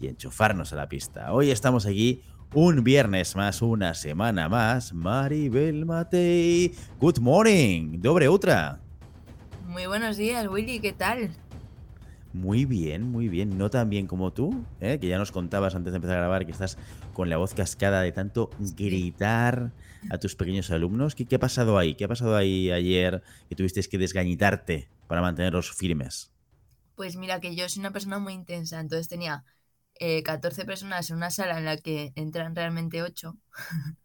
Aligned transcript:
y 0.00 0.08
enchufarnos 0.08 0.72
a 0.72 0.76
la 0.76 0.88
pista. 0.88 1.32
Hoy 1.32 1.50
estamos 1.50 1.86
aquí 1.86 2.22
un 2.52 2.84
viernes 2.84 3.34
más, 3.36 3.62
una 3.62 3.94
semana 3.94 4.48
más. 4.48 4.92
Maribel 4.92 5.84
Matei, 5.86 6.74
good 7.00 7.18
morning, 7.18 8.00
dobre 8.00 8.28
otra. 8.28 8.80
Muy 9.66 9.86
buenos 9.86 10.16
días, 10.16 10.46
Willy, 10.48 10.78
¿qué 10.78 10.92
tal? 10.92 11.30
Muy 12.32 12.64
bien, 12.64 13.02
muy 13.10 13.28
bien. 13.28 13.58
No 13.58 13.70
tan 13.70 13.88
bien 13.88 14.08
como 14.08 14.32
tú, 14.32 14.64
¿eh? 14.80 14.98
que 15.00 15.06
ya 15.06 15.18
nos 15.18 15.30
contabas 15.30 15.76
antes 15.76 15.92
de 15.92 15.96
empezar 15.96 16.16
a 16.16 16.20
grabar 16.20 16.44
que 16.44 16.50
estás 16.50 16.78
con 17.12 17.30
la 17.30 17.36
voz 17.36 17.54
cascada 17.54 18.02
de 18.02 18.10
tanto 18.10 18.50
gritar 18.76 19.72
a 20.10 20.18
tus 20.18 20.34
pequeños 20.34 20.70
alumnos. 20.72 21.14
¿Qué, 21.14 21.26
qué 21.26 21.36
ha 21.36 21.40
pasado 21.40 21.78
ahí? 21.78 21.94
¿Qué 21.94 22.04
ha 22.04 22.08
pasado 22.08 22.36
ahí 22.36 22.72
ayer 22.72 23.22
que 23.48 23.54
tuvisteis 23.54 23.88
que 23.88 23.98
desgañitarte 23.98 24.88
para 25.06 25.22
mantenerlos 25.22 25.72
firmes? 25.72 26.32
Pues 26.96 27.16
mira 27.16 27.40
que 27.40 27.54
yo 27.54 27.68
soy 27.68 27.80
una 27.80 27.92
persona 27.92 28.18
muy 28.18 28.32
intensa, 28.32 28.80
entonces 28.80 29.08
tenía 29.08 29.44
eh, 29.96 30.22
14 30.22 30.64
personas 30.64 31.10
en 31.10 31.16
una 31.16 31.30
sala 31.30 31.58
en 31.58 31.64
la 31.64 31.76
que 31.76 32.12
entran 32.16 32.54
realmente 32.54 33.02
8. 33.02 33.36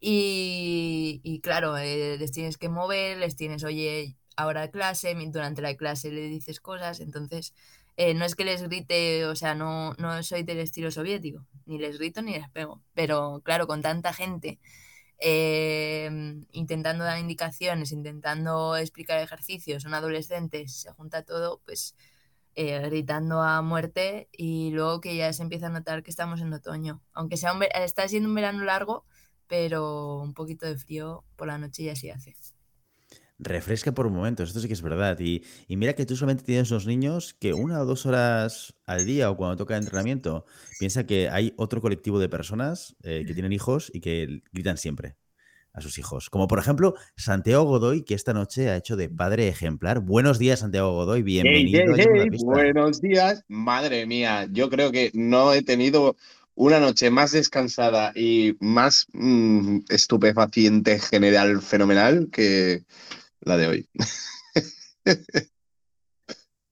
y, 0.00 1.20
y, 1.22 1.40
claro, 1.40 1.76
eh, 1.78 2.16
les 2.18 2.32
tienes 2.32 2.58
que 2.58 2.68
mover, 2.68 3.18
les 3.18 3.36
tienes, 3.36 3.64
oye, 3.64 4.16
ahora 4.36 4.70
clase, 4.70 5.14
durante 5.28 5.62
la 5.62 5.76
clase 5.76 6.10
le 6.10 6.22
dices 6.22 6.60
cosas, 6.60 7.00
entonces 7.00 7.54
eh, 7.96 8.14
no 8.14 8.24
es 8.24 8.34
que 8.34 8.44
les 8.44 8.62
grite, 8.62 9.26
o 9.26 9.36
sea, 9.36 9.54
no, 9.54 9.94
no 9.94 10.22
soy 10.22 10.42
del 10.42 10.58
estilo 10.58 10.90
soviético, 10.90 11.46
ni 11.66 11.78
les 11.78 11.98
grito 11.98 12.22
ni 12.22 12.32
les 12.32 12.48
pego, 12.50 12.82
pero 12.94 13.42
claro, 13.44 13.66
con 13.66 13.82
tanta 13.82 14.12
gente 14.12 14.58
eh, 15.18 16.10
intentando 16.52 17.04
dar 17.04 17.18
indicaciones, 17.18 17.92
intentando 17.92 18.76
explicar 18.76 19.20
ejercicios, 19.20 19.82
son 19.84 19.94
adolescentes, 19.94 20.74
se 20.74 20.92
junta 20.92 21.22
todo, 21.22 21.60
pues 21.64 21.94
eh, 22.54 22.80
gritando 22.80 23.40
a 23.40 23.62
muerte 23.62 24.28
y 24.32 24.70
luego 24.72 25.00
que 25.00 25.16
ya 25.16 25.32
se 25.32 25.42
empieza 25.42 25.66
a 25.66 25.70
notar 25.70 26.02
que 26.02 26.10
estamos 26.10 26.40
en 26.40 26.52
otoño, 26.52 27.02
aunque 27.12 27.36
sea 27.36 27.52
un, 27.52 27.62
está 27.62 28.06
siendo 28.08 28.28
un 28.28 28.34
verano 28.34 28.64
largo, 28.64 29.04
pero 29.46 30.20
un 30.20 30.34
poquito 30.34 30.66
de 30.66 30.76
frío 30.76 31.24
por 31.36 31.48
la 31.48 31.58
noche 31.58 31.84
ya 31.84 31.96
sí 31.96 32.10
hace. 32.10 32.34
Refresca 33.38 33.92
por 33.92 34.08
momentos, 34.08 34.50
esto 34.50 34.60
sí 34.60 34.68
que 34.68 34.74
es 34.74 34.82
verdad. 34.82 35.18
Y, 35.18 35.42
y, 35.66 35.76
mira 35.76 35.94
que 35.94 36.06
tú 36.06 36.14
solamente 36.14 36.44
tienes 36.44 36.70
unos 36.70 36.86
niños 36.86 37.34
que 37.34 37.54
una 37.54 37.80
o 37.80 37.84
dos 37.84 38.06
horas 38.06 38.74
al 38.86 39.04
día 39.04 39.30
o 39.30 39.36
cuando 39.36 39.56
toca 39.56 39.76
entrenamiento, 39.76 40.46
piensa 40.78 41.06
que 41.06 41.28
hay 41.28 41.52
otro 41.56 41.80
colectivo 41.80 42.18
de 42.20 42.28
personas 42.28 42.94
eh, 43.02 43.24
que 43.26 43.34
tienen 43.34 43.52
hijos 43.52 43.90
y 43.92 44.00
que 44.00 44.42
gritan 44.52 44.76
siempre 44.76 45.16
a 45.72 45.80
sus 45.80 45.98
hijos. 45.98 46.30
Como 46.30 46.48
por 46.48 46.58
ejemplo 46.58 46.94
Santiago 47.16 47.64
Godoy, 47.64 48.02
que 48.02 48.14
esta 48.14 48.32
noche 48.32 48.70
ha 48.70 48.76
hecho 48.76 48.96
de 48.96 49.08
padre 49.08 49.48
ejemplar. 49.48 50.00
Buenos 50.00 50.38
días, 50.38 50.60
Santiago 50.60 50.92
Godoy, 50.92 51.22
bienvenido. 51.22 51.94
Hey, 51.96 52.06
hey, 52.12 52.28
hey, 52.30 52.38
buenos 52.44 53.00
días. 53.00 53.44
Madre 53.48 54.06
mía, 54.06 54.48
yo 54.50 54.68
creo 54.70 54.92
que 54.92 55.10
no 55.14 55.52
he 55.52 55.62
tenido 55.62 56.16
una 56.54 56.80
noche 56.80 57.10
más 57.10 57.32
descansada 57.32 58.12
y 58.14 58.56
más 58.60 59.06
mmm, 59.12 59.80
estupefaciente 59.88 60.98
general 60.98 61.62
fenomenal 61.62 62.28
que 62.30 62.84
la 63.40 63.56
de 63.56 63.66
hoy. 63.66 63.88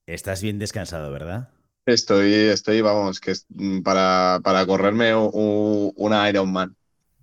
Estás 0.06 0.42
bien 0.42 0.58
descansado, 0.58 1.10
¿verdad? 1.12 1.50
Estoy, 1.86 2.32
estoy, 2.34 2.82
vamos, 2.82 3.20
que 3.20 3.30
es 3.32 3.46
mm, 3.48 3.80
para, 3.80 4.40
para 4.42 4.66
correrme 4.66 5.14
un, 5.14 5.92
una 5.96 6.28
Ironman. 6.28 6.76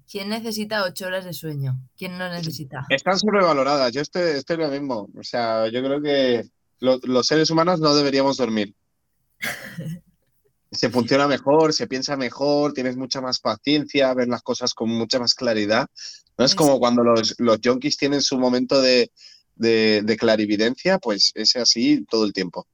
¿Quién 0.09 0.29
necesita 0.29 0.84
ocho 0.85 1.06
horas 1.07 1.25
de 1.25 1.34
sueño? 1.34 1.78
¿Quién 1.97 2.18
no 2.18 2.29
necesita? 2.29 2.85
Están 2.90 3.19
sobrevaloradas. 3.19 3.91
Yo 3.91 4.01
estoy, 4.01 4.38
estoy 4.38 4.57
lo 4.57 4.69
mismo. 4.69 5.09
O 5.18 5.23
sea, 5.23 5.68
yo 5.68 5.84
creo 5.84 6.01
que 6.01 6.50
lo, 6.79 7.00
los 7.03 7.28
seres 7.28 7.50
humanos 7.50 7.81
no 7.81 7.94
deberíamos 7.94 8.38
dormir. 8.38 8.73
se 10.72 10.90
funciona 10.90 11.28
mejor, 11.28 11.73
se 11.73 11.88
piensa 11.88 12.16
mejor, 12.16 12.73
tienes 12.73 12.95
mucha 12.95 13.19
más 13.19 13.40
paciencia, 13.40 14.13
ves 14.13 14.28
las 14.28 14.41
cosas 14.44 14.73
con 14.73 14.90
mucha 14.90 15.19
más 15.19 15.34
claridad. 15.34 15.88
No 16.38 16.45
es 16.45 16.56
como 16.56 16.79
cuando 16.79 17.03
los, 17.03 17.35
los 17.39 17.59
junkies 17.63 17.97
tienen 17.97 18.22
su 18.22 18.38
momento 18.38 18.81
de, 18.81 19.12
de, 19.56 20.03
de 20.03 20.18
clarividencia, 20.18 21.00
pues 21.00 21.31
es 21.35 21.56
así 21.56 22.06
todo 22.09 22.25
el 22.25 22.34
tiempo. 22.34 22.68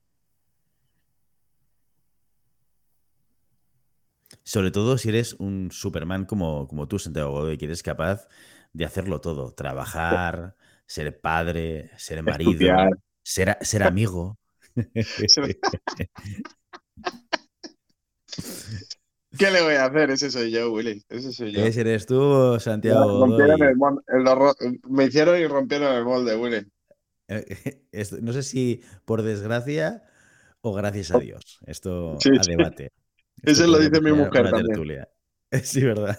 Sobre 4.44 4.72
todo 4.72 4.98
si 4.98 5.10
eres 5.10 5.34
un 5.34 5.72
Superman 5.72 6.26
como, 6.26 6.68
como 6.68 6.88
tú, 6.88 7.00
Santiago 7.00 7.32
Godoy, 7.32 7.58
que 7.58 7.66
eres 7.66 7.84
capaz 7.84 8.28
de 8.74 8.86
hacerlo 8.86 9.22
todo. 9.22 9.54
Trabajar, 9.54 10.56
ser 10.86 11.20
padre, 11.20 11.92
ser 11.98 12.24
marido, 12.24 12.76
ser, 13.24 13.58
ser, 13.62 13.84
amigo. 13.84 14.38
¿Qué 19.38 19.50
le 19.50 19.62
voy 19.64 19.74
a 19.76 19.86
hacer? 19.86 20.12
Ese 20.12 20.30
soy 20.30 20.52
yo, 20.52 20.72
Willy. 20.72 21.04
Ese 21.10 21.32
soy 21.32 21.52
yo. 21.54 21.62
Ese 21.62 21.82
eres 21.82 22.06
tú, 22.06 22.60
Santiago. 22.60 23.26
El, 23.26 23.52
el, 23.52 24.28
me 24.90 25.06
hicieron 25.06 25.40
y 25.40 25.48
rompieron 25.48 25.96
el 25.96 26.06
molde, 26.06 26.36
Willy. 26.36 26.68
No 28.22 28.34
sé 28.34 28.44
si 28.44 28.82
por 29.06 29.22
desgracia 29.22 30.04
o 30.62 30.74
gracias 30.74 31.12
a 31.12 31.20
Dios. 31.20 31.60
Esto 31.66 32.18
sí, 32.20 32.30
a 32.30 32.42
debate. 32.46 32.92
Eso 33.44 33.68
lo 33.68 33.78
dice 33.78 34.02
mi 34.02 34.12
mujer 34.12 34.50
también. 34.50 35.06
Sí, 35.64 35.82
¿verdad? 35.82 36.18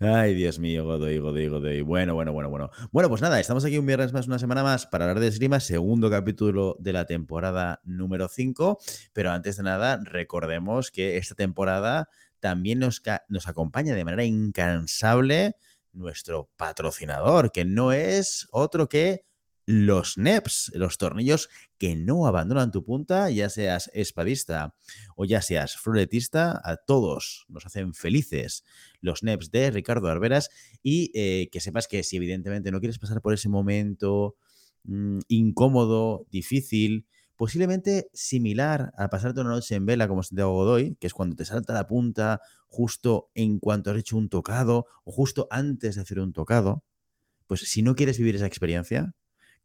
Ay, 0.00 0.34
Dios 0.34 0.58
mío, 0.58 0.84
Godoy, 0.84 1.18
Godoy, 1.18 1.48
Godoy. 1.48 1.82
Bueno, 1.82 2.14
bueno, 2.14 2.32
bueno, 2.32 2.48
bueno. 2.48 2.70
Bueno, 2.92 3.10
pues 3.10 3.20
nada, 3.20 3.38
estamos 3.38 3.62
aquí 3.64 3.76
un 3.76 3.84
viernes 3.84 4.14
más, 4.14 4.26
una 4.26 4.38
semana 4.38 4.62
más 4.62 4.86
para 4.86 5.04
hablar 5.04 5.20
de 5.20 5.28
esgrima, 5.28 5.60
segundo 5.60 6.08
capítulo 6.08 6.76
de 6.78 6.94
la 6.94 7.04
temporada 7.04 7.82
número 7.84 8.28
5. 8.28 8.78
Pero 9.12 9.32
antes 9.32 9.58
de 9.58 9.64
nada, 9.64 10.00
recordemos 10.02 10.90
que 10.90 11.18
esta 11.18 11.34
temporada 11.34 12.08
también 12.40 12.78
nos, 12.78 13.02
nos 13.28 13.48
acompaña 13.48 13.94
de 13.94 14.04
manera 14.04 14.24
incansable 14.24 15.56
nuestro 15.92 16.50
patrocinador, 16.56 17.52
que 17.52 17.64
no 17.64 17.92
es 17.92 18.48
otro 18.50 18.88
que 18.88 19.26
los 19.66 20.18
NEPs, 20.18 20.72
los 20.74 20.98
tornillos 20.98 21.48
que 21.78 21.96
no 21.96 22.26
abandonan 22.26 22.70
tu 22.70 22.84
punta, 22.84 23.30
ya 23.30 23.48
seas 23.48 23.90
espadista 23.94 24.74
o 25.16 25.24
ya 25.24 25.40
seas 25.42 25.76
floretista, 25.76 26.60
a 26.64 26.76
todos 26.76 27.46
nos 27.48 27.64
hacen 27.66 27.94
felices 27.94 28.64
los 29.00 29.22
NEPs 29.22 29.50
de 29.50 29.70
Ricardo 29.70 30.08
Arberas 30.08 30.50
y 30.82 31.10
eh, 31.14 31.48
que 31.50 31.60
sepas 31.60 31.88
que 31.88 32.02
si 32.02 32.16
evidentemente 32.16 32.70
no 32.70 32.80
quieres 32.80 32.98
pasar 32.98 33.22
por 33.22 33.32
ese 33.32 33.48
momento 33.48 34.36
mmm, 34.84 35.20
incómodo, 35.28 36.26
difícil, 36.30 37.06
posiblemente 37.36 38.08
similar 38.12 38.92
a 38.96 39.08
pasarte 39.08 39.40
una 39.40 39.50
noche 39.50 39.74
en 39.74 39.86
vela 39.86 40.08
como 40.08 40.22
Santiago 40.22 40.52
Godoy, 40.52 40.96
que 40.96 41.06
es 41.06 41.14
cuando 41.14 41.36
te 41.36 41.44
salta 41.44 41.72
la 41.72 41.86
punta 41.86 42.40
justo 42.68 43.30
en 43.34 43.58
cuanto 43.58 43.90
has 43.90 43.98
hecho 43.98 44.16
un 44.16 44.28
tocado 44.28 44.86
o 45.04 45.12
justo 45.12 45.48
antes 45.50 45.94
de 45.94 46.02
hacer 46.02 46.20
un 46.20 46.32
tocado, 46.32 46.84
pues 47.46 47.60
si 47.60 47.82
no 47.82 47.94
quieres 47.94 48.18
vivir 48.18 48.36
esa 48.36 48.46
experiencia, 48.46 49.14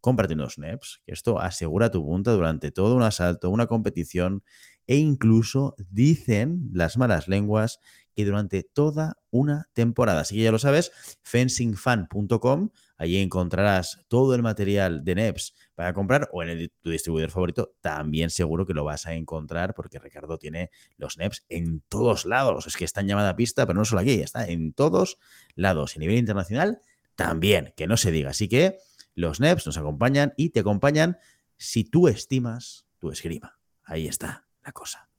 cómprate 0.01 0.33
unos 0.33 0.57
NEPs, 0.57 1.01
que 1.05 1.13
esto 1.13 1.39
asegura 1.39 1.91
tu 1.91 2.03
punta 2.03 2.31
durante 2.31 2.71
todo 2.71 2.95
un 2.95 3.03
asalto, 3.03 3.49
una 3.49 3.67
competición 3.67 4.43
e 4.87 4.95
incluso 4.95 5.75
dicen 5.77 6.69
las 6.73 6.97
malas 6.97 7.27
lenguas 7.27 7.79
que 8.15 8.25
durante 8.25 8.63
toda 8.63 9.17
una 9.29 9.69
temporada. 9.73 10.21
Así 10.21 10.35
que 10.35 10.41
ya 10.41 10.51
lo 10.51 10.57
sabes, 10.57 10.91
fencingfan.com, 11.21 12.69
allí 12.97 13.17
encontrarás 13.17 14.03
todo 14.07 14.33
el 14.33 14.41
material 14.41 15.03
de 15.03 15.15
NEPs 15.15 15.53
para 15.75 15.93
comprar 15.93 16.27
o 16.33 16.41
en 16.41 16.49
el, 16.49 16.71
tu 16.81 16.89
distribuidor 16.89 17.29
favorito 17.29 17.75
también 17.81 18.31
seguro 18.31 18.65
que 18.65 18.73
lo 18.73 18.83
vas 18.83 19.05
a 19.05 19.13
encontrar 19.13 19.75
porque 19.75 19.99
Ricardo 19.99 20.39
tiene 20.39 20.71
los 20.97 21.17
NEPs 21.17 21.45
en 21.49 21.81
todos 21.87 22.25
lados. 22.25 22.65
Es 22.65 22.75
que 22.75 22.85
está 22.85 23.01
en 23.01 23.07
llamada 23.09 23.35
pista, 23.35 23.67
pero 23.67 23.77
no 23.77 23.85
solo 23.85 24.01
aquí, 24.01 24.21
está 24.21 24.47
en 24.47 24.73
todos 24.73 25.19
lados. 25.55 25.95
Y 25.95 25.99
a 25.99 26.01
nivel 26.01 26.17
internacional 26.17 26.81
también, 27.15 27.73
que 27.77 27.85
no 27.85 27.95
se 27.95 28.11
diga. 28.11 28.31
Así 28.31 28.49
que 28.49 28.79
los 29.15 29.39
NEPs 29.39 29.65
nos 29.65 29.77
acompañan 29.77 30.33
y 30.37 30.49
te 30.49 30.61
acompañan 30.61 31.17
si 31.57 31.83
tú 31.83 32.07
estimas 32.07 32.85
tu 32.99 33.11
esgrima. 33.11 33.57
Ahí 33.83 34.07
está 34.07 34.45
la 34.63 34.71
cosa. 34.71 35.09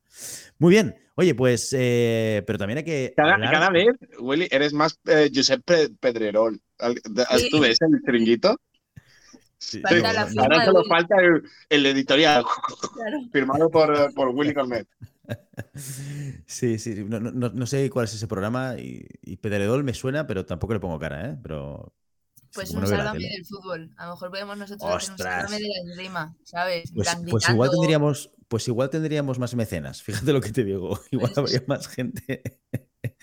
Muy 0.58 0.70
bien. 0.72 0.94
Oye, 1.16 1.34
pues, 1.34 1.74
eh, 1.76 2.42
pero 2.46 2.58
también 2.58 2.78
hay 2.78 2.84
que. 2.84 3.12
Cada, 3.16 3.38
cada, 3.38 3.70
vez, 3.70 3.88
Willy, 4.18 4.48
eres 4.50 4.72
más 4.72 4.98
eh, 5.06 5.30
Josep 5.34 5.62
Pedrerol. 6.00 6.60
¿Tú 7.50 7.60
ves 7.60 7.78
el 7.80 8.02
tringuito? 8.02 8.56
Sí. 9.58 9.82
Sí. 9.86 10.02
Ahora 10.38 10.64
solo 10.64 10.84
falta 10.84 11.16
el, 11.20 11.42
el 11.68 11.86
editorial 11.86 12.44
claro. 12.94 13.18
firmado 13.32 13.70
por, 13.70 14.14
por 14.14 14.28
Willy 14.28 14.54
Cornet. 14.54 14.88
Sí, 15.74 16.42
sí, 16.46 16.78
sí. 16.78 17.04
No, 17.06 17.20
no- 17.20 17.30
no- 17.32 17.50
no 17.50 17.66
sé 17.66 17.88
cuál 17.90 18.06
es 18.06 18.14
ese 18.14 18.26
programa 18.26 18.76
y, 18.78 19.06
y 19.22 19.36
Pedredol 19.36 19.84
me 19.84 19.92
suena, 19.94 20.26
pero 20.26 20.46
tampoco 20.46 20.72
le 20.72 20.80
pongo 20.80 20.98
cara, 20.98 21.30
¿eh? 21.30 21.36
Pero. 21.42 21.92
Pues 22.54 22.70
un 22.72 22.86
sálvame 22.86 23.20
del 23.20 23.44
fútbol. 23.46 23.90
A 23.96 24.06
lo 24.06 24.12
mejor 24.12 24.30
podemos 24.30 24.58
nosotros 24.58 24.90
hacer 24.90 25.12
un 25.12 25.18
sálvame 25.18 25.56
de 25.58 25.68
la 25.68 25.90
esgrima, 25.90 26.36
¿sabes? 26.44 26.90
Pues, 26.94 27.08
pues 27.30 27.48
igual 27.48 27.70
tendríamos, 27.70 28.30
pues 28.48 28.66
igual 28.68 28.90
tendríamos 28.90 29.38
más 29.38 29.54
mecenas. 29.54 30.02
Fíjate 30.02 30.32
lo 30.32 30.40
que 30.40 30.50
te 30.50 30.64
digo. 30.64 30.98
Igual 31.10 31.32
Pues- 31.34 31.54
habría 31.54 31.64
más 31.66 31.88
gente. 31.88 32.42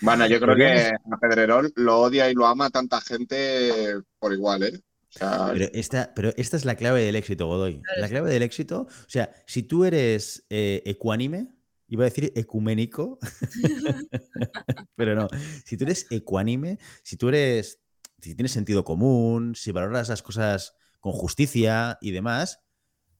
Bueno, 0.00 0.26
yo 0.26 0.40
creo 0.40 0.56
que 0.56 0.88
a 0.90 1.18
Pedrerol 1.20 1.72
lo 1.76 2.00
odia 2.00 2.30
y 2.30 2.34
lo 2.34 2.46
ama 2.46 2.68
tanta 2.70 3.00
gente 3.00 3.94
por 4.18 4.32
igual, 4.32 4.62
¿eh? 4.64 4.80
O 4.80 5.18
sea, 5.18 5.50
Pero 5.52 5.66
esta, 5.72 6.12
pero 6.14 6.32
esta 6.36 6.56
es 6.56 6.64
la 6.64 6.74
clave 6.74 7.02
del 7.02 7.16
éxito, 7.16 7.46
Godoy. 7.46 7.80
La 7.96 8.08
clave 8.08 8.30
del 8.30 8.42
éxito, 8.42 8.82
o 8.82 9.08
sea, 9.08 9.32
si 9.46 9.62
tú 9.62 9.84
eres 9.84 10.44
eh, 10.50 10.82
ecuánime, 10.84 11.48
iba 11.88 12.04
a 12.04 12.10
decir 12.10 12.32
ecuménico, 12.36 13.18
pero 14.96 15.14
no. 15.14 15.28
Si 15.64 15.76
tú 15.76 15.84
eres 15.84 16.06
ecuánime, 16.10 16.78
si 17.02 17.16
tú 17.16 17.28
eres, 17.28 17.80
si 18.20 18.34
tienes 18.34 18.52
sentido 18.52 18.84
común, 18.84 19.54
si 19.54 19.72
valoras 19.72 20.08
las 20.08 20.22
cosas 20.22 20.74
con 21.00 21.12
justicia 21.12 21.98
y 22.00 22.10
demás, 22.10 22.60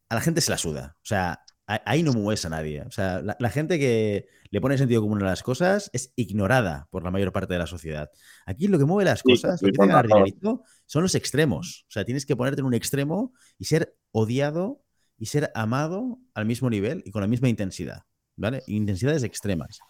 a 0.08 0.14
la 0.14 0.20
gente 0.20 0.40
se 0.40 0.50
la 0.50 0.58
suda. 0.58 0.96
O 0.98 1.06
sea, 1.06 1.44
ahí 1.66 2.02
no 2.02 2.12
mueves 2.12 2.44
a 2.44 2.48
nadie. 2.48 2.82
O 2.82 2.90
sea, 2.90 3.20
la, 3.20 3.36
la 3.38 3.50
gente 3.50 3.78
que 3.78 4.26
le 4.50 4.60
pone 4.60 4.78
sentido 4.78 5.02
común 5.02 5.22
a 5.22 5.26
las 5.26 5.42
cosas 5.42 5.90
es 5.92 6.12
ignorada 6.16 6.88
por 6.90 7.04
la 7.04 7.10
mayor 7.10 7.32
parte 7.32 7.52
de 7.52 7.58
la 7.58 7.66
sociedad. 7.66 8.10
Aquí 8.46 8.68
lo 8.68 8.78
que 8.78 8.86
mueve 8.86 9.04
las 9.04 9.22
cosas, 9.22 9.60
sí, 9.60 9.66
lo 9.66 9.72
que 9.72 9.92
te 9.92 10.06
dinerito, 10.06 10.62
son 10.86 11.02
los 11.02 11.14
extremos. 11.14 11.84
O 11.88 11.90
sea, 11.90 12.04
tienes 12.04 12.24
que 12.24 12.36
ponerte 12.36 12.60
en 12.60 12.66
un 12.66 12.74
extremo 12.74 13.32
y 13.58 13.66
ser 13.66 13.96
odiado 14.12 14.82
y 15.18 15.26
ser 15.26 15.50
amado 15.54 16.18
al 16.34 16.46
mismo 16.46 16.70
nivel 16.70 17.02
y 17.04 17.10
con 17.10 17.20
la 17.20 17.28
misma 17.28 17.48
intensidad. 17.48 18.04
¿Vale? 18.36 18.62
Intensidades 18.68 19.24
extremas. 19.24 19.80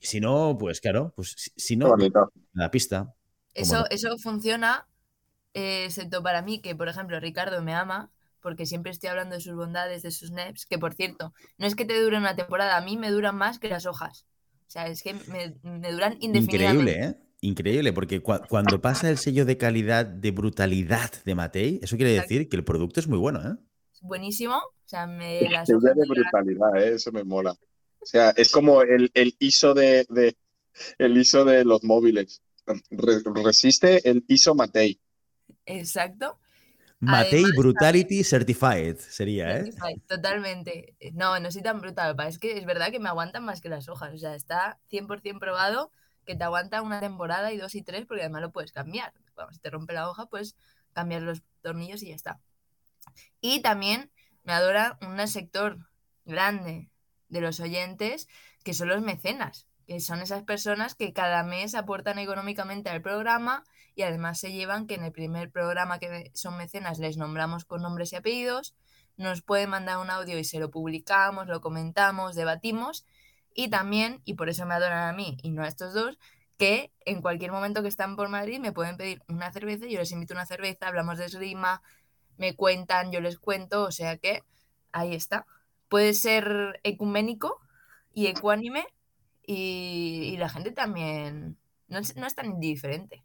Si 0.00 0.20
no, 0.20 0.56
pues 0.58 0.80
claro, 0.80 1.12
pues 1.14 1.34
si, 1.36 1.50
si 1.56 1.76
no, 1.76 1.94
la 2.52 2.70
pista. 2.70 3.14
Eso, 3.54 3.78
no? 3.80 3.86
eso 3.90 4.16
funciona, 4.18 4.86
eh, 5.54 5.84
excepto 5.86 6.22
para 6.22 6.42
mí, 6.42 6.60
que 6.60 6.74
por 6.76 6.88
ejemplo 6.88 7.20
Ricardo 7.20 7.62
me 7.62 7.74
ama, 7.74 8.10
porque 8.40 8.66
siempre 8.66 8.92
estoy 8.92 9.10
hablando 9.10 9.34
de 9.36 9.40
sus 9.42 9.54
bondades, 9.54 10.02
de 10.02 10.10
sus 10.10 10.30
neps, 10.30 10.66
que 10.66 10.78
por 10.78 10.94
cierto, 10.94 11.32
no 11.58 11.66
es 11.66 11.74
que 11.74 11.84
te 11.84 12.00
dure 12.00 12.18
una 12.18 12.36
temporada, 12.36 12.76
a 12.76 12.80
mí 12.82 12.96
me 12.96 13.10
duran 13.10 13.36
más 13.36 13.58
que 13.58 13.68
las 13.68 13.86
hojas. 13.86 14.26
O 14.68 14.70
sea, 14.70 14.86
es 14.86 15.02
que 15.02 15.14
me, 15.14 15.54
me 15.62 15.92
duran 15.92 16.16
indefinidamente. 16.20 16.92
Increíble, 16.92 17.04
¿eh? 17.04 17.16
Increíble, 17.42 17.92
porque 17.92 18.22
cua- 18.22 18.46
cuando 18.48 18.80
pasa 18.80 19.08
el 19.10 19.18
sello 19.18 19.44
de 19.44 19.56
calidad, 19.56 20.04
de 20.06 20.30
brutalidad 20.30 21.10
de 21.24 21.34
Matei, 21.34 21.80
eso 21.82 21.96
quiere 21.96 22.12
decir 22.12 22.48
que 22.48 22.56
el 22.56 22.64
producto 22.64 23.00
es 23.00 23.08
muy 23.08 23.18
bueno, 23.18 23.40
¿eh? 23.40 23.56
Buenísimo. 24.02 24.56
O 24.56 24.88
sea, 24.90 25.06
me 25.06 25.48
las 25.48 25.68
de 25.68 25.76
brutalidad, 26.06 26.76
¿eh? 26.76 26.94
Eso 26.94 27.12
me 27.12 27.24
mola. 27.24 27.52
O 28.00 28.06
sea, 28.06 28.30
es 28.30 28.50
como 28.50 28.82
el, 28.82 29.10
el 29.14 29.34
ISO 29.38 29.74
de, 29.74 30.06
de- 30.08 30.36
el 30.98 31.16
ISO 31.18 31.44
de 31.44 31.64
los 31.64 31.84
móviles. 31.84 32.42
Re- 32.90 33.22
resiste 33.44 34.08
el 34.08 34.24
ISO 34.28 34.54
Matei. 34.54 35.00
Exacto. 35.66 36.38
Matei 37.00 37.42
Además, 37.44 37.56
Brutality 37.56 38.22
Certified 38.24 38.96
sería, 38.98 39.58
¿eh? 39.58 39.64
Certified, 39.64 40.00
Totalmente. 40.06 40.96
No, 41.14 41.38
no 41.40 41.50
soy 41.50 41.62
tan 41.62 41.80
brutal. 41.80 42.14
pa, 42.16 42.28
Es 42.28 42.38
que 42.38 42.58
es 42.58 42.66
verdad 42.66 42.90
que 42.90 43.00
me 43.00 43.08
aguantan 43.08 43.44
más 43.44 43.60
que 43.60 43.68
las 43.68 43.88
hojas. 43.88 44.14
O 44.14 44.18
sea, 44.18 44.34
está 44.34 44.78
100% 44.88 45.40
probado 45.40 45.90
que 46.26 46.36
te 46.36 46.44
aguanta 46.44 46.82
una 46.82 47.00
temporada 47.00 47.52
y 47.52 47.56
dos 47.58 47.74
y 47.74 47.82
tres, 47.82 48.06
porque 48.06 48.22
además 48.22 48.42
lo 48.42 48.52
puedes 48.52 48.72
cambiar. 48.72 49.12
Cuando 49.34 49.52
se 49.54 49.60
te 49.60 49.70
rompe 49.70 49.94
la 49.94 50.08
hoja, 50.08 50.26
puedes 50.26 50.56
cambiar 50.92 51.22
los 51.22 51.42
tornillos 51.62 52.02
y 52.02 52.08
ya 52.08 52.14
está. 52.14 52.40
Y 53.40 53.62
también 53.62 54.10
me 54.44 54.52
adora 54.52 54.98
un 55.02 55.26
sector 55.28 55.78
grande 56.24 56.90
de 57.28 57.40
los 57.40 57.60
oyentes 57.60 58.28
que 58.64 58.74
son 58.74 58.88
los 58.88 59.02
mecenas, 59.02 59.66
que 59.86 60.00
son 60.00 60.20
esas 60.20 60.42
personas 60.42 60.94
que 60.94 61.12
cada 61.12 61.42
mes 61.42 61.74
aportan 61.74 62.18
económicamente 62.18 62.90
al 62.90 63.02
programa 63.02 63.64
y 63.94 64.02
además 64.02 64.38
se 64.38 64.52
llevan 64.52 64.86
que 64.86 64.94
en 64.94 65.04
el 65.04 65.12
primer 65.12 65.50
programa 65.50 65.98
que 65.98 66.30
son 66.34 66.56
mecenas 66.56 66.98
les 66.98 67.16
nombramos 67.16 67.64
con 67.64 67.82
nombres 67.82 68.12
y 68.12 68.16
apellidos, 68.16 68.74
nos 69.16 69.42
pueden 69.42 69.70
mandar 69.70 69.98
un 69.98 70.10
audio 70.10 70.38
y 70.38 70.44
se 70.44 70.58
lo 70.58 70.70
publicamos, 70.70 71.46
lo 71.46 71.60
comentamos, 71.60 72.34
debatimos 72.34 73.04
y 73.54 73.68
también, 73.68 74.22
y 74.24 74.34
por 74.34 74.48
eso 74.48 74.64
me 74.66 74.74
adoran 74.74 75.08
a 75.08 75.12
mí 75.12 75.36
y 75.42 75.50
no 75.50 75.62
a 75.62 75.68
estos 75.68 75.92
dos, 75.92 76.18
que 76.56 76.92
en 77.04 77.20
cualquier 77.20 77.52
momento 77.52 77.82
que 77.82 77.88
están 77.88 78.16
por 78.16 78.28
Madrid 78.28 78.60
me 78.60 78.72
pueden 78.72 78.96
pedir 78.96 79.22
una 79.28 79.50
cerveza, 79.52 79.86
yo 79.86 79.98
les 79.98 80.12
invito 80.12 80.34
una 80.34 80.46
cerveza, 80.46 80.88
hablamos 80.88 81.18
de 81.18 81.26
esgrima, 81.26 81.82
me 82.36 82.54
cuentan, 82.54 83.12
yo 83.12 83.20
les 83.20 83.38
cuento, 83.38 83.84
o 83.84 83.90
sea 83.90 84.16
que 84.16 84.42
ahí 84.92 85.14
está. 85.14 85.46
Puede 85.88 86.14
ser 86.14 86.80
ecuménico 86.84 87.60
y 88.14 88.26
ecuánime 88.26 88.86
y, 89.46 90.36
la 90.38 90.48
gente 90.48 90.70
también 90.70 91.58
no 91.88 91.98
es, 91.98 92.16
no 92.16 92.26
es 92.26 92.34
tan 92.34 92.46
indiferente. 92.46 93.24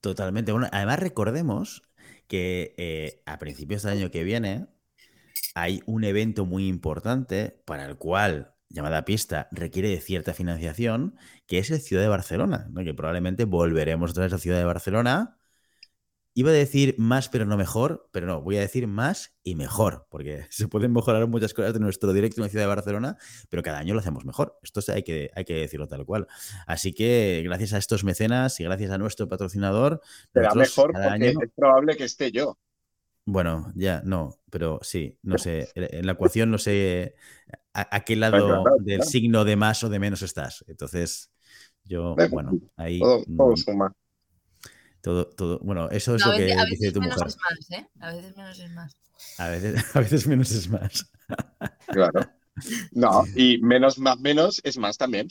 Totalmente. 0.00 0.52
Bueno, 0.52 0.68
además 0.72 1.00
recordemos 1.00 1.82
que 2.28 2.74
eh, 2.76 3.22
a 3.26 3.38
principios 3.38 3.82
del 3.82 3.98
año 3.98 4.10
que 4.10 4.24
viene 4.24 4.66
hay 5.54 5.82
un 5.86 6.04
evento 6.04 6.44
muy 6.44 6.68
importante 6.68 7.62
para 7.64 7.86
el 7.86 7.96
cual 7.96 8.54
llamada 8.68 9.04
pista 9.04 9.48
requiere 9.52 9.88
de 9.88 10.00
cierta 10.00 10.34
financiación, 10.34 11.16
que 11.46 11.58
es 11.58 11.70
el 11.70 11.80
Ciudad 11.80 12.02
de 12.02 12.08
Barcelona, 12.08 12.68
que 12.84 12.94
probablemente 12.94 13.44
volveremos 13.44 14.10
otra 14.10 14.24
vez 14.24 14.32
a 14.32 14.38
Ciudad 14.38 14.58
de 14.58 14.64
Barcelona. 14.64 15.35
Iba 16.38 16.50
a 16.50 16.52
decir 16.52 16.94
más 16.98 17.30
pero 17.30 17.46
no 17.46 17.56
mejor, 17.56 18.08
pero 18.12 18.26
no, 18.26 18.42
voy 18.42 18.58
a 18.58 18.60
decir 18.60 18.86
más 18.86 19.34
y 19.42 19.54
mejor, 19.54 20.06
porque 20.10 20.44
se 20.50 20.68
pueden 20.68 20.92
mejorar 20.92 21.26
muchas 21.26 21.54
cosas 21.54 21.72
de 21.72 21.80
nuestro 21.80 22.12
directo 22.12 22.40
en 22.40 22.44
la 22.44 22.50
Ciudad 22.50 22.64
de 22.64 22.68
Barcelona, 22.74 23.16
pero 23.48 23.62
cada 23.62 23.78
año 23.78 23.94
lo 23.94 24.00
hacemos 24.00 24.26
mejor. 24.26 24.58
Esto 24.62 24.80
hay 24.92 25.02
que, 25.02 25.30
hay 25.34 25.44
que 25.46 25.54
decirlo 25.54 25.88
tal 25.88 26.04
cual. 26.04 26.26
Así 26.66 26.92
que 26.92 27.40
gracias 27.42 27.72
a 27.72 27.78
estos 27.78 28.04
mecenas 28.04 28.60
y 28.60 28.64
gracias 28.64 28.90
a 28.90 28.98
nuestro 28.98 29.28
patrocinador, 29.28 30.02
Será 30.34 30.54
mejor 30.54 30.92
cada 30.92 31.08
porque 31.08 31.28
año- 31.28 31.40
es 31.42 31.50
probable 31.56 31.96
que 31.96 32.04
esté 32.04 32.30
yo. 32.30 32.58
bueno, 33.24 33.72
ya, 33.74 34.02
no, 34.04 34.36
pero 34.50 34.78
sí, 34.82 35.18
no 35.22 35.38
sé, 35.38 35.68
en 35.74 36.06
la 36.06 36.12
ecuación 36.12 36.50
no 36.50 36.58
sé 36.58 37.14
a, 37.72 37.96
a 37.96 38.00
qué 38.04 38.14
lado 38.14 38.46
Claro, 38.46 38.62
claro, 38.62 38.76
del 38.80 38.96
claro. 38.98 39.10
signo 39.10 39.44
de 39.44 39.56
más 39.56 39.82
o 39.84 39.88
de 39.88 39.98
menos 39.98 40.22
estás. 40.22 40.64
Entonces, 40.68 41.30
yo, 41.84 42.14
bueno, 42.30 42.52
ahí 42.76 43.00
Todo, 43.00 43.24
todo 43.36 43.52
mm, 43.52 43.56
suma. 43.56 43.92
Todo, 45.06 45.24
todo, 45.24 45.60
bueno, 45.60 45.88
eso 45.90 46.16
es 46.16 46.22
a, 46.24 46.30
lo 46.30 46.36
que 46.36 46.46
veces, 46.46 46.58
a 46.58 46.64
dice 46.64 46.76
veces 46.80 46.92
tu 46.94 47.00
menos 47.00 47.16
mujer. 47.16 47.28
es 47.28 47.36
más, 47.38 47.70
¿eh? 47.70 47.88
A 48.00 48.10
veces 48.10 48.36
menos 48.36 48.58
es 48.58 48.70
más. 48.72 48.96
A 49.38 49.48
veces, 49.50 49.84
a 49.94 50.00
veces 50.00 50.26
menos 50.26 50.50
es 50.50 50.68
más. 50.68 51.12
Claro. 51.86 52.20
No, 52.90 53.24
y 53.36 53.58
menos 53.58 54.00
más 54.00 54.18
menos 54.18 54.60
es 54.64 54.76
más 54.78 54.98
también. 54.98 55.28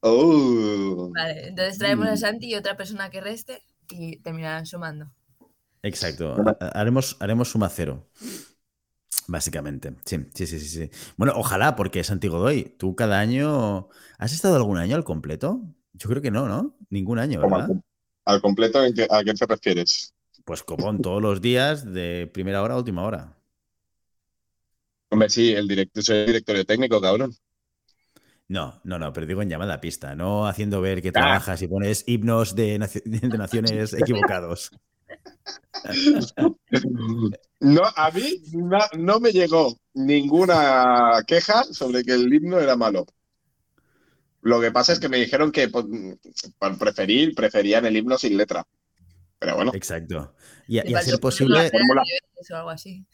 Oh. 0.00 1.10
Vale, 1.14 1.48
entonces 1.48 1.76
traemos 1.76 2.08
a. 2.08 2.16
Santi 2.16 2.46
y 2.46 2.54
otra 2.54 2.74
persona 2.74 3.10
que 3.10 3.20
reste 3.20 3.62
y 3.90 4.16
terminarán 4.16 4.64
sumando. 4.64 5.12
Exacto. 5.82 6.34
Haremos, 6.72 7.18
haremos 7.20 7.50
suma 7.50 7.68
cero. 7.68 8.08
Básicamente. 9.26 9.94
Sí, 10.06 10.24
sí, 10.32 10.46
sí, 10.46 10.58
sí, 10.58 10.68
sí. 10.68 10.90
Bueno, 11.18 11.34
ojalá, 11.36 11.76
porque 11.76 12.02
Santi 12.02 12.28
Godoy, 12.28 12.76
tú 12.78 12.96
cada 12.96 13.20
año. 13.20 13.90
¿Has 14.16 14.32
estado 14.32 14.56
algún 14.56 14.78
año 14.78 14.96
al 14.96 15.04
completo? 15.04 15.60
Yo 15.92 16.08
creo 16.08 16.22
que 16.22 16.30
no, 16.30 16.48
¿no? 16.48 16.78
Ningún 16.88 17.18
año, 17.18 17.42
¿verdad? 17.42 17.68
Al 18.24 18.40
completo, 18.40 18.84
¿en 18.84 18.94
qué- 18.94 19.06
¿a 19.10 19.22
qué 19.24 19.34
te 19.34 19.46
refieres? 19.46 20.14
Pues 20.44 20.62
copón, 20.62 21.00
todos 21.00 21.20
los 21.20 21.40
días, 21.40 21.92
de 21.92 22.30
primera 22.32 22.62
hora 22.62 22.74
a 22.74 22.78
última 22.78 23.02
hora. 23.02 23.36
Hombre, 25.10 25.28
sí, 25.30 25.52
el 25.52 25.68
directo, 25.68 26.02
soy 26.02 26.16
el 26.18 26.26
directorio 26.26 26.64
técnico, 26.64 27.00
cabrón. 27.00 27.32
No, 28.48 28.80
no, 28.84 28.98
no, 28.98 29.12
pero 29.12 29.26
digo 29.26 29.40
en 29.42 29.48
llamada 29.48 29.74
a 29.74 29.80
pista, 29.80 30.14
no 30.14 30.46
haciendo 30.46 30.80
ver 30.80 31.00
que 31.02 31.12
trabajas 31.12 31.62
y 31.62 31.68
pones 31.68 32.04
himnos 32.06 32.54
de, 32.54 32.78
naci- 32.78 33.02
de 33.04 33.28
naciones 33.38 33.94
equivocados. 33.94 34.70
No, 37.60 37.82
a 37.96 38.10
mí 38.10 38.42
no, 38.52 38.78
no 38.98 39.20
me 39.20 39.30
llegó 39.32 39.74
ninguna 39.94 41.22
queja 41.26 41.64
sobre 41.64 42.02
que 42.04 42.12
el 42.14 42.32
himno 42.32 42.58
era 42.60 42.76
malo. 42.76 43.06
Lo 44.42 44.60
que 44.60 44.70
pasa 44.72 44.92
es 44.92 44.98
que 45.00 45.08
me 45.08 45.18
dijeron 45.18 45.50
que 45.52 45.68
por, 45.68 45.86
por 46.58 46.78
preferir, 46.78 47.34
preferían 47.34 47.86
el 47.86 47.96
himno 47.96 48.18
sin 48.18 48.36
letra. 48.36 48.66
Pero 49.38 49.56
bueno, 49.56 49.72
Exacto. 49.74 50.34
Y, 50.68 50.76
y 50.76 50.78
a 50.78 50.82
faltó 50.98 50.98
ser 51.00 51.04
poner 51.04 51.20
posible, 51.20 51.62
la 51.64 51.70
Fórmula- 51.70 52.02
o 52.50 52.54
algo 52.56 52.70
así. 52.70 53.04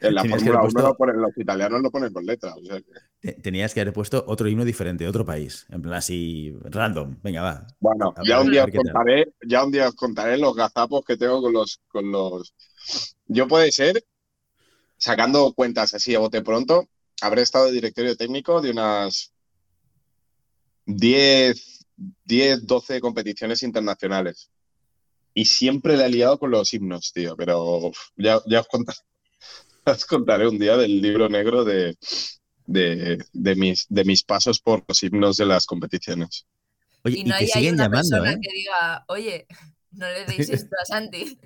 en 0.00 0.14
la 0.14 0.22
Fórmula 0.24 0.58
haber 0.58 0.60
1 0.60 0.60
puesto- 0.62 0.82
lo 0.88 0.96
ponen- 0.96 1.16
los 1.20 1.36
italianos 1.38 1.80
lo 1.82 1.90
ponen 1.90 2.12
con 2.12 2.26
letra. 2.26 2.54
o 2.54 2.62
sea 2.64 2.80
que- 2.80 2.84
te- 3.20 3.32
tenías 3.34 3.72
que 3.74 3.80
haber 3.80 3.92
puesto 3.92 4.24
otro 4.26 4.48
himno 4.48 4.64
diferente, 4.64 5.06
otro 5.08 5.24
país. 5.24 5.66
En 5.70 5.80
plan 5.82 5.94
así, 5.94 6.52
random. 6.64 7.16
Venga, 7.22 7.42
va. 7.42 7.66
Bueno, 7.80 8.12
A 8.16 8.22
ya 8.24 8.38
ver, 8.38 8.46
un 8.46 8.52
día 8.52 8.64
os 8.64 8.70
contaré, 8.72 9.32
ya 9.46 9.64
un 9.64 9.72
día 9.72 9.88
os 9.88 9.94
contaré 9.94 10.38
los 10.38 10.54
gazapos 10.54 11.04
que 11.04 11.16
tengo 11.16 11.40
con 11.40 11.52
los, 11.52 11.80
con 11.88 12.10
los. 12.12 12.54
Yo 13.26 13.48
puede 13.48 13.70
ser, 13.72 14.04
sacando 14.96 15.52
cuentas 15.54 15.94
así 15.94 16.14
a 16.14 16.18
bote 16.18 16.42
pronto, 16.42 16.88
habré 17.20 17.42
estado 17.42 17.66
de 17.66 17.72
directorio 17.72 18.16
técnico 18.16 18.60
de 18.60 18.70
unas 18.72 19.32
10, 20.86 21.86
10, 22.24 22.66
12 22.66 23.00
competiciones 23.00 23.62
internacionales. 23.62 24.50
Y 25.32 25.46
siempre 25.46 25.96
le 25.96 26.06
he 26.06 26.10
liado 26.10 26.38
con 26.38 26.50
los 26.50 26.72
himnos, 26.72 27.12
tío. 27.12 27.36
Pero 27.36 27.62
uf, 27.88 27.98
ya, 28.16 28.40
ya 28.46 28.60
os, 28.60 28.68
contaré, 28.68 28.98
os 29.86 30.04
contaré 30.04 30.48
un 30.48 30.58
día 30.58 30.76
del 30.76 31.00
libro 31.00 31.28
negro 31.28 31.64
de, 31.64 31.96
de, 32.66 33.54
mis, 33.56 33.86
de 33.88 34.04
mis 34.04 34.22
pasos 34.22 34.60
por 34.60 34.84
los 34.86 35.02
himnos 35.02 35.36
de 35.36 35.46
las 35.46 35.66
competiciones. 35.66 36.46
Oye, 37.02 37.18
y 37.18 37.24
no 37.24 37.34
hay, 37.34 37.46
siguen 37.46 37.74
una 37.74 37.84
llamando, 37.84 38.10
persona 38.10 38.32
¿eh? 38.32 38.38
que 38.40 38.52
diga, 38.52 39.04
oye, 39.08 39.46
no 39.92 40.06
le 40.06 40.24
deis 40.24 40.48
esto 40.50 40.76
a 40.80 40.84
Santi. 40.84 41.38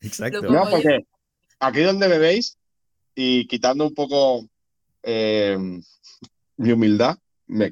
Exacto. 0.00 0.42
No, 0.42 0.68
porque 0.68 1.06
aquí 1.58 1.80
donde 1.80 2.08
me 2.08 2.18
veis, 2.18 2.58
y 3.14 3.46
quitando 3.46 3.86
un 3.86 3.94
poco 3.94 4.48
eh, 5.02 5.58
mi 6.56 6.72
humildad 6.72 7.18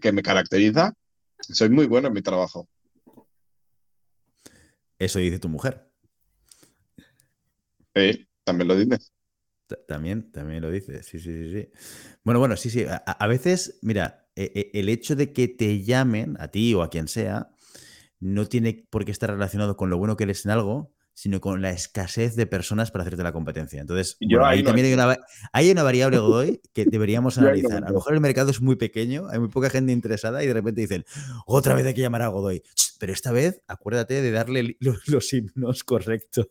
que 0.00 0.12
me 0.12 0.23
caracteriza, 0.23 0.93
soy 1.40 1.68
muy 1.70 1.87
bueno 1.87 2.09
en 2.09 2.14
mi 2.14 2.23
trabajo. 2.23 2.68
Eso 4.99 5.18
dice 5.18 5.38
tu 5.38 5.49
mujer. 5.49 5.90
Sí, 7.94 8.28
también 8.44 8.68
lo 8.68 8.76
dice. 8.76 8.99
También, 9.87 10.30
también 10.32 10.62
lo 10.62 10.70
dice, 10.70 11.02
sí, 11.02 11.18
sí, 11.18 11.32
sí, 11.32 11.52
sí. 11.52 11.68
Bueno, 12.25 12.40
bueno, 12.40 12.56
sí, 12.56 12.70
sí. 12.70 12.85
A, 12.88 13.26
veces, 13.26 13.78
mira, 13.82 14.28
e, 14.35 14.70
e, 14.75 14.78
el 14.78 14.88
hecho 14.88 15.14
de 15.14 15.32
que 15.32 15.49
te 15.49 15.82
llamen, 15.82 16.37
a 16.40 16.49
ti 16.49 16.75
o 16.75 16.82
a 16.82 16.90
quien 16.90 17.09
sea, 17.09 17.54
no 18.18 18.47
tiene 18.47 18.87
por 18.90 19.04
qué 19.04 19.12
estar 19.12 19.30
relacionado 19.30 19.76
con 19.76 19.88
lo 19.88 19.97
bueno 19.97 20.16
que 20.16 20.25
eres 20.25 20.44
en 20.44 20.50
algo, 20.50 20.92
sino 21.20 21.38
con 21.38 21.60
la 21.60 21.68
escasez 21.68 22.34
de 22.34 22.46
personas 22.46 22.90
para 22.90 23.02
hacerte 23.02 23.22
la 23.22 23.30
competencia. 23.30 23.78
Entonces, 23.78 24.16
ahí, 24.42 24.62
también 24.62 24.86
hay 24.86 24.94
una, 24.94 25.18
hay 25.52 25.70
una, 25.70 25.82
variable, 25.82 26.16
Godoy, 26.18 26.62
que 26.72 26.86
deberíamos 26.86 27.36
analizar. 27.36 27.84
A 27.84 27.88
lo 27.88 27.96
mejor 27.96 28.14
el 28.14 28.20
mercado 28.20 28.50
es 28.50 28.62
muy 28.62 28.76
pequeño, 28.76 29.28
hay 29.28 29.38
muy 29.38 29.50
poca 29.50 29.68
gente 29.68 29.92
interesada 29.92 30.42
y 30.42 30.46
de 30.46 30.54
repente 30.54 30.80
dicen, 30.80 31.04
otra 31.44 31.74
vez 31.74 31.84
hay 31.84 31.92
que 31.92 32.00
llamar 32.00 32.22
a 32.22 32.28
Godoy. 32.28 32.62
Pero 32.98 33.12
esta 33.12 33.32
vez, 33.32 33.60
acuérdate 33.68 34.22
de 34.22 34.30
darle 34.30 34.78
los, 34.80 35.32
himnos 35.34 35.84
correctos. 35.84 36.48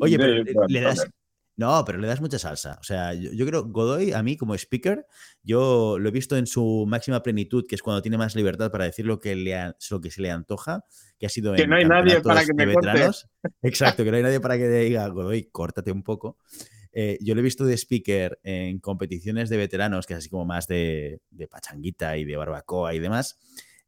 Oye, 0.00 0.16
pero 0.16 0.44
le, 0.68 0.80
das, 0.82 1.10
no, 1.56 1.84
pero 1.84 1.98
le 1.98 2.06
das 2.08 2.20
mucha 2.20 2.38
salsa. 2.38 2.78
O 2.80 2.84
sea, 2.84 3.12
yo, 3.14 3.46
creo, 3.46 3.64
Godoy, 3.64 4.12
a 4.12 4.22
mí 4.22 4.36
como 4.36 4.54
speaker, 4.54 5.06
yo 5.42 5.98
lo 5.98 6.08
he 6.08 6.12
visto 6.12 6.36
en 6.36 6.46
su 6.46 6.86
máxima 6.88 7.22
plenitud, 7.22 7.66
que 7.68 7.74
es 7.74 7.82
cuando 7.82 8.00
tiene 8.00 8.16
más 8.16 8.34
libertad 8.34 8.70
para 8.70 8.84
decir 8.84 9.06
lo 9.06 9.20
que, 9.20 9.36
le, 9.36 9.74
lo 9.90 10.00
que 10.00 10.10
se 10.10 10.22
le 10.22 10.30
antoja, 10.30 10.84
que 11.18 11.26
ha 11.26 11.28
sido 11.28 11.54
que 11.54 11.66
no 11.66 11.76
hay 11.76 11.84
nadie 11.84 12.20
para 12.20 12.44
que 12.44 12.54
me 12.54 12.66
veteranos. 12.66 13.28
Exacto, 13.62 14.02
que 14.02 14.10
no 14.10 14.16
hay 14.16 14.22
nadie 14.22 14.40
para 14.40 14.56
que 14.56 14.68
diga, 14.68 15.06
Godoy, 15.08 15.44
córtate 15.50 15.92
un 15.92 16.02
poco. 16.02 16.38
Eh, 16.94 17.18
yo 17.22 17.34
lo 17.34 17.40
he 17.40 17.44
visto 17.44 17.64
de 17.64 17.76
speaker 17.76 18.38
en 18.42 18.78
competiciones 18.78 19.48
de 19.48 19.56
veteranos, 19.56 20.06
que 20.06 20.14
es 20.14 20.18
así 20.18 20.28
como 20.28 20.44
más 20.44 20.66
de, 20.66 21.20
pachanguita 21.50 22.16
y 22.16 22.24
de 22.24 22.36
barbacoa 22.36 22.94
y 22.94 22.98
demás. 22.98 23.38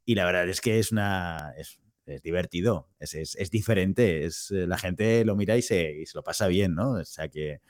Y 0.05 0.15
la 0.15 0.25
verdad 0.25 0.47
es 0.49 0.61
que 0.61 0.79
es 0.79 0.91
una 0.91 1.53
es 1.57 1.79
divertido, 2.23 2.89
es, 2.99 3.13
es, 3.13 3.49
diferente, 3.51 4.25
es, 4.25 4.51
eh, 4.51 4.67
la 4.67 4.77
gente 4.77 5.25
lo 5.25 5.35
mira 5.35 5.57
y 5.57 5.61
se, 5.61 5.91
y 6.01 6.05
se, 6.05 6.17
lo 6.17 6.23
pasa 6.23 6.47
bien, 6.47 6.75
¿no? 6.75 6.91
O 6.91 7.05
sea 7.05 7.29
que, 7.29 7.61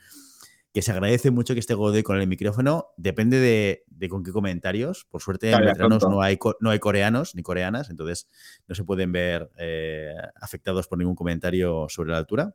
que 0.72 0.82
se 0.82 0.92
agradece 0.92 1.30
mucho 1.30 1.54
que 1.54 1.60
esté 1.60 1.74
Godoy 1.74 2.02
con 2.02 2.20
el 2.20 2.26
micrófono, 2.26 2.88
depende 2.96 3.40
de, 3.40 3.84
de 3.86 4.08
con 4.08 4.22
qué 4.22 4.32
comentarios, 4.32 5.06
por 5.10 5.22
suerte 5.22 5.50
en 5.50 5.64
veteranos 5.64 6.02
no 6.02 6.20
hay, 6.20 6.38
no 6.60 6.70
hay 6.70 6.78
coreanos 6.78 7.34
ni 7.34 7.42
coreanas, 7.42 7.88
entonces 7.90 8.28
no 8.68 8.74
se 8.74 8.84
pueden 8.84 9.12
ver 9.12 9.50
eh, 9.58 10.12
afectados 10.34 10.86
por 10.86 10.98
ningún 10.98 11.14
comentario 11.14 11.86
sobre 11.88 12.10
la 12.10 12.18
altura 12.18 12.54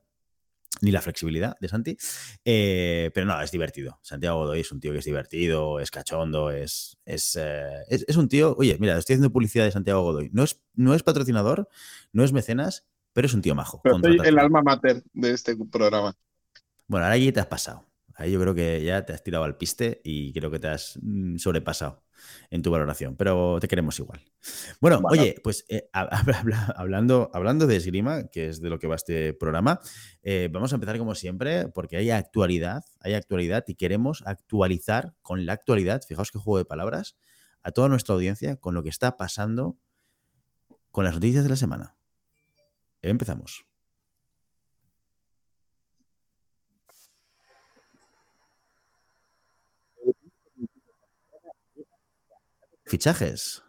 ni 0.82 0.92
la 0.92 1.02
flexibilidad 1.02 1.58
de 1.60 1.68
Santi. 1.68 1.98
Eh, 2.44 3.12
pero 3.14 3.26
no, 3.26 3.40
es 3.42 3.52
divertido. 3.52 4.00
Santiago 4.02 4.40
Godoy 4.40 4.62
es 4.62 4.72
un 4.72 4.80
tío 4.80 4.92
que 4.92 5.00
es 5.00 5.06
divertido, 5.06 5.80
es 5.80 5.92
cachondo, 5.92 6.52
es, 6.52 6.98
es, 7.06 7.38
eh, 7.40 7.84
es, 7.90 8.18
un 8.18 8.28
tío. 8.28 8.56
Oye, 8.58 8.78
mira, 8.80 8.98
estoy 8.98 9.14
haciendo 9.14 9.32
publicidad 9.32 9.66
de 9.66 9.72
Santiago 9.72 10.02
Godoy. 10.02 10.30
No 10.34 10.44
es, 10.44 10.62
no 10.76 10.94
es 10.94 11.04
patrocinador, 11.04 11.70
no 12.12 12.24
es 12.24 12.34
mecenas, 12.34 12.88
pero 13.14 13.28
es 13.28 13.34
un 13.34 13.42
tío 13.42 13.56
majo. 13.56 13.82
soy 13.84 14.18
el 14.24 14.40
alma 14.40 14.62
mater 14.62 15.04
de 15.14 15.32
este 15.32 15.56
programa. 15.72 16.16
Bueno, 16.88 17.06
ahora 17.06 17.18
ya 17.18 17.32
te 17.32 17.40
has 17.40 17.48
pasado. 17.48 17.86
Ahí 18.16 18.32
yo 18.32 18.42
creo 18.42 18.54
que 18.54 18.84
ya 18.84 19.06
te 19.06 19.14
has 19.14 19.24
tirado 19.24 19.46
al 19.46 19.58
piste 19.58 20.02
y 20.04 20.34
creo 20.34 20.52
que 20.52 20.60
te 20.60 20.68
has 20.68 21.00
mm, 21.02 21.38
sobrepasado 21.38 22.04
en 22.50 22.62
tu 22.62 22.72
valoración, 22.72 23.16
pero 23.16 23.60
te 23.60 23.68
queremos 23.68 23.98
igual. 24.00 24.22
Bueno, 24.80 25.02
oye, 25.10 25.36
pues 25.44 25.66
eh, 25.70 25.90
hablando, 25.94 27.30
hablando 27.34 27.68
de 27.68 27.78
esgrima, 27.78 28.28
que 28.28 28.48
es 28.48 28.62
de 28.62 28.70
lo 28.70 28.80
que 28.80 28.88
va 28.88 28.96
este 28.96 29.34
programa, 29.34 29.80
eh, 30.24 30.50
vamos 30.52 30.72
a 30.74 30.76
empezar 30.76 30.98
como 30.98 31.16
siempre, 31.16 31.68
porque 31.70 31.98
hay 31.98 32.12
actualidad, 32.12 32.84
hay 33.00 33.14
actualidad 33.14 33.64
y 33.68 33.76
queremos 33.76 34.24
actualizar 34.26 35.14
con 35.22 35.46
la 35.46 35.54
actualidad, 35.54 36.02
fijaos 36.08 36.32
qué 36.32 36.40
juego 36.40 36.58
de 36.58 36.66
palabras, 36.66 37.16
a 37.64 37.72
toda 37.72 37.90
nuestra 37.90 38.16
audiencia 38.16 38.56
con 38.56 38.74
lo 38.74 38.84
que 38.84 38.90
está 38.90 39.18
pasando 39.18 39.78
con 40.92 41.06
las 41.06 41.14
noticias 41.14 41.44
de 41.44 41.50
la 41.50 41.56
semana. 41.56 41.96
Empezamos. 43.02 43.71
Fichajes. 52.92 53.64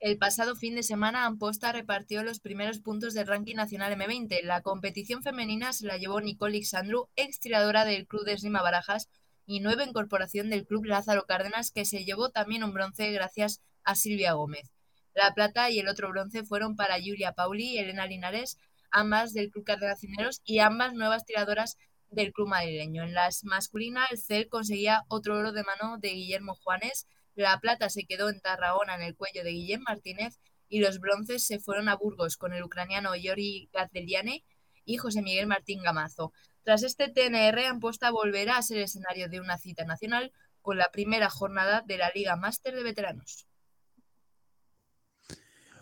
El 0.00 0.18
pasado 0.18 0.56
fin 0.56 0.74
de 0.74 0.82
semana 0.82 1.26
Amposta 1.26 1.70
repartió 1.70 2.24
los 2.24 2.40
primeros 2.40 2.80
puntos 2.80 3.14
del 3.14 3.28
ranking 3.28 3.54
nacional 3.54 3.92
M20. 3.92 4.42
La 4.42 4.62
competición 4.62 5.22
femenina 5.22 5.72
se 5.72 5.86
la 5.86 5.96
llevó 5.96 6.20
Nicole 6.20 6.60
Xandru, 6.64 7.08
ex 7.14 7.38
tiradora 7.38 7.84
del 7.84 8.08
club 8.08 8.24
de 8.24 8.32
Esgrima 8.32 8.62
Barajas 8.62 9.08
y 9.46 9.60
nueva 9.60 9.84
incorporación 9.84 10.50
del 10.50 10.66
club 10.66 10.86
Lázaro 10.86 11.24
Cárdenas, 11.26 11.70
que 11.70 11.84
se 11.84 12.04
llevó 12.04 12.30
también 12.30 12.64
un 12.64 12.74
bronce 12.74 13.12
gracias 13.12 13.62
a 13.84 13.94
Silvia 13.94 14.32
Gómez. 14.32 14.72
La 15.14 15.32
plata 15.32 15.70
y 15.70 15.78
el 15.78 15.86
otro 15.86 16.08
bronce 16.08 16.42
fueron 16.42 16.74
para 16.74 16.96
Julia 16.96 17.30
Pauli 17.30 17.74
y 17.74 17.78
Elena 17.78 18.08
Linares, 18.08 18.58
ambas 18.90 19.34
del 19.34 19.50
club 19.50 19.66
Cardenacineros 19.66 20.42
y 20.44 20.58
ambas 20.58 20.94
nuevas 20.94 21.24
tiradoras 21.26 21.76
del 22.10 22.32
club 22.32 22.48
madrileño. 22.48 23.04
En 23.04 23.14
las 23.14 23.44
masculinas, 23.44 24.10
el 24.10 24.18
CEL 24.18 24.48
conseguía 24.48 25.04
otro 25.06 25.38
oro 25.38 25.52
de 25.52 25.62
mano 25.62 25.98
de 25.98 26.08
Guillermo 26.08 26.56
Juanes, 26.56 27.06
la 27.36 27.60
plata 27.60 27.88
se 27.90 28.04
quedó 28.04 28.30
en 28.30 28.40
Tarragona 28.40 28.96
en 28.96 29.02
el 29.02 29.14
cuello 29.14 29.44
de 29.44 29.50
Guillem 29.50 29.82
Martínez 29.86 30.40
y 30.68 30.80
los 30.80 30.98
bronces 30.98 31.46
se 31.46 31.60
fueron 31.60 31.88
a 31.88 31.94
Burgos 31.94 32.36
con 32.36 32.52
el 32.52 32.64
ucraniano 32.64 33.14
Yori 33.14 33.68
Gazeliane 33.72 34.44
y 34.84 34.96
José 34.96 35.22
Miguel 35.22 35.46
Martín 35.46 35.82
Gamazo. 35.82 36.32
Tras 36.64 36.82
este 36.82 37.08
TNR, 37.08 37.66
Amposta 37.66 38.10
volverá 38.10 38.56
a 38.56 38.62
ser 38.62 38.78
escenario 38.78 39.28
de 39.28 39.40
una 39.40 39.58
cita 39.58 39.84
nacional 39.84 40.32
con 40.62 40.78
la 40.78 40.90
primera 40.90 41.30
jornada 41.30 41.82
de 41.86 41.98
la 41.98 42.10
Liga 42.14 42.36
Máster 42.36 42.74
de 42.74 42.82
Veteranos. 42.82 43.46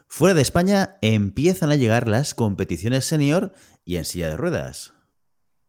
Fuera 0.08 0.34
de 0.34 0.42
España 0.42 0.98
empiezan 1.00 1.70
a 1.70 1.76
llegar 1.76 2.08
las 2.08 2.34
competiciones 2.34 3.04
senior 3.04 3.54
y 3.84 3.96
en 3.96 4.04
silla 4.04 4.28
de 4.28 4.36
ruedas. 4.36 4.93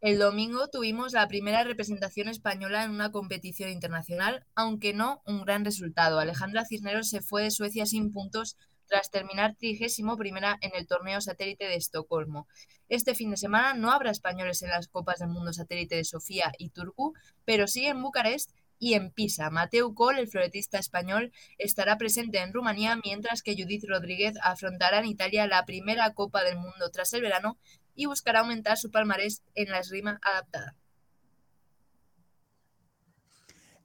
El 0.06 0.20
domingo 0.20 0.68
tuvimos 0.68 1.14
la 1.14 1.28
primera 1.28 1.64
representación 1.64 2.28
española 2.28 2.84
en 2.84 2.92
una 2.92 3.12
competición 3.12 3.72
internacional, 3.72 4.46
aunque 4.54 4.94
no 4.94 5.24
un 5.26 5.42
gran 5.42 5.66
resultado. 5.66 6.20
Alejandra 6.20 6.64
Cisneros 6.64 7.10
se 7.10 7.22
fue 7.22 7.42
de 7.42 7.50
Suecia 7.50 7.88
sin 7.88 8.12
puntos 8.12 8.56
tras 8.86 9.10
terminar 9.10 9.56
trigésimo 9.56 10.16
primera 10.16 10.60
en 10.62 10.76
el 10.76 10.86
torneo 10.86 11.22
satélite 11.22 11.66
de 11.66 11.74
Estocolmo. 11.74 12.48
Este 12.88 13.16
fin 13.16 13.32
de 13.32 13.38
semana 13.38 13.74
no 13.74 13.92
habrá 13.92 14.12
españoles 14.12 14.62
en 14.62 14.70
las 14.70 14.88
Copas 14.88 15.18
del 15.18 15.30
Mundo 15.30 15.54
satélite 15.54 15.96
de 15.96 16.04
Sofía 16.04 16.52
y 16.60 16.70
Turku, 16.70 17.16
pero 17.44 17.66
sí 17.66 17.88
en 17.88 18.00
Bucarest 18.04 18.52
y 18.78 18.94
en 18.94 19.10
Pisa. 19.10 19.50
Mateo 19.50 19.96
Col, 19.96 20.20
el 20.20 20.28
floretista 20.28 20.78
español, 20.78 21.32
estará 21.58 21.98
presente 21.98 22.38
en 22.38 22.54
Rumanía, 22.54 23.00
mientras 23.04 23.42
que 23.42 23.56
Judith 23.58 23.86
Rodríguez 23.88 24.36
afrontará 24.44 25.00
en 25.00 25.06
Italia 25.06 25.48
la 25.48 25.66
primera 25.66 26.14
Copa 26.14 26.44
del 26.44 26.58
Mundo 26.58 26.92
tras 26.92 27.12
el 27.14 27.24
verano 27.24 27.58
y 27.96 28.06
buscará 28.06 28.42
aumentar 28.42 28.78
su 28.78 28.92
palmarés 28.92 29.42
en 29.56 29.72
la 29.72 29.80
esgrima 29.80 30.20
adaptada. 30.22 30.76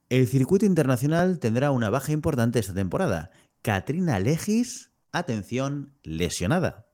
El 0.08 0.26
circuito 0.26 0.66
internacional 0.66 1.38
tendrá 1.38 1.70
una 1.70 1.88
baja 1.88 2.12
importante 2.12 2.58
esta 2.58 2.74
temporada. 2.74 3.30
Katrina 3.62 4.18
Legis, 4.18 4.90
atención, 5.12 5.94
lesionada. 6.02 6.86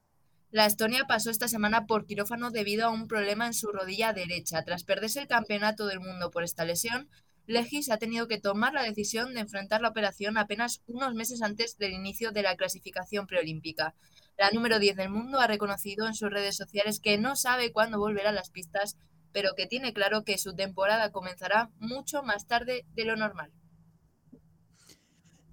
La 0.50 0.66
Estonia 0.66 1.04
pasó 1.06 1.30
esta 1.30 1.48
semana 1.48 1.86
por 1.86 2.06
quirófano 2.06 2.50
debido 2.50 2.86
a 2.86 2.90
un 2.90 3.08
problema 3.08 3.46
en 3.46 3.54
su 3.54 3.72
rodilla 3.72 4.12
derecha. 4.12 4.62
Tras 4.64 4.84
perderse 4.84 5.20
el 5.20 5.28
campeonato 5.28 5.86
del 5.86 6.00
mundo 6.00 6.30
por 6.30 6.44
esta 6.44 6.64
lesión, 6.64 7.08
Legis 7.46 7.90
ha 7.90 7.98
tenido 7.98 8.26
que 8.26 8.40
tomar 8.40 8.72
la 8.72 8.82
decisión 8.82 9.34
de 9.34 9.40
enfrentar 9.40 9.80
la 9.80 9.88
operación 9.88 10.36
apenas 10.36 10.82
unos 10.86 11.14
meses 11.14 11.42
antes 11.42 11.78
del 11.78 11.92
inicio 11.92 12.32
de 12.32 12.42
la 12.42 12.56
clasificación 12.56 13.26
preolímpica. 13.26 13.94
La 14.38 14.50
número 14.50 14.78
10 14.78 14.96
del 14.96 15.08
mundo 15.08 15.40
ha 15.40 15.46
reconocido 15.46 16.06
en 16.06 16.14
sus 16.14 16.30
redes 16.30 16.56
sociales 16.56 17.00
que 17.00 17.16
no 17.16 17.36
sabe 17.36 17.72
cuándo 17.72 17.98
volverá 17.98 18.30
a 18.30 18.34
las 18.34 18.50
pistas, 18.50 18.98
pero 19.32 19.50
que 19.56 19.66
tiene 19.66 19.92
claro 19.94 20.24
que 20.24 20.36
su 20.36 20.54
temporada 20.54 21.10
comenzará 21.10 21.70
mucho 21.78 22.22
más 22.22 22.46
tarde 22.46 22.84
de 22.94 23.04
lo 23.04 23.16
normal. 23.16 23.50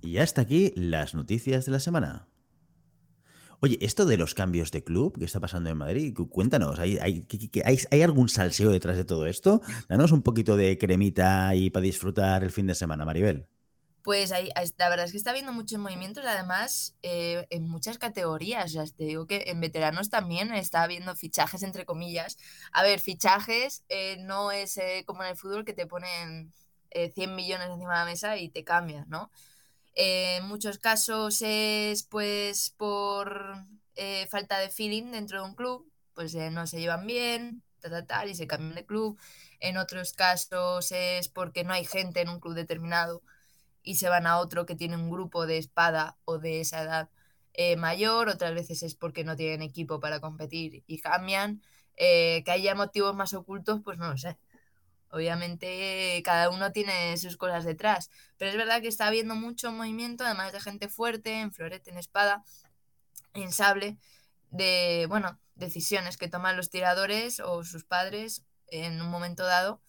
Y 0.01 0.17
hasta 0.17 0.41
aquí 0.41 0.73
las 0.75 1.15
noticias 1.15 1.65
de 1.65 1.71
la 1.71 1.79
semana. 1.79 2.27
Oye, 3.61 3.77
esto 3.79 4.05
de 4.05 4.17
los 4.17 4.33
cambios 4.33 4.71
de 4.71 4.83
club 4.83 5.17
que 5.17 5.23
está 5.23 5.39
pasando 5.39 5.69
en 5.69 5.77
Madrid, 5.77 6.13
cuéntanos, 6.29 6.79
¿hay, 6.79 6.97
hay, 6.97 8.01
algún 8.01 8.27
salseo 8.27 8.69
detrás 8.69 8.97
de 8.97 9.05
todo 9.05 9.25
esto? 9.25 9.61
Danos 9.87 10.11
un 10.11 10.21
poquito 10.21 10.57
de 10.57 10.77
cremita 10.77 11.47
ahí 11.47 11.69
para 11.69 11.85
disfrutar 11.85 12.43
el 12.43 12.51
fin 12.51 12.67
de 12.67 12.75
semana, 12.75 13.05
Maribel. 13.05 13.47
Pues 14.03 14.31
la 14.31 14.89
verdad 14.89 15.05
es 15.05 15.11
que 15.11 15.17
está 15.17 15.29
habiendo 15.29 15.53
muchos 15.53 15.79
movimientos, 15.79 16.25
además, 16.25 16.93
eh, 17.03 17.47
en 17.49 17.69
muchas 17.69 17.97
categorías. 17.97 18.75
O 18.75 18.85
te 18.85 19.05
digo 19.05 19.27
que 19.27 19.45
en 19.47 19.61
veteranos 19.61 20.09
también 20.09 20.53
está 20.53 20.83
habiendo 20.83 21.15
fichajes, 21.15 21.63
entre 21.63 21.85
comillas. 21.85 22.37
A 22.73 22.83
ver, 22.83 22.99
fichajes 22.99 23.85
eh, 23.87 24.17
no 24.19 24.51
es 24.51 24.75
eh, 24.77 25.03
como 25.07 25.23
en 25.23 25.29
el 25.29 25.37
fútbol 25.37 25.63
que 25.63 25.73
te 25.73 25.87
ponen 25.87 26.53
100 26.91 27.33
millones 27.33 27.69
encima 27.69 27.93
de 27.93 27.99
la 27.99 28.05
mesa 28.05 28.37
y 28.37 28.49
te 28.49 28.63
cambias, 28.63 29.07
¿no? 29.07 29.31
en 29.95 30.47
muchos 30.47 30.79
casos 30.79 31.41
es 31.41 32.03
pues 32.03 32.71
por 32.71 33.55
falta 34.29 34.59
de 34.59 34.69
feeling 34.69 35.11
dentro 35.11 35.41
de 35.41 35.49
un 35.49 35.55
club, 35.55 35.91
pues 36.13 36.35
no 36.35 36.67
se 36.67 36.79
llevan 36.79 37.07
bien, 37.07 37.63
tal, 37.79 38.05
tal, 38.05 38.29
y 38.29 38.35
se 38.35 38.47
cambian 38.47 38.75
de 38.75 38.85
club. 38.85 39.17
En 39.59 39.77
otros 39.77 40.13
casos 40.13 40.91
es 40.91 41.29
porque 41.29 41.63
no 41.63 41.73
hay 41.73 41.85
gente 41.85 42.21
en 42.21 42.29
un 42.29 42.39
club 42.39 42.53
determinado 42.53 43.23
y 43.83 43.95
se 43.95 44.09
van 44.09 44.27
a 44.27 44.39
otro 44.39 44.65
que 44.65 44.75
tiene 44.75 44.95
un 44.95 45.11
grupo 45.11 45.45
de 45.45 45.57
espada 45.57 46.17
o 46.25 46.39
de 46.39 46.61
esa 46.61 46.81
edad 46.81 47.09
eh, 47.53 47.75
mayor, 47.75 48.29
otras 48.29 48.53
veces 48.55 48.81
es 48.83 48.95
porque 48.95 49.23
no 49.23 49.35
tienen 49.35 49.61
equipo 49.61 49.99
para 49.99 50.19
competir 50.19 50.83
y 50.87 50.99
cambian. 50.99 51.61
Eh, 51.95 52.41
que 52.43 52.51
haya 52.51 52.73
motivos 52.73 53.15
más 53.15 53.33
ocultos, 53.35 53.81
pues 53.83 53.97
no 53.99 54.09
lo 54.09 54.17
sé. 54.17 54.37
Obviamente 55.09 56.21
cada 56.25 56.49
uno 56.49 56.71
tiene 56.71 57.15
sus 57.17 57.37
cosas 57.37 57.65
detrás, 57.65 58.09
pero 58.37 58.49
es 58.49 58.57
verdad 58.57 58.81
que 58.81 58.87
está 58.87 59.07
habiendo 59.07 59.35
mucho 59.35 59.71
movimiento, 59.71 60.25
además 60.25 60.53
de 60.53 60.59
gente 60.59 60.89
fuerte, 60.89 61.39
en 61.39 61.51
florete, 61.51 61.91
en 61.91 61.99
espada, 61.99 62.43
en 63.35 63.51
sable, 63.51 63.97
de, 64.49 65.05
bueno, 65.09 65.39
decisiones 65.55 66.17
que 66.17 66.29
toman 66.29 66.57
los 66.57 66.71
tiradores 66.71 67.39
o 67.39 67.63
sus 67.63 67.83
padres 67.83 68.43
en 68.67 68.99
un 69.01 69.09
momento 69.09 69.45
dado 69.45 69.81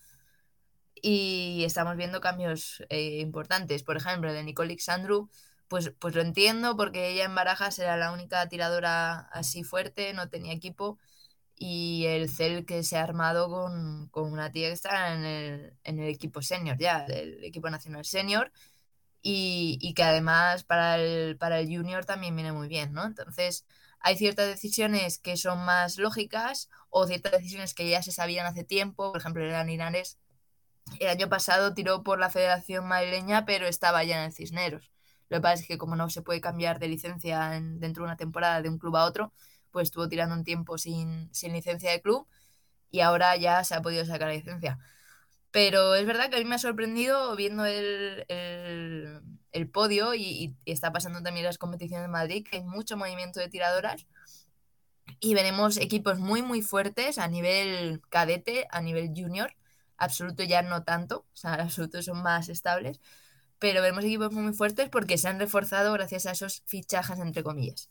y 1.07 1.65
estamos 1.65 1.97
viendo 1.99 2.23
cambios 2.23 2.83
eh, 2.89 3.21
importantes. 3.21 3.83
Por 3.83 3.99
ejemplo, 3.99 4.33
de 4.33 4.43
Nicole 4.43 4.69
Alexandru, 4.69 5.29
pues, 5.69 5.93
pues 5.99 6.15
lo 6.15 6.23
entiendo 6.23 6.79
porque 6.79 7.11
ella 7.11 7.27
en 7.27 7.35
Barajas 7.35 7.79
era 7.79 7.99
la 7.99 8.11
única 8.11 8.49
tiradora 8.49 9.29
así 9.33 9.65
fuerte, 9.65 10.15
no 10.15 10.31
tenía 10.31 10.55
equipo 10.55 10.99
y 11.57 12.07
el 12.07 12.31
CEL 12.31 12.65
que 12.65 12.83
se 12.85 12.97
ha 12.97 13.03
armado 13.03 13.51
con, 13.51 14.33
una 14.33 14.51
tía 14.51 14.69
que 14.69 14.73
está 14.73 15.15
en 15.15 15.25
el, 15.27 15.75
en 15.85 16.01
el 16.01 16.09
equipo 16.09 16.41
senior 16.41 16.79
ya, 16.79 17.05
del 17.07 17.45
equipo 17.45 17.69
nacional 17.69 18.07
senior 18.07 18.51
y, 19.23 19.79
y, 19.83 19.95
que 19.95 20.05
además 20.05 20.65
para 20.65 20.99
el, 20.99 21.37
para 21.39 21.61
el 21.61 21.67
junior 21.69 22.07
también 22.07 22.35
viene 22.37 22.53
muy 22.53 22.69
bien, 22.69 22.95
¿no? 22.95 23.05
Entonces 23.05 23.67
hay 24.01 24.17
ciertas 24.17 24.49
decisiones 24.49 25.19
que 25.19 25.37
son 25.37 25.65
más 25.67 25.99
lógicas 25.99 26.71
o 26.91 27.07
ciertas 27.07 27.33
decisiones 27.33 27.75
que 27.75 27.89
ya 27.91 28.03
se 28.03 28.13
sabían 28.13 28.47
hace 28.47 28.65
tiempo, 28.65 29.13
por 29.13 29.21
ejemplo, 29.21 29.45
el 29.45 29.67
Linares 29.67 30.19
el 31.01 31.09
año 31.09 31.29
pasado 31.29 31.75
tiró 31.75 32.03
por 32.03 32.19
la 32.19 32.31
Federación 32.31 32.87
Madrileña, 32.87 33.45
pero 33.45 33.67
estaba 33.67 34.05
ya 34.05 34.19
en 34.19 34.25
el 34.27 34.33
Cisneros. 34.33 34.93
Lo 35.29 35.39
que 35.39 35.43
pasa 35.43 35.63
es 35.63 35.69
que 35.69 35.79
como 35.79 35.97
no 35.97 36.11
se 36.11 36.23
puede 36.23 36.41
cambiar 36.41 36.79
de 36.79 36.89
licencia 36.89 37.51
dentro 37.51 38.03
de 38.03 38.09
una 38.09 38.17
temporada 38.17 38.63
de 38.63 38.69
un 38.69 38.79
club 38.79 38.97
a 38.97 39.05
otro, 39.05 39.33
pues 39.71 39.89
estuvo 39.89 40.09
tirando 40.09 40.35
un 40.35 40.45
tiempo 40.45 40.79
sin, 40.79 41.31
licencia 41.43 41.91
de 41.91 42.01
club 42.01 42.27
y 42.91 43.01
ahora 43.01 43.37
ya 43.37 43.65
se 43.65 43.75
ha 43.75 43.83
podido 43.83 44.05
sacar 44.05 44.29
la 44.29 44.35
licencia. 44.35 44.79
Pero 45.51 45.95
es 45.95 46.07
verdad 46.07 46.31
que 46.31 46.37
a 46.37 46.39
mí 46.39 46.45
me 46.45 46.57
ha 46.57 46.59
sorprendido 46.59 47.35
viendo 47.37 47.65
el, 47.65 48.29
podio 49.73 50.15
y, 50.15 50.57
está 50.67 50.93
pasando 50.93 51.23
también 51.23 51.47
las 51.47 51.59
competiciones 51.59 52.07
de 52.07 52.13
Madrid, 52.13 52.47
que 52.49 52.59
hay 52.59 52.65
mucho 52.65 52.97
movimiento 52.97 53.41
de 53.41 53.49
tiradoras 53.49 54.07
y 55.21 55.35
veremos 55.35 55.77
equipos 55.79 56.19
muy, 56.19 56.43
muy 56.43 56.63
fuertes 56.63 57.19
a 57.19 57.29
nivel 57.29 58.01
cadete, 58.11 58.67
a 58.71 58.81
nivel 58.81 59.13
junior 59.17 59.55
absoluto 59.97 60.43
ya 60.43 60.63
no 60.63 60.83
tanto, 60.85 61.27
o 61.33 61.37
sea, 61.37 61.55
absoluto 61.63 62.03
son 62.03 62.23
más 62.23 62.49
estables, 62.49 63.01
pero 63.59 63.83
vemos 63.83 64.05
equipos 64.05 64.33
muy 64.33 64.53
fuertes 64.53 64.89
porque 64.89 65.19
se 65.19 65.29
han 65.29 65.39
reforzado 65.41 65.93
gracias 65.93 66.27
a 66.27 66.33
esos 66.33 66.63
fichajes, 66.67 67.19
entre 67.19 67.43
comillas. 67.43 67.91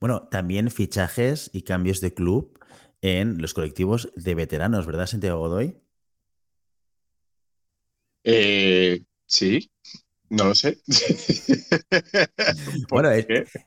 Bueno, 0.00 0.28
también 0.28 0.70
fichajes 0.70 1.50
y 1.52 1.62
cambios 1.62 2.00
de 2.00 2.12
club 2.12 2.58
en 3.00 3.38
los 3.38 3.54
colectivos 3.54 4.12
de 4.16 4.34
veteranos, 4.34 4.86
¿verdad, 4.86 5.06
Santiago 5.06 5.38
Godoy? 5.38 5.80
Eh, 8.24 9.02
sí, 9.26 9.70
no 10.28 10.44
lo 10.44 10.54
sé. 10.54 10.78
bueno, 12.90 13.10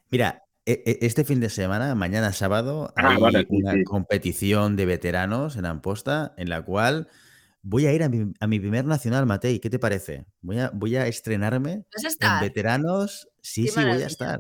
mira, 0.10 0.30
e, 0.30 0.38
e, 0.38 0.45
este 0.66 1.24
fin 1.24 1.40
de 1.40 1.50
semana, 1.50 1.94
mañana 1.96 2.34
sábado, 2.34 2.94
ah, 2.96 3.18
hay 3.34 3.46
una 3.50 3.84
competición 3.84 4.76
de 4.76 4.86
veteranos 4.86 5.58
en 5.58 5.66
Amposta 5.66 6.34
en 6.38 6.50
la 6.50 6.64
cual 6.64 7.08
voy 7.62 7.88
a 7.88 7.94
ir 7.94 8.04
a 8.04 8.10
mi, 8.48 8.60
primer 8.60 8.86
nacional, 8.86 9.26
Matei. 9.26 9.60
¿Qué 9.60 9.72
te 9.72 9.80
parece? 9.80 10.26
Voy 10.42 10.60
a, 10.60 10.70
voy 10.72 10.96
a 10.96 11.08
estrenarme 11.08 11.86
en 11.94 12.40
veteranos. 12.40 13.28
Sí, 13.42 13.68
sí, 13.68 13.82
voy 13.84 14.04
a 14.04 14.08
estar. 14.08 14.40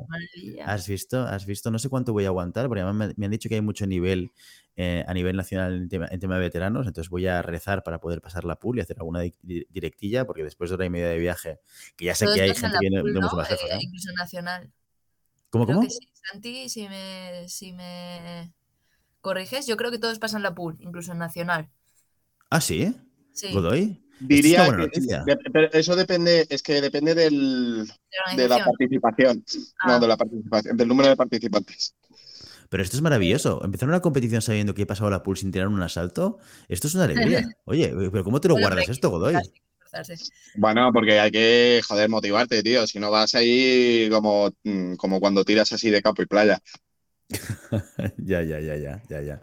¿Has 0.63 0.87
visto? 0.87 1.21
¿Has 1.21 1.45
visto? 1.45 1.71
No 1.71 1.79
sé 1.79 1.89
cuánto 1.89 2.13
voy 2.13 2.25
a 2.25 2.27
aguantar, 2.27 2.67
porque 2.67 2.81
además 2.81 3.13
me, 3.17 3.25
han 3.25 3.31
dicho 3.31 3.49
que 3.49 3.55
hay 3.55 3.61
mucho 3.61 3.87
nivel 3.87 4.31
eh, 4.75 5.03
a 5.07 5.13
nivel 5.13 5.35
nacional 5.35 5.73
en 5.89 6.19
tema, 6.19 6.35
de 6.35 6.39
veteranos, 6.39 6.85
entonces 6.85 7.09
voy 7.09 7.25
a 7.27 7.41
rezar 7.41 7.81
para 7.83 7.99
poder 7.99 8.21
pasar 8.21 8.45
la 8.45 8.57
pool 8.57 8.77
y 8.77 8.81
hacer 8.81 8.97
alguna 8.99 9.21
directilla, 9.41 10.25
porque 10.25 10.43
después 10.43 10.69
de 10.69 10.75
hora 10.75 10.85
y 10.85 10.89
media 10.89 11.07
de 11.07 11.17
viaje, 11.17 11.59
que 11.95 12.05
ya 12.05 12.15
sé 12.15 12.27
que 12.33 12.41
hay 12.41 12.53
gente 12.53 12.77
que 12.79 12.89
viene 12.89 12.97
de 12.97 13.21
mucho 13.21 13.35
más 13.35 13.49
lejos. 13.49 13.69
Eh, 13.71 13.77
incluso 13.81 14.11
nacional. 14.13 14.71
¿Cómo, 15.55 15.65
cómo? 15.65 15.87
Santi, 16.31 16.67
si 16.67 16.89
me, 16.89 17.47
si 17.47 17.71
me 17.71 18.51
corriges, 19.21 19.65
yo 19.65 19.77
creo 19.77 19.89
que 19.89 19.99
todos 19.99 20.19
pasan 20.19 20.43
la 20.43 20.53
pool, 20.53 20.75
incluso 20.81 21.13
en 21.13 21.19
Nacional. 21.19 21.69
¿Ah, 22.49 22.59
sí? 22.59 22.93
Sí. 23.31 23.53
¿Godoy? 23.53 24.03
Diría 24.19 24.65
que 24.65 25.37
pero 25.53 25.71
eso 25.71 25.95
depende, 25.95 26.45
es 26.49 26.61
que 26.61 26.81
depende 26.81 27.15
del, 27.15 27.87
de, 28.35 28.47
la 28.49 28.65
participación. 28.65 29.45
No, 29.85 29.93
ah. 29.93 29.99
de 29.99 30.07
la 30.07 30.17
participación, 30.17 30.75
del 30.75 30.87
número 30.89 31.07
de 31.07 31.15
participantes. 31.15 31.95
Pero 32.67 32.83
esto 32.83 32.97
es 32.97 33.01
maravilloso. 33.01 33.63
Empezar 33.63 33.87
una 33.87 34.01
competición 34.01 34.41
sabiendo 34.41 34.73
que 34.73 34.81
he 34.81 34.85
pasado 34.85 35.09
la 35.09 35.23
pool 35.23 35.37
sin 35.37 35.53
tirar 35.53 35.69
un 35.69 35.81
asalto, 35.81 36.37
esto 36.67 36.87
es 36.87 36.95
una 36.95 37.05
alegría. 37.05 37.45
Oye, 37.63 37.93
pero 38.11 38.25
¿cómo 38.25 38.41
te 38.41 38.49
lo 38.49 38.57
guardas 38.57 38.89
esto, 38.89 39.09
Godoy? 39.09 39.35
Bueno, 40.55 40.91
porque 40.93 41.19
hay 41.19 41.31
que, 41.31 41.81
joder, 41.87 42.09
motivarte, 42.09 42.63
tío. 42.63 42.85
Si 42.87 42.99
no 42.99 43.11
vas 43.11 43.35
ahí 43.35 44.09
como, 44.11 44.51
mm, 44.63 44.95
como 44.95 45.19
cuando 45.19 45.43
tiras 45.43 45.71
así 45.71 45.89
de 45.89 46.01
campo 46.01 46.21
y 46.21 46.25
playa. 46.25 46.61
ya, 48.17 48.43
ya, 48.43 48.59
ya, 48.59 48.75
ya, 48.75 49.01
ya, 49.09 49.21
ya. 49.21 49.41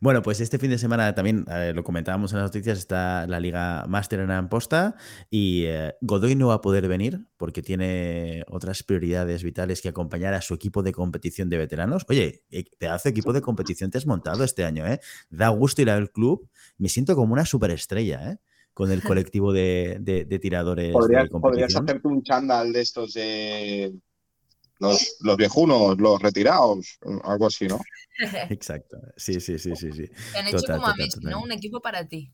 Bueno, 0.00 0.22
pues 0.22 0.40
este 0.40 0.58
fin 0.58 0.70
de 0.70 0.78
semana 0.78 1.14
también 1.14 1.44
eh, 1.50 1.72
lo 1.74 1.84
comentábamos 1.84 2.32
en 2.32 2.38
las 2.38 2.46
noticias, 2.46 2.78
está 2.78 3.26
la 3.26 3.38
Liga 3.38 3.84
Master 3.86 4.20
en 4.20 4.30
Amposta 4.30 4.96
y 5.28 5.64
eh, 5.66 5.94
Godoy 6.00 6.36
no 6.36 6.48
va 6.48 6.54
a 6.54 6.60
poder 6.62 6.88
venir 6.88 7.26
porque 7.36 7.62
tiene 7.62 8.44
otras 8.48 8.82
prioridades 8.82 9.42
vitales 9.42 9.82
que 9.82 9.90
acompañar 9.90 10.32
a 10.32 10.40
su 10.40 10.54
equipo 10.54 10.82
de 10.82 10.92
competición 10.92 11.50
de 11.50 11.58
veteranos. 11.58 12.06
Oye, 12.08 12.44
eh, 12.50 12.64
pedazo 12.78 13.04
de 13.04 13.10
equipo 13.10 13.32
de 13.34 13.42
competición 13.42 13.90
te 13.90 13.98
has 13.98 14.06
montado 14.06 14.42
este 14.42 14.64
año, 14.64 14.86
¿eh? 14.86 15.00
Da 15.28 15.48
gusto 15.48 15.82
ir 15.82 15.90
al 15.90 16.10
club. 16.10 16.48
Me 16.78 16.88
siento 16.88 17.14
como 17.14 17.34
una 17.34 17.44
superestrella, 17.44 18.30
¿eh? 18.30 18.38
Con 18.78 18.92
el 18.92 19.02
colectivo 19.02 19.52
de, 19.52 20.38
tiradores. 20.40 20.92
Podrías, 20.92 21.74
hacerte 21.74 22.06
un 22.06 22.22
chándal 22.22 22.72
de 22.72 22.80
estos 22.80 23.12
de 23.14 23.92
los, 24.78 25.36
viejunos, 25.36 25.98
los 25.98 26.22
retirados, 26.22 26.96
algo 27.24 27.48
así, 27.48 27.66
¿no? 27.66 27.80
Exacto. 28.50 28.98
Sí, 29.16 29.40
sí, 29.40 29.58
sí, 29.58 29.74
sí. 29.74 29.90
sí. 29.90 30.04
han 30.36 30.46
hecho 30.46 30.64
como 30.64 30.86
a 30.86 30.94
Messi, 30.94 31.18
¿no? 31.22 31.42
Un 31.42 31.50
equipo 31.50 31.80
para 31.80 32.06
ti. 32.06 32.32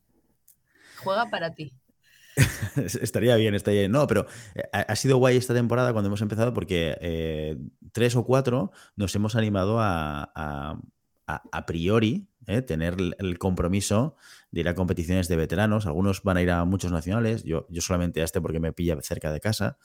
Juega 1.03 1.31
para 1.31 1.55
ti. 1.55 1.73
estaría 3.01 3.35
bien, 3.37 3.55
estaría 3.55 3.79
bien. 3.79 3.91
No, 3.91 4.05
pero 4.05 4.27
eh, 4.53 4.69
ha, 4.71 4.95
sido 4.95 5.17
guay 5.17 5.37
esta 5.37 5.55
temporada 5.55 5.93
cuando 5.93 6.09
hemos 6.09 6.21
empezado 6.21 6.53
porque 6.53 6.95
eh, 7.01 7.57
tres 7.91 8.15
o 8.15 8.23
cuatro 8.23 8.71
nos 8.95 9.15
hemos 9.15 9.35
animado 9.35 9.79
a, 9.79 10.79
a 11.25 11.65
priori 11.65 12.27
¿eh? 12.47 12.61
tener 12.61 12.95
el 13.17 13.39
compromiso 13.39 14.15
de 14.55 14.61
ir 14.61 14.69
a 14.69 14.73
competiciones 14.73 15.27
de 15.27 15.35
veteranos. 15.35 15.85
Algunos 15.85 16.23
van 16.23 16.37
a 16.37 16.41
ir 16.41 16.49
a 16.49 16.63
muchos 16.63 16.89
nacionales, 16.89 17.43
yo, 17.43 17.67
yo 17.69 17.81
solamente 17.81 18.21
a 18.21 18.23
este 18.23 18.39
porque 18.39 18.61
me 18.61 18.71
pilla 18.71 18.97
cerca 19.01 19.29
de 19.33 19.41
casa. 19.41 19.77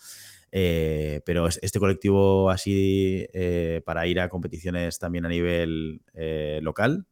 Eh, 0.52 1.22
pero 1.26 1.48
este 1.48 1.80
colectivo 1.80 2.50
así 2.50 3.26
eh, 3.32 3.82
para 3.84 4.06
ir 4.06 4.20
a 4.20 4.28
competiciones 4.28 5.00
también 5.00 5.26
a 5.26 5.28
nivel 5.28 6.02
local, 6.62 7.04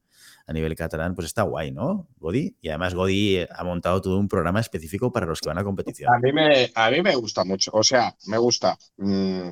a 0.47 0.53
nivel 0.53 0.77
catalán, 0.77 1.17
pues 1.17 1.27
está 1.27 1.43
guay, 1.43 1.73
¿no? 1.73 2.09
Godi. 2.19 2.57
Y 2.61 2.69
además 2.69 2.95
Godi 2.95 3.45
ha 3.51 3.65
montado 3.65 4.01
todo 4.01 4.19
un 4.19 4.29
programa 4.29 4.61
específico 4.61 5.11
para 5.11 5.27
los 5.27 5.41
que 5.41 5.49
van 5.49 5.59
a 5.59 5.65
competición. 5.65 6.15
A 6.15 6.19
mí 6.21 6.33
me, 6.33 6.71
a 6.73 6.91
mí 6.93 7.03
me 7.03 7.17
gusta 7.17 7.45
mucho, 7.45 7.73
o 7.75 7.83
sea, 7.83 8.15
me 8.29 8.39
gusta. 8.39 8.79
Mm, 8.99 9.51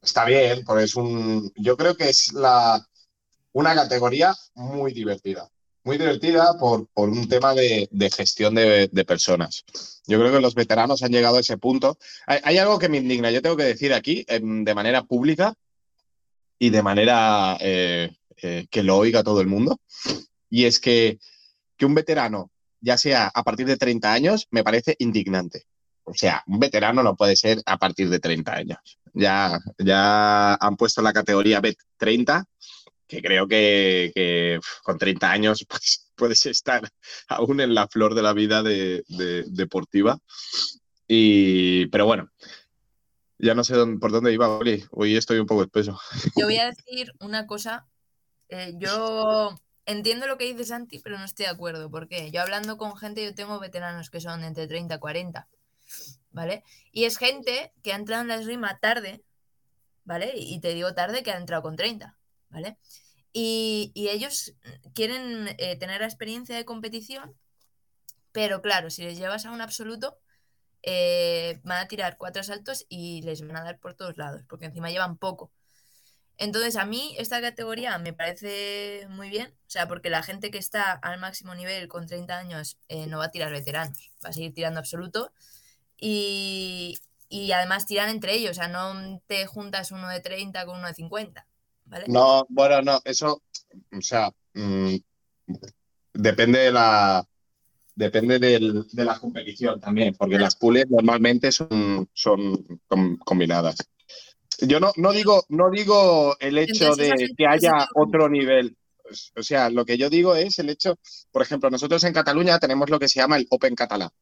está 0.00 0.24
bien, 0.24 0.62
porque 0.64 0.84
es 0.84 0.94
un. 0.94 1.52
Yo 1.56 1.76
creo 1.76 1.96
que 1.96 2.08
es 2.10 2.32
la 2.32 2.80
una 3.52 3.74
categoría 3.74 4.32
muy 4.54 4.92
divertida. 4.92 5.50
Muy 5.86 5.98
divertida 5.98 6.58
por, 6.58 6.88
por 6.88 7.08
un 7.08 7.28
tema 7.28 7.54
de, 7.54 7.88
gestión 8.12 8.56
de, 8.56 9.04
personas. 9.06 9.64
Yo 10.08 10.18
creo 10.18 10.32
que 10.32 10.40
los 10.40 10.56
veteranos 10.56 11.04
han 11.04 11.12
llegado 11.12 11.36
a 11.36 11.40
ese 11.40 11.58
punto. 11.58 11.96
Hay, 12.26 12.58
algo 12.58 12.80
que 12.80 12.88
me 12.88 12.96
indigna, 12.96 13.30
yo 13.30 13.40
tengo 13.40 13.56
que 13.56 13.62
decir 13.62 13.94
aquí, 13.94 14.26
de 14.28 14.74
manera 14.74 15.04
pública 15.04 15.54
y 16.58 16.70
de 16.70 16.82
manera 16.82 17.56
eh, 17.60 18.16
eh, 18.42 18.66
que 18.68 18.82
lo 18.82 18.96
oiga 18.96 19.22
todo 19.22 19.40
el 19.40 19.46
mundo, 19.46 19.78
y 20.50 20.64
es 20.64 20.80
que, 20.80 21.20
que 21.76 21.86
un 21.86 21.94
veterano, 21.94 22.50
ya 22.80 22.98
sea 22.98 23.30
a 23.32 23.44
partir 23.44 23.68
de 23.68 23.76
30 23.76 24.12
años, 24.12 24.48
me 24.50 24.64
parece 24.64 24.96
indignante. 24.98 25.66
O 26.02 26.14
sea, 26.14 26.42
un 26.48 26.58
veterano 26.58 27.04
no 27.04 27.14
puede 27.14 27.36
ser 27.36 27.62
a 27.64 27.76
partir 27.76 28.10
de 28.10 28.18
30 28.18 28.52
años. 28.52 28.98
Ya, 29.14 29.60
ya 29.78 30.54
han 30.54 30.76
puesto 30.76 31.00
la 31.00 31.12
categoría 31.12 31.60
BET 31.60 31.78
30 31.96 32.44
que 33.06 33.22
creo 33.22 33.46
que, 33.46 34.60
con 34.82 34.98
30 34.98 35.30
años 35.30 35.66
puedes 36.16 36.46
estar 36.46 36.88
aún 37.28 37.60
en 37.60 37.74
la 37.74 37.88
flor 37.88 38.14
de 38.14 38.22
la 38.22 38.32
vida 38.32 38.62
de, 38.62 39.04
deportiva. 39.48 40.18
Y, 41.08 41.86
pero 41.86 42.06
bueno, 42.06 42.30
ya 43.38 43.54
no 43.54 43.64
sé 43.64 43.74
por 44.00 44.10
dónde 44.10 44.32
iba, 44.32 44.58
Hoy 44.90 45.16
estoy 45.16 45.38
un 45.38 45.46
poco 45.46 45.62
espeso. 45.62 45.98
Yo 46.36 46.46
voy 46.46 46.58
a 46.58 46.66
decir 46.70 47.12
una 47.20 47.46
cosa. 47.46 47.86
Eh, 48.48 48.74
yo 48.76 49.56
entiendo 49.84 50.26
lo 50.26 50.38
que 50.38 50.46
dice 50.46 50.64
Santi, 50.64 50.98
pero 51.00 51.18
no 51.18 51.24
estoy 51.24 51.46
de 51.46 51.52
acuerdo. 51.52 51.90
porque 51.90 52.30
Yo 52.30 52.42
hablando 52.42 52.76
con 52.76 52.96
gente, 52.96 53.24
yo 53.24 53.34
tengo 53.34 53.60
veteranos 53.60 54.10
que 54.10 54.20
son 54.20 54.42
entre 54.44 54.66
30 54.66 54.96
y 54.96 54.98
40. 54.98 55.48
¿Vale? 56.30 56.64
Y 56.92 57.04
es 57.04 57.16
gente 57.16 57.72
que 57.82 57.92
ha 57.92 57.96
entrado 57.96 58.22
en 58.22 58.28
la 58.28 58.34
esgrima 58.34 58.78
tarde, 58.78 59.22
¿vale? 60.04 60.32
Y 60.36 60.60
te 60.60 60.74
digo 60.74 60.92
tarde 60.92 61.22
que 61.22 61.30
ha 61.30 61.38
entrado 61.38 61.62
con 61.62 61.76
30, 61.76 62.14
¿vale? 62.50 62.78
Y, 63.32 63.92
ellos 63.94 64.54
quieren 64.94 65.48
eh, 65.58 65.76
tener 65.76 66.00
la 66.00 66.06
experiencia 66.06 66.56
de 66.56 66.64
competición, 66.64 67.34
pero 68.32 68.62
claro, 68.62 68.90
si 68.90 69.02
les 69.02 69.18
llevas 69.18 69.46
a 69.46 69.50
un 69.52 69.60
absoluto, 69.60 70.18
eh, 70.82 71.60
van 71.64 71.78
a 71.84 71.88
tirar 71.88 72.16
cuatro 72.16 72.42
saltos 72.44 72.86
y 72.88 73.22
les 73.22 73.46
van 73.46 73.56
a 73.56 73.64
dar 73.64 73.78
por 73.78 73.94
todos 73.94 74.16
lados, 74.16 74.42
porque 74.48 74.66
encima 74.66 74.90
llevan 74.90 75.18
poco. 75.18 75.52
Entonces, 76.38 76.76
a 76.76 76.84
mí 76.84 77.14
esta 77.18 77.40
categoría 77.40 77.98
me 77.98 78.12
parece 78.12 79.06
muy 79.10 79.30
bien, 79.30 79.48
o 79.48 79.70
sea, 79.70 79.88
porque 79.88 80.10
la 80.10 80.22
gente 80.22 80.50
que 80.50 80.58
está 80.58 80.92
al 80.92 81.18
máximo 81.18 81.54
nivel 81.54 81.88
con 81.88 82.06
30 82.06 82.38
años 82.38 82.78
eh, 82.88 83.06
no 83.06 83.18
va 83.18 83.26
a 83.26 83.30
tirar 83.30 83.52
veteranos, 83.52 84.12
va 84.24 84.30
a 84.30 84.32
seguir 84.32 84.52
tirando 84.54 84.80
absoluto 84.80 85.32
y, 85.98 86.98
y 87.28 87.52
además 87.52 87.86
tiran 87.86 88.10
entre 88.10 88.34
ellos, 88.34 88.52
o 88.52 88.54
sea, 88.54 88.68
no 88.68 89.20
te 89.26 89.46
juntas 89.46 89.92
uno 89.92 90.08
de 90.08 90.20
30 90.20 90.66
con 90.66 90.78
uno 90.78 90.88
de 90.88 90.94
50. 90.94 91.46
No, 92.08 92.46
bueno, 92.48 92.82
no, 92.82 93.00
eso, 93.04 93.42
o 93.92 94.00
sea, 94.00 94.32
mm, 94.54 94.96
depende 96.14 96.58
de 96.60 96.72
la 96.72 97.26
depende 97.94 98.38
de 98.38 99.04
la 99.04 99.18
competición 99.18 99.80
también, 99.80 100.14
porque 100.14 100.38
las 100.38 100.54
pools 100.56 100.84
normalmente 100.90 101.50
son, 101.50 102.08
son 102.12 103.18
combinadas. 103.24 103.76
Yo 104.60 104.78
no, 104.80 104.92
no, 104.96 105.12
digo, 105.12 105.44
no 105.48 105.70
digo 105.70 106.36
el 106.38 106.58
hecho 106.58 106.94
de 106.94 107.30
que 107.36 107.46
haya 107.46 107.88
otro 107.94 108.28
nivel. 108.28 108.76
O 109.36 109.42
sea, 109.42 109.70
lo 109.70 109.84
que 109.84 109.96
yo 109.96 110.10
digo 110.10 110.34
es 110.34 110.58
el 110.58 110.68
hecho, 110.68 110.98
por 111.30 111.42
ejemplo, 111.42 111.70
nosotros 111.70 112.04
en 112.04 112.12
Cataluña 112.12 112.58
tenemos 112.58 112.90
lo 112.90 112.98
que 112.98 113.08
se 113.08 113.20
llama 113.20 113.36
el 113.36 113.46
Open 113.50 113.74
Catalá. 113.74 114.12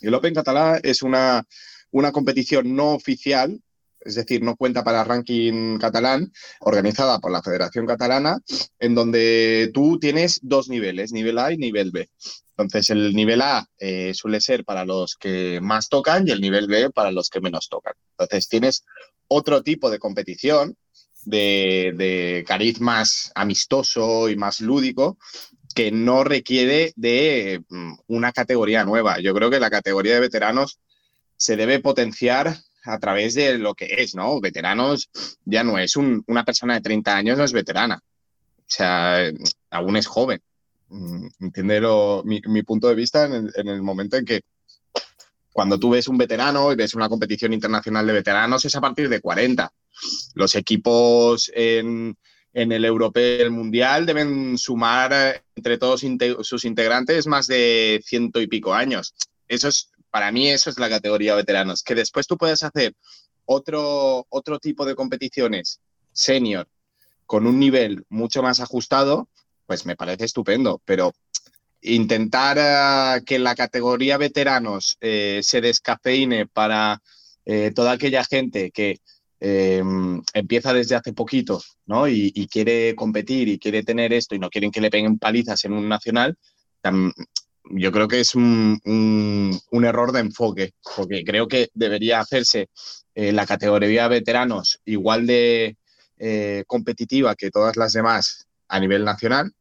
El 0.00 0.14
Open 0.14 0.34
Catalá 0.34 0.80
es 0.82 1.02
una, 1.02 1.46
una 1.90 2.12
competición 2.12 2.74
no 2.74 2.90
oficial 2.90 3.60
es 4.06 4.14
decir, 4.14 4.42
no 4.42 4.56
cuenta 4.56 4.84
para 4.84 5.04
ranking 5.04 5.78
catalán, 5.78 6.32
organizada 6.60 7.18
por 7.18 7.32
la 7.32 7.42
Federación 7.42 7.86
Catalana, 7.86 8.38
en 8.78 8.94
donde 8.94 9.70
tú 9.74 9.98
tienes 9.98 10.40
dos 10.42 10.68
niveles, 10.68 11.12
nivel 11.12 11.38
A 11.38 11.52
y 11.52 11.56
nivel 11.56 11.90
B. 11.90 12.08
Entonces, 12.56 12.90
el 12.90 13.14
nivel 13.14 13.42
A 13.42 13.66
eh, 13.78 14.12
suele 14.14 14.40
ser 14.40 14.64
para 14.64 14.84
los 14.84 15.16
que 15.16 15.60
más 15.60 15.88
tocan 15.88 16.26
y 16.26 16.30
el 16.30 16.40
nivel 16.40 16.68
B 16.68 16.90
para 16.90 17.10
los 17.10 17.28
que 17.28 17.40
menos 17.40 17.68
tocan. 17.68 17.94
Entonces, 18.12 18.48
tienes 18.48 18.84
otro 19.28 19.62
tipo 19.62 19.90
de 19.90 19.98
competición 19.98 20.76
de, 21.24 21.92
de 21.96 22.44
cariz 22.46 22.80
más 22.80 23.32
amistoso 23.34 24.30
y 24.30 24.36
más 24.36 24.60
lúdico 24.60 25.18
que 25.74 25.90
no 25.90 26.24
requiere 26.24 26.92
de 26.96 27.62
mm, 27.68 27.92
una 28.06 28.32
categoría 28.32 28.84
nueva. 28.84 29.20
Yo 29.20 29.34
creo 29.34 29.50
que 29.50 29.60
la 29.60 29.68
categoría 29.68 30.14
de 30.14 30.20
veteranos 30.20 30.78
se 31.36 31.56
debe 31.56 31.80
potenciar 31.80 32.56
a 32.86 32.98
través 32.98 33.34
de 33.34 33.58
lo 33.58 33.74
que 33.74 33.86
es, 33.98 34.14
¿no? 34.14 34.40
Veteranos 34.40 35.10
ya 35.44 35.64
no 35.64 35.78
es 35.78 35.96
una 35.96 36.44
persona 36.44 36.74
de 36.74 36.80
30 36.80 37.16
años, 37.16 37.38
no 37.38 37.44
es 37.44 37.52
veterana. 37.52 38.00
O 38.58 38.64
sea, 38.66 39.30
aún 39.70 39.96
es 39.96 40.06
joven. 40.06 40.40
Mm, 40.88 41.26
entiende 41.40 41.80
mi, 42.24 42.62
punto 42.62 42.88
de 42.88 42.94
vista 42.94 43.24
en 43.24 43.68
el, 43.68 43.82
momento 43.82 44.16
en 44.16 44.24
que 44.24 44.42
cuando 45.52 45.78
tú 45.78 45.90
ves 45.90 46.06
un 46.06 46.18
veterano 46.18 46.72
y 46.72 46.76
ves 46.76 46.94
una 46.94 47.08
competición 47.08 47.52
internacional 47.52 48.06
de 48.06 48.12
veteranos 48.12 48.64
es 48.64 48.74
a 48.76 48.80
partir 48.80 49.08
de 49.08 49.20
40. 49.20 49.72
Los 50.34 50.54
equipos 50.54 51.50
en, 51.54 52.16
el 52.52 52.84
europeo 52.84 53.42
el 53.42 53.50
mundial 53.50 54.06
deben 54.06 54.58
sumar 54.58 55.42
entre 55.54 55.78
todos 55.78 56.04
sus 56.42 56.64
integrantes 56.64 57.26
más 57.26 57.46
de 57.46 58.00
ciento 58.04 58.40
y 58.40 58.46
pico 58.46 58.74
años. 58.74 59.14
Eso 59.48 59.68
es 59.68 59.90
para 60.10 60.32
mí 60.32 60.48
eso 60.48 60.70
es 60.70 60.78
la 60.78 60.88
categoría 60.88 61.34
veteranos. 61.34 61.82
Que 61.82 61.94
después 61.94 62.26
tú 62.26 62.36
puedes 62.36 62.62
hacer 62.62 62.94
otro, 63.44 64.26
otro 64.28 64.58
tipo 64.58 64.84
de 64.84 64.94
competiciones 64.94 65.80
senior 66.12 66.68
con 67.26 67.46
un 67.46 67.58
nivel 67.58 68.04
mucho 68.08 68.42
más 68.42 68.60
ajustado, 68.60 69.28
pues 69.66 69.86
me 69.86 69.96
parece 69.96 70.24
estupendo. 70.24 70.80
Pero 70.84 71.12
intentar 71.82 72.56
eh, 72.58 73.22
que 73.24 73.38
la 73.38 73.54
categoría 73.54 74.18
veteranos 74.18 74.96
eh, 75.00 75.40
se 75.42 75.60
descafeine 75.60 76.46
para 76.46 77.00
eh, 77.44 77.72
toda 77.74 77.92
aquella 77.92 78.24
gente 78.24 78.70
que 78.70 79.00
em, 79.38 80.22
empieza 80.32 80.72
desde 80.72 80.96
hace 80.96 81.12
poquito 81.12 81.62
¿no? 81.86 82.08
Y, 82.08 82.32
y, 82.34 82.48
quiere 82.48 82.94
competir 82.96 83.48
y 83.48 83.58
quiere 83.58 83.82
tener 83.82 84.12
esto 84.12 84.34
y 84.34 84.38
no 84.38 84.50
quieren 84.50 84.70
que 84.70 84.80
le 84.80 84.90
peguen 84.90 85.18
palizas 85.18 85.64
en 85.64 85.72
un 85.72 85.88
nacional, 85.88 86.36
yo 87.70 87.92
creo 87.92 88.08
que 88.08 88.20
es 88.20 88.34
un, 88.34 88.80
error 89.70 90.12
de 90.12 90.20
enfoque, 90.20 90.72
porque 90.96 91.24
creo 91.24 91.48
que 91.48 91.68
debería 91.74 92.20
hacerse 92.20 92.68
eh, 93.14 93.32
la 93.32 93.46
categoría 93.46 94.08
veteranos 94.08 94.80
igual 94.84 95.26
de 95.26 95.76
eh, 96.18 96.64
competitiva 96.66 97.34
que 97.34 97.50
todas 97.50 97.76
las 97.76 97.92
demás 97.92 98.46
a 98.68 98.80
nivel 98.80 99.04
nacional 99.04 99.52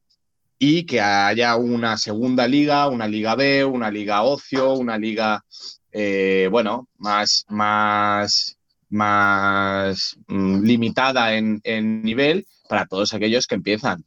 y 0.58 0.86
que 0.86 1.02
haya 1.02 1.56
una 1.58 1.98
segunda 1.98 2.48
liga, 2.48 2.88
una 2.88 3.08
liga 3.08 3.36
B, 3.36 3.65
una 3.65 3.91
liga 3.91 4.24
ocio, 4.24 4.74
una 4.74 4.98
liga, 4.98 5.44
eh, 5.91 6.48
bueno, 6.50 6.88
más, 6.98 7.46
más, 7.50 8.58
más 8.89 10.18
mm, 10.28 10.62
limitada 10.63 11.36
en, 11.36 11.60
en 11.63 12.02
nivel 12.04 12.48
para 12.70 12.86
todos 12.86 13.13
aquellos 13.13 13.48
que 13.48 13.56
empiezan. 13.56 14.06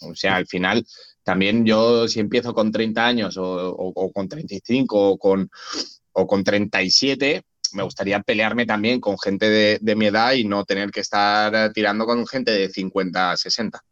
O 0.00 0.14
sea, 0.14 0.36
al 0.36 0.46
final 0.46 0.84
también 1.24 1.64
yo 1.64 2.06
si 2.06 2.20
empiezo 2.20 2.54
con 2.54 2.70
30 2.70 3.04
años 3.04 3.36
o, 3.38 4.12
con 4.12 4.28
35 4.28 5.10
o 5.10 5.18
con, 5.18 5.50
o 6.12 6.26
con 6.26 6.44
37, 6.44 7.42
me 7.72 7.82
gustaría 7.82 8.20
pelearme 8.20 8.66
también 8.66 9.00
con 9.00 9.18
gente 9.18 9.78
de, 9.80 9.96
mi 9.96 10.06
edad 10.06 10.32
y 10.32 10.44
no 10.44 10.64
tener 10.64 10.90
que 10.90 11.00
estar 11.00 11.72
tirando 11.72 12.06
con 12.06 12.26
gente 12.26 12.52
de 12.52 12.68
50, 12.68 13.36
60. 13.36 13.82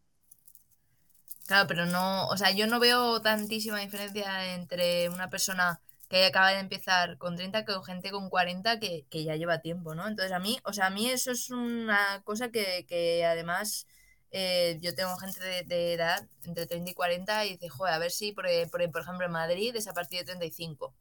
Claro, 1.47 1.67
pero 1.67 1.87
no, 1.87 2.27
o 2.29 2.37
sea, 2.37 2.53
yo 2.53 2.67
no 2.67 2.79
veo 2.79 3.21
tantísima 3.21 3.81
diferencia 3.81 4.55
entre 4.55 5.09
una 5.09 5.29
persona 5.29 5.81
que 6.09 6.27
acaba 6.27 6.51
de 6.51 6.61
empezar 6.61 7.17
con 7.17 7.37
30 7.37 7.65
que 7.65 7.73
con 7.73 7.85
gente 7.85 8.11
con 8.11 8.29
40 8.29 8.79
que, 8.79 9.07
ya 9.11 9.35
lleva 9.37 9.63
tiempo, 9.63 9.95
¿no? 9.95 10.07
Entonces 10.07 10.33
a 10.33 10.39
mí, 10.39 10.59
o 10.65 10.73
sea, 10.73 10.87
a 10.87 10.91
mí 10.91 11.09
eso 11.09 11.31
es 11.31 11.51
una 11.51 12.21
cosa 12.23 12.51
que, 12.51 12.85
que 12.87 13.25
además 13.25 13.87
eh, 14.33 14.79
yo 14.81 14.95
tengo 14.95 15.15
gente 15.19 15.65
de, 15.65 15.93
edad 15.93 16.27
entre 16.45 16.67
30 16.67 16.91
y 16.91 16.95
40 16.95 17.45
y 17.45 17.51
dice, 17.51 17.69
joder, 17.69 17.95
a 17.95 17.99
ver 17.99 18.11
si, 18.11 18.33
por, 18.33 18.47
por, 18.71 19.03
ejemplo, 19.03 19.27
en 19.27 19.33
Madrid 19.33 19.77
es 19.77 19.87
a 19.89 19.93
partir 19.93 20.21
de 20.21 20.25
35. 20.25 20.95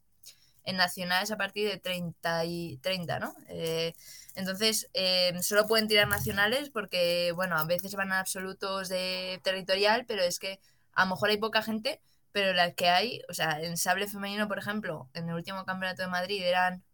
En 0.64 0.76
Nacional 0.76 1.22
es 1.24 1.30
a 1.30 1.38
partir 1.38 1.68
de 1.68 1.78
30, 1.78 2.44
y, 2.44 2.76
30 2.78 3.18
¿no? 3.18 3.34
Eh, 3.48 3.94
entonces, 4.34 4.88
eh, 4.94 5.32
solo 5.42 5.66
pueden 5.66 5.88
tirar 5.88 6.08
nacionales 6.08 6.70
porque, 6.70 7.32
bueno, 7.34 7.56
a 7.56 7.64
veces 7.64 7.94
van 7.94 8.12
a 8.12 8.20
absolutos 8.20 8.88
de 8.88 9.40
territorial, 9.42 10.04
pero 10.06 10.22
es 10.22 10.38
que 10.38 10.60
a 10.92 11.04
lo 11.04 11.10
mejor 11.10 11.30
hay 11.30 11.38
poca 11.38 11.62
gente, 11.62 12.00
pero 12.32 12.52
las 12.52 12.74
que 12.74 12.88
hay, 12.88 13.22
o 13.28 13.34
sea, 13.34 13.60
en 13.62 13.76
sable 13.76 14.06
femenino, 14.08 14.46
por 14.46 14.58
ejemplo, 14.58 15.08
en 15.14 15.28
el 15.28 15.34
último 15.34 15.64
campeonato 15.64 16.02
de 16.02 16.08
Madrid 16.08 16.42
eran 16.42 16.84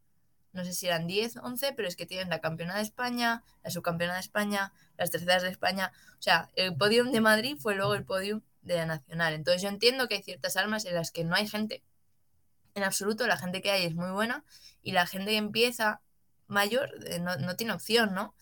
no 0.52 0.64
sé 0.64 0.72
si 0.72 0.86
eran 0.86 1.06
10, 1.06 1.36
11, 1.36 1.72
pero 1.74 1.88
es 1.88 1.96
que 1.96 2.06
tienen 2.06 2.30
la 2.30 2.40
campeona 2.40 2.76
de 2.76 2.82
España, 2.82 3.44
la 3.62 3.70
subcampeona 3.70 4.14
de 4.14 4.20
España, 4.20 4.72
las 4.96 5.10
terceras 5.10 5.42
de 5.42 5.50
España. 5.50 5.92
O 6.18 6.22
sea, 6.22 6.50
el 6.54 6.76
podium 6.76 7.12
de 7.12 7.20
Madrid 7.20 7.56
fue 7.58 7.74
luego 7.74 7.94
el 7.94 8.04
podium 8.04 8.40
de 8.62 8.76
la 8.76 8.86
nacional. 8.86 9.34
Entonces 9.34 9.62
yo 9.62 9.68
entiendo 9.68 10.08
que 10.08 10.16
hay 10.16 10.22
ciertas 10.22 10.56
armas 10.56 10.84
en 10.84 10.94
las 10.94 11.10
que 11.10 11.24
no 11.24 11.34
hay 11.34 11.48
gente. 11.48 11.82
En 12.74 12.84
absoluto, 12.84 13.26
la 13.26 13.36
gente 13.36 13.60
que 13.60 13.70
hay 13.70 13.84
es 13.84 13.94
muy 13.94 14.10
buena 14.10 14.44
y 14.82 14.92
la 14.92 15.06
gente 15.06 15.32
que 15.32 15.36
empieza 15.36 16.00
mayor 16.46 16.90
eh, 17.06 17.18
no, 17.20 17.56
tiene 17.56 17.72
opción, 17.72 18.14
¿no? 18.14 18.34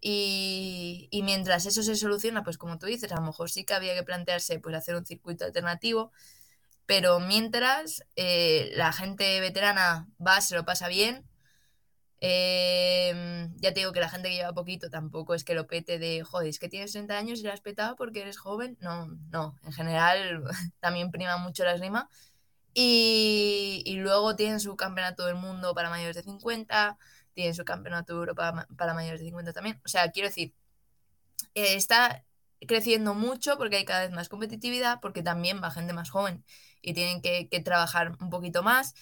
Y, 0.00 1.08
mientras 1.24 1.64
eso 1.64 1.82
se 1.82 1.96
soluciona, 1.96 2.44
pues 2.44 2.58
como 2.58 2.78
tú 2.78 2.86
dices, 2.86 3.10
a 3.12 3.16
lo 3.16 3.22
mejor 3.22 3.50
sí 3.50 3.64
que 3.64 3.72
había 3.72 3.94
que 3.94 4.02
plantearse 4.02 4.58
pues 4.58 4.76
hacer 4.76 4.96
un 4.96 5.06
circuito 5.06 5.46
alternativo, 5.46 6.12
pero 6.84 7.20
mientras 7.20 8.04
eh, 8.16 8.72
la 8.74 8.92
gente 8.92 9.40
veterana 9.40 10.06
va, 10.24 10.42
se 10.42 10.56
lo 10.56 10.66
pasa 10.66 10.88
bien, 10.88 11.24
Em, 12.26 13.54
ya 13.58 13.74
te 13.74 13.80
digo 13.80 13.92
que 13.92 14.00
la 14.00 14.08
gente 14.08 14.30
que 14.30 14.36
lleva 14.36 14.54
poquito 14.54 14.88
tampoco 14.88 15.34
es 15.34 15.44
que 15.44 15.54
lo 15.54 15.66
pete 15.66 15.98
de, 15.98 16.22
joder, 16.24 16.48
es 16.48 16.58
que 16.58 16.70
tienes 16.70 16.92
30 16.92 17.18
años 17.18 17.40
y 17.40 17.42
lo 17.42 17.52
has 17.52 17.60
petado 17.60 17.96
porque 17.96 18.22
eres 18.22 18.38
joven. 18.38 18.78
No, 18.80 19.08
no, 19.30 19.56
en 19.62 19.72
general 19.72 20.42
también 20.80 21.10
prima 21.10 21.36
mucho 21.36 21.64
la 21.64 21.74
esgrima. 21.74 22.08
Y, 22.72 23.82
y, 23.86 23.96
luego 23.96 24.36
tienen 24.36 24.58
su 24.58 24.76
campeonato 24.76 25.26
del 25.26 25.36
mundo 25.36 25.74
para 25.74 25.90
mayores 25.90 26.16
de 26.16 26.22
50, 26.22 26.98
tienen 27.34 27.54
su 27.54 27.64
campeonato 27.64 28.14
de 28.14 28.20
Europa 28.20 28.66
para 28.76 28.94
mayores 28.94 29.20
de 29.20 29.26
50 29.26 29.52
también. 29.52 29.80
O 29.84 29.88
sea, 29.88 30.10
quiero 30.10 30.28
decir, 30.28 30.54
eh, 31.54 31.74
está 31.76 32.24
creciendo 32.66 33.14
mucho 33.14 33.58
porque 33.58 33.76
hay 33.76 33.84
cada 33.84 34.02
vez 34.02 34.12
más 34.12 34.28
competitividad, 34.28 35.00
porque 35.00 35.22
también 35.22 35.62
va 35.62 35.70
gente 35.70 35.92
más 35.92 36.10
joven 36.10 36.44
y 36.82 36.94
tienen 36.94 37.20
que, 37.22 37.48
trabajar 37.64 38.16
un 38.20 38.30
poquito 38.30 38.62
más. 38.62 38.94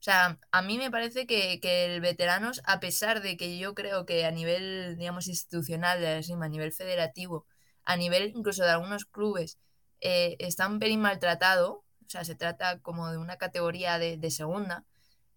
O 0.00 0.02
sea, 0.02 0.38
a 0.50 0.62
mí 0.62 0.78
me 0.78 0.90
parece 0.90 1.26
que, 1.26 1.60
el 1.62 2.00
veteranos, 2.00 2.62
a 2.64 2.80
pesar 2.80 3.20
de 3.20 3.36
que 3.36 3.58
yo 3.58 3.74
creo 3.74 4.06
que 4.06 4.24
a 4.24 4.30
nivel, 4.30 4.96
digamos, 4.96 5.28
institucional 5.28 6.00
de 6.00 6.08
a 6.08 6.48
nivel 6.48 6.72
federativo, 6.72 7.46
a 7.84 7.96
nivel 7.96 8.32
incluso 8.34 8.64
de 8.64 8.70
algunos 8.70 9.04
clubes, 9.04 9.58
eh, 10.00 10.36
está 10.38 10.68
un 10.68 10.78
pelín 10.78 11.00
maltratado, 11.02 11.84
o 12.06 12.08
sea, 12.08 12.24
se 12.24 12.34
trata 12.34 12.80
como 12.80 13.10
de 13.10 13.18
una 13.18 13.36
categoría 13.36 13.98
de, 13.98 14.30
segunda, 14.30 14.86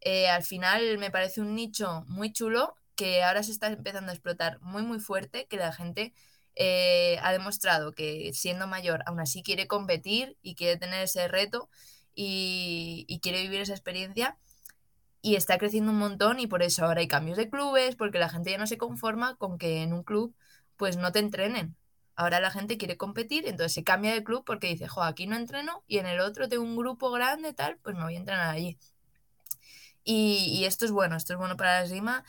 eh, 0.02 0.30
al 0.30 0.44
final 0.44 0.98
me 0.98 1.12
parece 1.12 1.42
un 1.42 1.56
nicho 1.56 2.06
muy 2.08 2.32
chulo 2.32 2.76
que 2.96 3.24
ahora 3.24 3.44
se 3.44 3.52
está 3.52 3.68
empezando 3.68 4.12
a 4.12 4.16
explotar 4.16 4.62
muy, 4.62 4.84
muy 4.84 5.00
fuerte, 5.00 5.46
que 5.48 5.58
la 5.58 5.74
gente 5.74 6.14
eh, 6.56 7.18
ha 7.22 7.32
demostrado 7.34 7.92
que 7.94 8.32
siendo 8.34 8.68
mayor 8.68 9.04
aún 9.08 9.20
así 9.20 9.44
quiere 9.44 9.68
competir 9.68 10.38
y 10.42 10.56
quiere 10.56 10.78
tener 10.78 11.04
ese 11.04 11.28
reto 11.28 11.70
y, 12.16 13.20
quiere 13.22 13.42
vivir 13.42 13.62
esa 13.62 13.74
experiencia 13.74 14.38
y 15.24 15.38
está 15.38 15.58
creciendo 15.58 15.92
un 15.92 16.00
montón 16.00 16.40
y 16.42 16.48
por 16.48 16.62
eso 16.64 16.86
ahora 16.86 17.00
hay 17.00 17.08
cambios 17.08 17.38
de 17.38 17.50
clubes 17.50 17.96
porque 17.96 18.20
la 18.20 18.30
gente 18.30 18.52
ya 18.52 18.58
no 18.58 18.68
se 18.68 18.78
conforma 18.78 19.38
con 19.38 19.58
que 19.58 19.82
en 19.82 19.94
un 19.94 20.04
club 20.04 20.36
pues 20.76 20.98
no 20.98 21.14
te 21.14 21.20
entrenen. 21.20 21.78
Ahora 22.16 22.42
la 22.42 22.52
gente 22.52 22.78
quiere 22.78 22.98
competir, 22.98 23.48
entonces 23.48 23.72
se 23.74 23.86
cambia 23.86 24.14
de 24.14 24.24
club 24.24 24.44
porque 24.46 24.68
dice, 24.68 24.88
jo, 24.90 25.02
aquí 25.02 25.26
no 25.26 25.38
entreno 25.38 25.84
y 25.88 26.00
en 26.00 26.08
el 26.08 26.20
otro 26.20 26.50
tengo 26.50 26.64
un 26.64 26.76
grupo 26.76 27.10
grande, 27.10 27.54
tal, 27.54 27.78
pues 27.78 27.96
me 27.96 28.04
voy 28.04 28.16
a 28.16 28.20
entrenar 28.20 28.50
allí. 28.50 28.78
Y, 30.04 30.66
esto 30.66 30.84
es 30.84 30.92
bueno, 30.92 31.16
esto 31.16 31.34
es 31.34 31.40
bueno 31.40 31.56
para 31.56 31.80
la 31.80 31.86
esgrima, 31.86 32.26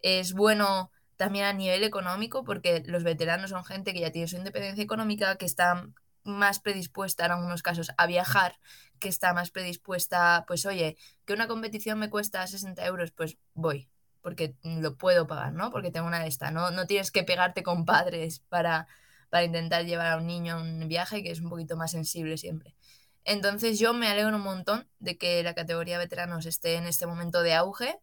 es 0.00 0.32
bueno 0.32 0.90
también 1.16 1.44
a 1.44 1.52
nivel 1.52 1.84
económico, 1.84 2.42
porque 2.42 2.82
los 2.86 3.04
veteranos 3.04 3.50
son 3.50 3.64
gente 3.64 3.92
que 3.92 4.00
ya 4.00 4.10
tiene 4.10 4.26
su 4.26 4.36
independencia 4.36 4.82
económica, 4.82 5.36
que 5.36 5.46
está 5.46 5.86
más 6.24 6.60
predispuesta 6.60 7.26
en 7.26 7.32
algunos 7.32 7.62
casos 7.62 7.90
a 7.96 8.06
viajar, 8.06 8.58
que 8.98 9.08
está 9.08 9.32
más 9.34 9.50
predispuesta, 9.50 10.44
pues 10.46 10.66
oye, 10.66 10.96
que 11.24 11.32
una 11.32 11.48
competición 11.48 11.98
me 11.98 12.10
cuesta 12.10 12.46
60 12.46 12.84
euros, 12.86 13.10
pues 13.10 13.38
voy, 13.54 13.88
porque 14.20 14.54
lo 14.62 14.96
puedo 14.96 15.26
pagar, 15.26 15.52
¿no? 15.52 15.70
Porque 15.70 15.90
tengo 15.90 16.06
una 16.06 16.20
de 16.20 16.28
esta, 16.28 16.50
¿no? 16.50 16.70
No 16.70 16.86
tienes 16.86 17.10
que 17.10 17.24
pegarte 17.24 17.62
con 17.62 17.84
padres 17.84 18.40
para, 18.48 18.86
para 19.30 19.44
intentar 19.44 19.84
llevar 19.84 20.06
a 20.12 20.16
un 20.18 20.26
niño 20.26 20.56
a 20.56 20.62
un 20.62 20.86
viaje, 20.88 21.22
que 21.22 21.30
es 21.30 21.40
un 21.40 21.50
poquito 21.50 21.76
más 21.76 21.90
sensible 21.90 22.38
siempre. 22.38 22.76
Entonces 23.24 23.78
yo 23.78 23.94
me 23.94 24.08
alegro 24.08 24.36
un 24.36 24.42
montón 24.42 24.88
de 24.98 25.16
que 25.16 25.42
la 25.42 25.54
categoría 25.54 25.98
veteranos 25.98 26.46
esté 26.46 26.74
en 26.76 26.86
este 26.86 27.06
momento 27.06 27.42
de 27.42 27.54
auge 27.54 27.98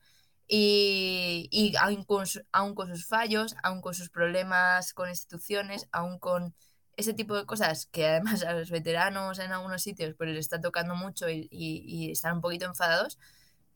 y, 0.48 1.48
y 1.52 1.76
aún, 1.78 2.04
con, 2.06 2.26
sus 2.26 3.06
fallos, 3.06 3.56
aún 3.62 3.82
con 3.82 3.94
sus 3.94 4.10
problemas 4.10 4.94
con 4.94 5.10
instituciones, 5.10 5.88
aún 5.92 6.20
con 6.20 6.56
ese 7.00 7.14
tipo 7.14 7.36
de 7.36 7.46
cosas 7.46 7.88
que 7.88 8.08
además 8.08 8.44
a 8.44 8.54
los 8.54 8.70
veteranos 8.70 9.40
en 9.40 9.52
algunos 9.52 9.82
sitios 9.82 10.16
pues 10.16 10.30
les 10.30 10.40
está 10.40 10.62
tocando 10.62 10.96
mucho 10.96 11.28
y, 11.30 12.10
están 12.12 12.36
un 12.36 12.42
poquito 12.42 12.66
enfadados, 12.66 13.18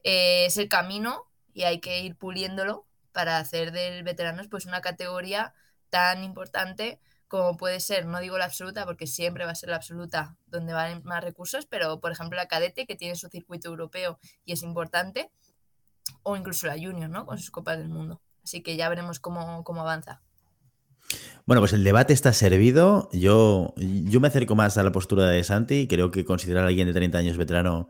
eh, 0.03 0.45
es 0.45 0.57
el 0.57 0.69
camino 0.69 1.25
y 1.53 1.63
hay 1.63 1.79
que 1.79 2.01
ir 2.01 2.15
puliéndolo 2.15 2.86
para 3.12 3.38
hacer 3.38 3.71
del 3.71 4.03
veteranos 4.03 4.47
pues 4.47 4.65
una 4.65 4.81
categoría 4.81 5.53
tan 5.89 6.23
importante 6.23 6.99
como 7.27 7.57
puede 7.57 7.79
ser, 7.79 8.05
no 8.05 8.19
digo 8.19 8.38
la 8.38 8.45
absoluta 8.45 8.86
porque 8.86 9.07
siempre 9.07 9.45
va 9.45 9.51
a 9.51 9.55
ser 9.55 9.69
la 9.69 9.77
absoluta 9.77 10.38
donde 10.45 10.73
van 10.73 11.01
más 11.03 11.23
recursos, 11.23 11.65
pero 11.65 11.99
por 11.99 12.12
ejemplo 12.12 12.38
la 12.38 12.47
cadete 12.47 12.86
que 12.86 12.95
tiene 12.95 13.15
su 13.15 13.27
circuito 13.27 13.69
europeo 13.69 14.19
y 14.45 14.53
es 14.53 14.62
importante, 14.62 15.31
o 16.21 16.36
incluso 16.36 16.67
la 16.67 16.73
Junior, 16.73 17.09
¿no? 17.09 17.25
Con 17.25 17.39
sus 17.39 17.49
Copas 17.49 17.79
del 17.79 17.89
Mundo. 17.89 18.21
Así 18.43 18.62
que 18.62 18.75
ya 18.75 18.89
veremos 18.89 19.19
cómo, 19.19 19.63
avanza. 19.79 20.21
Bueno, 21.45 21.60
pues 21.60 21.73
el 21.73 21.84
debate 21.84 22.13
está 22.13 22.32
servido. 22.32 23.10
Yo, 23.12 23.73
yo 23.75 24.21
me 24.21 24.29
acerco 24.29 24.56
más 24.56 24.77
a 24.77 24.84
la 24.84 24.93
postura 24.93 25.27
de 25.27 25.43
Santi. 25.43 25.88
Creo 25.88 26.10
que 26.10 26.23
considerar 26.23 26.63
a 26.63 26.67
alguien 26.67 26.88
de 26.88 26.93
30 26.93 27.17
años 27.17 27.36
veterano 27.36 27.89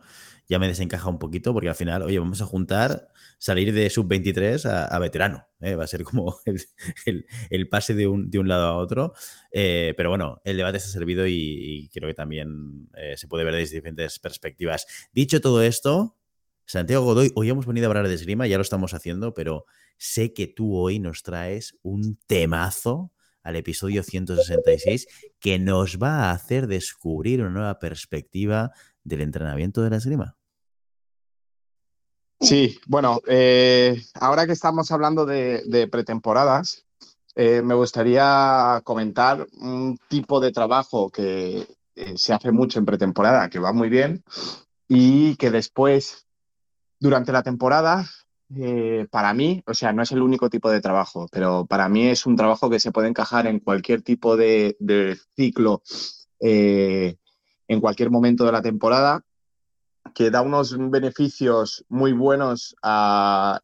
ya 0.49 0.57
me 0.57 0.67
desencaja 0.67 1.07
un 1.07 1.19
poquito, 1.19 1.53
porque 1.53 1.69
al 1.69 1.75
final, 1.75 2.01
oye, 2.01 2.17
vamos 2.17 2.41
a 2.41 2.45
juntar, 2.45 3.09
salir 3.37 3.71
de 3.71 3.89
sub-23 3.91 4.65
a, 4.89 4.99
veterano. 4.99 5.45
¿eh? 5.61 5.75
Va 5.75 5.83
a 5.83 5.87
ser 5.87 6.03
como 6.03 6.35
el, 7.49 7.69
pase 7.69 7.93
de 7.93 8.07
un, 8.07 8.47
lado 8.47 8.65
a 8.65 8.77
otro. 8.77 9.13
Eh, 9.51 9.93
pero 9.95 10.09
bueno, 10.09 10.41
el 10.43 10.57
debate 10.57 10.77
está 10.77 10.89
servido 10.89 11.27
y, 11.27 11.89
creo 11.93 12.09
que 12.09 12.15
también 12.15 12.89
eh, 12.97 13.15
se 13.17 13.27
puede 13.27 13.43
ver 13.43 13.53
desde 13.53 13.75
diferentes 13.75 14.17
perspectivas. 14.17 14.87
Dicho 15.13 15.41
todo 15.41 15.61
esto, 15.61 16.17
Santiago 16.65 17.05
Godoy, 17.05 17.31
hoy 17.35 17.49
hemos 17.49 17.67
venido 17.67 17.85
a 17.85 17.89
hablar 17.89 18.07
de 18.07 18.15
esgrima, 18.15 18.47
ya 18.47 18.57
lo 18.57 18.63
estamos 18.63 18.95
haciendo, 18.95 19.35
pero 19.35 19.65
sé 19.97 20.33
que 20.33 20.47
tú 20.47 20.75
hoy 20.75 20.99
nos 20.99 21.21
traes 21.21 21.77
un 21.83 22.17
temazo 22.25 23.12
al 23.43 23.55
episodio 23.55 24.03
166 24.03 25.07
que 25.39 25.59
nos 25.59 25.97
va 25.97 26.25
a 26.25 26.31
hacer 26.31 26.67
descubrir 26.67 27.41
una 27.41 27.49
nueva 27.49 27.79
perspectiva 27.79 28.71
del 29.03 29.21
entrenamiento 29.21 29.81
de 29.81 29.89
la 29.89 29.97
esgrima. 29.97 30.35
Sí, 32.39 32.77
bueno, 32.87 33.21
eh, 33.27 34.01
ahora 34.15 34.45
que 34.45 34.51
estamos 34.51 34.91
hablando 34.91 35.25
de, 35.25 35.87
pretemporadas, 35.89 36.85
eh, 37.35 37.61
me 37.61 37.73
gustaría 37.73 38.81
comentar 38.83 39.47
un 39.61 39.97
tipo 40.09 40.41
de 40.41 40.51
trabajo 40.51 41.09
que 41.09 41.65
eh, 41.95 42.13
se 42.17 42.33
hace 42.33 42.51
mucho 42.51 42.79
en 42.79 42.85
pretemporada, 42.85 43.49
que 43.49 43.59
va 43.59 43.71
muy 43.71 43.89
bien, 43.89 44.23
y 44.89 45.35
que 45.37 45.51
después 45.51 46.27
durante 46.99 47.31
la 47.31 47.43
temporada, 47.43 48.09
eh, 48.55 49.07
para 49.09 49.33
mí, 49.33 49.63
o 49.65 49.73
sea, 49.73 49.93
no 49.93 50.03
es 50.03 50.11
el 50.11 50.21
único 50.21 50.49
tipo 50.49 50.69
de 50.69 50.81
trabajo, 50.81 51.27
pero 51.31 51.65
para 51.65 51.89
mí 51.89 52.07
es 52.07 52.25
un 52.25 52.35
trabajo 52.35 52.69
que 52.69 52.79
se 52.79 52.91
puede 52.91 53.07
encajar 53.07 53.47
en 53.47 53.59
cualquier 53.59 54.01
tipo 54.01 54.35
de, 54.37 54.75
ciclo, 55.35 55.81
eh, 56.39 57.15
en 57.67 57.81
cualquier 57.81 58.11
momento 58.11 58.45
de 58.45 58.51
la 58.51 58.61
temporada, 58.61 59.23
que 60.13 60.29
da 60.29 60.41
unos 60.41 60.77
beneficios 60.89 61.85
muy 61.89 62.11
buenos 62.11 62.75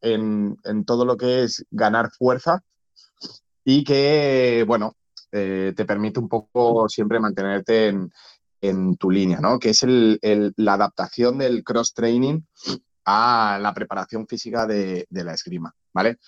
en, 0.00 0.56
todo 0.86 1.04
lo 1.04 1.16
que 1.16 1.44
es 1.44 1.64
ganar 1.70 2.10
fuerza 2.10 2.64
y 3.64 3.84
que, 3.84 4.64
bueno, 4.66 4.96
eh, 5.30 5.72
te 5.76 5.84
permite 5.84 6.18
un 6.18 6.28
poco 6.28 6.88
siempre 6.88 7.20
mantenerte 7.20 7.88
en, 8.62 8.96
tu 8.96 9.10
línea, 9.10 9.40
¿no? 9.40 9.58
Que 9.58 9.70
es 9.70 9.84
la 9.84 10.74
adaptación 10.74 11.38
del 11.38 11.64
cross-training 11.64 12.42
la 13.60 13.72
preparación 13.74 14.26
física 14.26 14.66
de, 14.66 15.06
la 15.10 15.34
esgrima, 15.34 15.74
¿vale? 15.92 16.18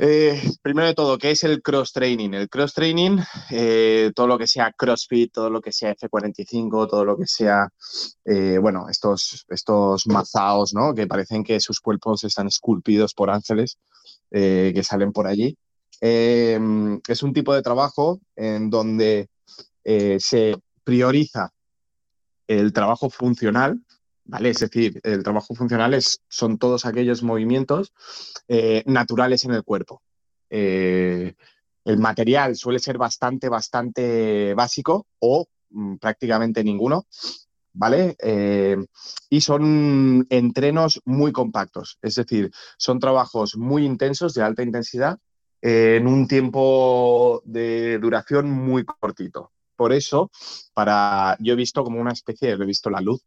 Eh, 0.00 0.40
primero 0.62 0.86
de 0.86 0.94
todo, 0.94 1.18
¿qué 1.18 1.32
es 1.32 1.42
el 1.42 1.60
cross 1.60 1.92
training? 1.92 2.30
El 2.30 2.48
cross 2.48 2.72
training, 2.72 3.18
eh, 3.50 4.12
todo 4.14 4.28
lo 4.28 4.38
que 4.38 4.46
sea 4.46 4.72
CrossFit, 4.72 5.32
todo 5.32 5.50
lo 5.50 5.60
que 5.60 5.72
sea 5.72 5.96
F45, 5.96 6.88
todo 6.88 7.04
lo 7.04 7.16
que 7.16 7.26
sea, 7.26 7.68
eh, 8.24 8.58
bueno, 8.58 8.88
estos, 8.88 9.44
estos 9.48 10.06
mazaos, 10.06 10.72
¿no? 10.72 10.94
Que 10.94 11.08
parecen 11.08 11.42
que 11.42 11.58
sus 11.58 11.80
cuerpos 11.80 12.22
están 12.22 12.46
esculpidos 12.46 13.12
por 13.12 13.30
ángeles 13.30 13.78
que 14.30 14.82
salen 14.84 15.12
por 15.12 15.26
allí. 15.26 15.56
es 16.00 17.22
un 17.22 17.32
tipo 17.32 17.54
de 17.54 17.62
trabajo 17.62 18.20
en 18.36 18.70
donde 18.70 19.30
se 19.84 20.54
prioriza 20.84 21.50
el 22.46 22.72
trabajo 22.72 23.10
funcional, 23.10 23.80
¿vale? 24.28 24.50
Es 24.50 24.60
decir, 24.60 25.00
el 25.02 25.24
trabajo 25.24 25.54
funcional 25.54 25.94
es, 25.94 26.22
son 26.28 26.58
todos 26.58 26.84
aquellos 26.84 27.22
movimientos 27.22 27.92
eh, 28.46 28.84
naturales 28.86 29.44
en 29.44 29.52
el 29.52 29.64
cuerpo. 29.64 30.02
Eh, 30.50 31.34
el 31.84 31.98
material 31.98 32.54
suele 32.54 32.78
ser 32.78 32.98
bastante, 32.98 33.48
bastante 33.48 34.54
básico 34.54 35.06
o 35.18 35.48
mm, 35.70 35.96
prácticamente 35.96 36.62
ninguno, 36.62 37.06
¿vale? 37.72 38.16
Eh, 38.22 38.76
y 39.30 39.40
son 39.40 40.26
entrenos 40.28 41.00
muy 41.06 41.32
compactos, 41.32 41.98
es 42.02 42.14
decir, 42.16 42.50
son 42.76 43.00
trabajos 43.00 43.56
muy 43.56 43.84
intensos, 43.86 44.34
de 44.34 44.42
alta 44.42 44.62
intensidad, 44.62 45.18
en 45.60 46.06
un 46.06 46.28
tiempo 46.28 47.42
de 47.44 47.98
duración 47.98 48.50
muy 48.50 48.84
cortito. 48.84 49.52
Por 49.74 49.92
eso, 49.92 50.30
para, 50.74 51.36
yo 51.40 51.54
he 51.54 51.56
visto 51.56 51.82
como 51.82 52.00
una 52.00 52.12
especie, 52.12 52.50
he 52.50 52.56
visto 52.64 52.90
la 52.90 53.00
luz, 53.00 53.22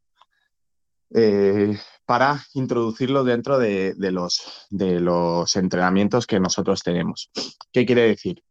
eh, 1.13 1.77
para 2.05 2.43
introducirlo 2.53 3.23
dentro 3.23 3.57
de, 3.57 3.95
los, 4.11 5.55
entrenamientos 5.55 6.27
que 6.27 6.39
nosotros 6.39 6.83
tenemos. 6.83 7.29
¿Qué 7.71 7.85
quiere 7.85 8.03
decir? 8.03 8.43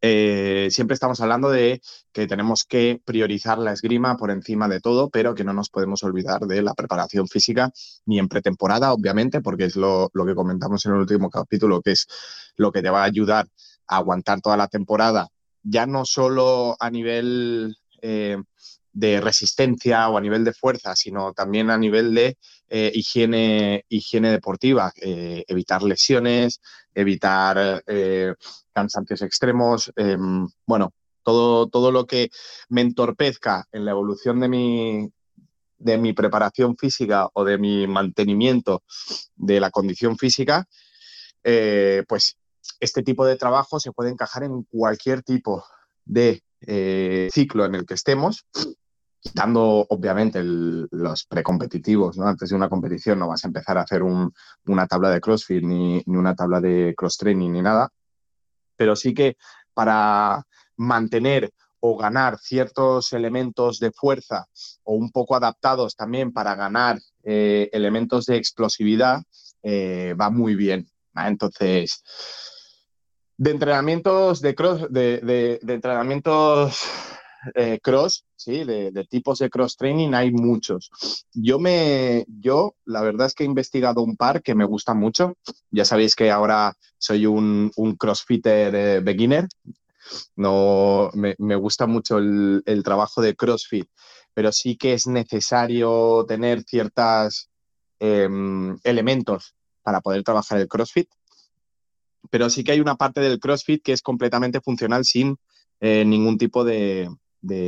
Eh, 0.00 0.68
siempre 0.70 0.92
estamos 0.94 1.20
hablando 1.20 1.48
de 1.48 1.80
que 2.12 2.26
tenemos 2.26 2.64
que 2.64 3.00
priorizar 3.02 3.58
la 3.58 3.72
esgrima 3.72 4.18
por 4.18 4.30
encima 4.30 4.68
de 4.68 4.80
todo, 4.80 5.08
pero 5.08 5.34
que 5.34 5.44
no 5.44 5.54
nos 5.54 5.70
podemos 5.70 6.02
olvidar 6.02 6.40
de 6.42 6.60
la 6.60 6.74
preparación 6.74 7.26
física, 7.26 7.70
ni 8.04 8.18
en 8.18 8.28
pretemporada, 8.28 8.92
obviamente, 8.92 9.40
porque 9.40 9.64
es 9.64 9.76
lo, 9.76 10.10
que 10.12 10.34
comentamos 10.34 10.84
en 10.84 10.92
el 10.92 10.98
último 10.98 11.30
capítulo, 11.30 11.80
que 11.80 11.92
es 11.92 12.06
lo 12.56 12.70
que 12.70 12.82
te 12.82 12.90
va 12.90 13.00
a 13.00 13.06
ayudar 13.06 13.48
a 13.86 13.96
aguantar 13.96 14.42
toda 14.42 14.58
la 14.58 14.68
temporada, 14.68 15.28
ya 15.62 15.86
no 15.86 16.04
solo 16.04 16.76
a 16.78 16.90
nivel 16.90 17.74
eh, 18.02 18.36
de 18.94 19.20
resistencia 19.20 20.08
o 20.08 20.16
a 20.16 20.20
nivel 20.20 20.44
de 20.44 20.54
fuerza, 20.54 20.94
sino 20.94 21.32
también 21.32 21.68
a 21.68 21.76
nivel 21.76 22.14
de 22.14 22.38
eh, 22.68 22.92
higiene, 22.94 23.84
higiene 23.88 24.30
deportiva, 24.30 24.92
eh, 25.02 25.44
evitar 25.48 25.82
lesiones, 25.82 26.60
evitar 26.94 27.82
eh, 27.86 28.32
cansancios 28.72 29.20
extremos. 29.22 29.92
Em, 29.96 30.46
bueno, 30.66 30.92
Todo, 31.24 31.68
todo 31.68 31.90
lo 31.90 32.04
que 32.04 32.28
me 32.68 32.82
entorpezca 32.82 33.64
en 33.72 33.84
la 33.84 33.92
evolución 33.92 34.40
de 34.40 34.48
mi, 34.48 35.10
de 35.78 35.96
mi 35.96 36.12
preparación 36.12 36.76
física 36.76 37.28
o 37.32 37.44
de 37.44 37.56
mi 37.56 37.86
mantenimiento 37.86 38.82
de 39.34 39.58
la 39.58 39.70
condición 39.70 40.18
física, 40.18 40.66
pues 42.06 42.36
este 42.78 43.02
tipo 43.02 43.24
de 43.26 43.36
trabajo 43.36 43.80
se 43.80 43.92
puede 43.92 44.10
encajar 44.10 44.44
en 44.44 44.64
cualquier 44.64 45.22
tipo 45.22 45.64
de 46.04 46.42
ciclo 47.32 47.64
en 47.64 47.74
el 47.74 47.84
que 47.86 47.94
estemos, 47.94 48.44
quitando 49.24 49.86
obviamente 49.88 50.42
los 50.44 51.24
precompetitivos, 51.24 52.18
¿no? 52.18 52.28
Antes 52.28 52.50
de 52.50 52.56
una 52.56 52.68
competición 52.68 53.18
no 53.18 53.28
vas 53.28 53.42
a 53.42 53.48
empezar 53.48 53.78
a 53.78 53.82
hacer 53.82 54.02
una 54.02 54.86
tabla 54.86 55.08
de 55.08 55.20
CrossFit 55.20 55.64
ni, 55.64 56.02
ni 56.04 56.16
una 56.16 56.34
tabla 56.34 56.60
de 56.60 56.94
cross 56.94 57.16
training 57.16 57.50
ni 57.50 57.62
nada, 57.62 57.88
pero 58.76 58.94
sí 58.94 59.14
que 59.14 59.38
para 59.72 60.44
mantener 60.76 61.50
o 61.80 61.96
ganar 61.96 62.38
ciertos 62.38 63.14
elementos 63.14 63.78
de 63.78 63.92
fuerza 63.92 64.46
o 64.82 64.94
un 64.94 65.10
poco 65.10 65.36
adaptados 65.36 65.96
también 65.96 66.30
para 66.32 66.54
ganar 66.54 66.98
eh, 67.22 67.70
elementos 67.72 68.26
de 68.26 68.36
explosividad, 68.36 69.22
eh, 69.62 70.14
va 70.20 70.28
muy 70.28 70.54
bien. 70.54 70.86
Entonces, 71.14 72.02
de 73.38 73.50
entrenamientos 73.50 74.42
de 74.42 74.54
cross, 74.54 74.86
de, 74.90 75.58
entrenamientos 75.66 76.82
eh, 77.54 77.78
cross, 77.82 78.24
sí, 78.36 78.64
de, 78.64 79.06
tipos 79.08 79.38
de 79.38 79.50
cross 79.50 79.76
training 79.76 80.14
hay 80.14 80.30
muchos. 80.30 80.90
Yo 81.32 81.58
me, 81.58 82.24
yo 82.28 82.74
la 82.84 83.02
verdad 83.02 83.26
es 83.26 83.34
que 83.34 83.44
he 83.44 83.46
investigado 83.46 84.02
un 84.02 84.16
par 84.16 84.42
que 84.42 84.54
me 84.54 84.64
gustan 84.64 84.98
mucho. 84.98 85.36
Ya 85.70 85.84
sabéis 85.84 86.14
que 86.16 86.30
ahora 86.30 86.74
soy 86.98 87.26
un, 87.26 87.70
un 87.76 87.96
crossfitter 87.96 89.02
beginner, 89.02 89.46
no, 90.36 91.10
me, 91.14 91.56
gusta 91.56 91.86
mucho 91.86 92.18
el, 92.18 92.82
trabajo 92.84 93.22
de 93.22 93.34
CrossFit, 93.34 93.88
pero 94.34 94.52
sí 94.52 94.76
que 94.76 94.94
es 94.94 95.06
necesario 95.06 96.24
tener 96.26 96.62
ciertos 96.64 97.50
em, 97.98 98.78
elementos 98.84 99.54
para 99.82 100.00
poder 100.00 100.22
trabajar 100.22 100.58
el 100.58 100.68
CrossFit. 100.68 101.08
Pero 102.30 102.50
sí 102.50 102.64
que 102.64 102.72
hay 102.72 102.80
una 102.80 102.96
parte 102.96 103.20
del 103.20 103.38
CrossFit 103.38 103.82
que 103.82 103.92
es 103.92 104.02
completamente 104.02 104.60
funcional 104.60 105.04
sin 105.04 105.36
eh, 105.80 106.04
ningún 106.04 106.38
tipo 106.38 106.64
de, 106.64 107.08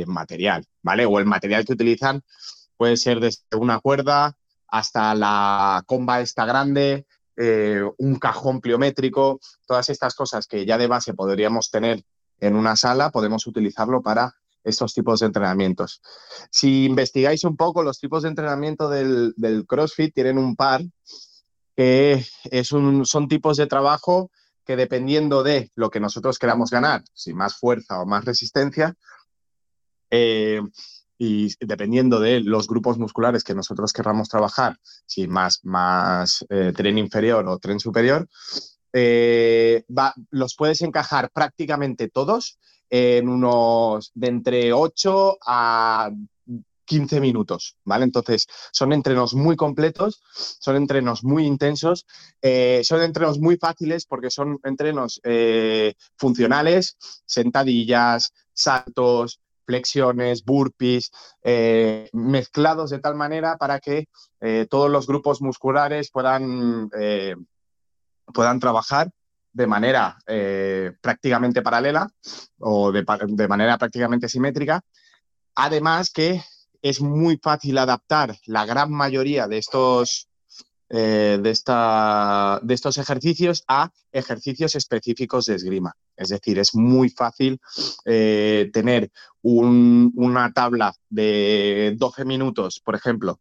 material, 0.05 0.65
¿vale? 0.81 1.05
O 1.05 1.19
el 1.19 1.25
material 1.25 1.65
que 1.65 1.73
utilizan 1.73 2.23
puede 2.77 2.97
ser 2.97 3.19
desde 3.19 3.43
una 3.57 3.79
cuerda 3.79 4.37
hasta 4.67 5.15
la 5.15 5.83
comba 5.85 6.21
esta 6.21 6.45
grande, 6.45 7.05
eh, 7.35 7.81
un 7.97 8.15
cajón 8.17 8.61
pliométrico, 8.61 9.39
todas 9.65 9.89
estas 9.89 10.15
cosas 10.15 10.47
que 10.47 10.65
ya 10.65 10.77
de 10.77 10.87
base 10.87 11.13
podríamos 11.13 11.69
tener 11.69 12.03
en 12.39 12.55
una 12.55 12.75
sala, 12.75 13.11
podemos 13.11 13.47
utilizarlo 13.47 14.01
para 14.01 14.33
estos 14.63 14.93
tipos 14.93 15.19
de 15.19 15.27
entrenamientos. 15.27 16.01
Si 16.51 16.85
investigáis 16.85 17.43
un 17.43 17.55
poco, 17.55 17.83
los 17.83 17.99
tipos 17.99 18.23
de 18.23 18.29
entrenamiento 18.29 18.89
del, 18.89 19.33
CrossFit 19.67 20.13
tienen 20.13 20.37
un 20.37 20.55
par 20.55 20.81
que 21.75 22.25
es 22.45 22.71
un, 22.71 23.05
son 23.05 23.27
tipos 23.27 23.57
de 23.57 23.67
trabajo 23.67 24.31
que 24.65 24.75
dependiendo 24.75 25.43
de 25.43 25.71
lo 25.75 25.89
que 25.89 25.99
nosotros 25.99 26.39
queramos 26.39 26.71
ganar, 26.71 27.03
si 27.13 27.33
más 27.33 27.55
fuerza 27.55 28.01
o 28.01 28.05
más 28.05 28.25
resistencia, 28.25 28.95
eh, 30.11 30.61
y 31.17 31.49
dependiendo 31.65 32.19
de 32.19 32.41
los 32.41 32.67
grupos 32.67 32.97
musculares 32.99 33.43
que 33.43 33.55
nosotros 33.55 33.91
queramos 33.91 34.29
trabajar, 34.29 34.77
si 35.05 35.27
más, 35.27 35.61
más 35.63 36.45
eh, 36.49 36.73
tren 36.75 36.97
inferior 36.97 37.47
o 37.47 37.57
tren 37.57 37.79
superior, 37.79 38.27
eh, 38.93 39.83
los 40.29 40.55
puedes 40.55 40.81
encajar 40.81 41.31
prácticamente 41.31 42.09
todos 42.09 42.59
en 42.89 43.29
unos 43.29 44.11
de 44.13 44.27
entre 44.27 44.73
8 44.73 45.37
a 45.45 46.11
15 46.85 47.19
minutos, 47.19 47.75
¿vale? 47.83 48.05
Entonces, 48.05 48.47
son 48.71 48.93
entrenos 48.93 49.33
muy 49.33 49.57
completos, 49.57 50.21
son 50.31 50.77
entrenos 50.77 51.23
muy 51.23 51.45
intensos, 51.45 52.05
son 52.83 53.01
entrenos 53.01 53.39
muy 53.39 53.57
fáciles 53.57 54.05
porque 54.05 54.31
son 54.31 54.57
entrenos 54.63 55.19
funcionales, 56.15 56.95
sentadillas, 57.25 58.31
saltos, 58.53 59.41
flexiones, 59.67 60.43
burpees, 60.45 61.11
mezclados 62.13 62.89
de 62.89 62.99
tal 62.99 63.15
manera 63.15 63.57
para 63.57 63.79
que 63.79 64.07
todos 64.69 64.89
los 64.89 65.05
grupos 65.05 65.41
musculares 65.41 66.09
puedan 66.09 66.89
puedan 68.33 68.59
trabajar 68.59 69.09
de 69.51 69.67
manera 69.67 70.17
eh, 70.27 70.91
prácticamente 71.01 71.61
paralela 71.61 72.09
o 72.59 72.91
de, 72.91 73.47
manera 73.47 73.77
prácticamente 73.77 74.29
simétrica. 74.29 74.81
Además 75.55 76.11
que 76.11 76.43
es 76.81 77.01
muy 77.01 77.39
fácil 77.41 77.77
adaptar 77.79 78.35
la 78.45 78.65
gran 78.65 78.91
mayoría 78.91 79.47
de 79.47 79.57
estos, 79.57 80.29
eh, 80.89 81.37
de, 81.41 81.49
esta, 81.49 82.59
de 82.63 82.73
estos 82.73 82.97
ejercicios 82.97 83.63
a 83.67 83.91
ejercicios 84.11 84.75
específicos 84.75 85.45
de 85.45 85.55
esgrima. 85.55 85.95
Es 86.15 86.29
decir, 86.29 86.59
es 86.59 86.73
muy 86.75 87.09
fácil 87.09 87.59
eh, 88.05 88.69
tener 88.71 89.11
una 89.41 90.51
tabla 90.53 90.93
de 91.09 91.93
12 91.97 92.25
minutos, 92.25 92.79
por 92.79 92.95
ejemplo, 92.95 93.39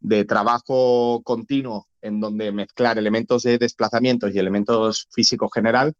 de 0.00 0.24
trabajo 0.24 1.22
continuo 1.24 1.88
en 2.00 2.20
donde 2.20 2.52
mezclar 2.52 2.98
elementos 2.98 3.42
de 3.42 3.58
desplazamientos 3.58 4.34
y 4.34 4.38
elementos 4.38 5.08
físicos 5.10 5.50
general 5.52 5.94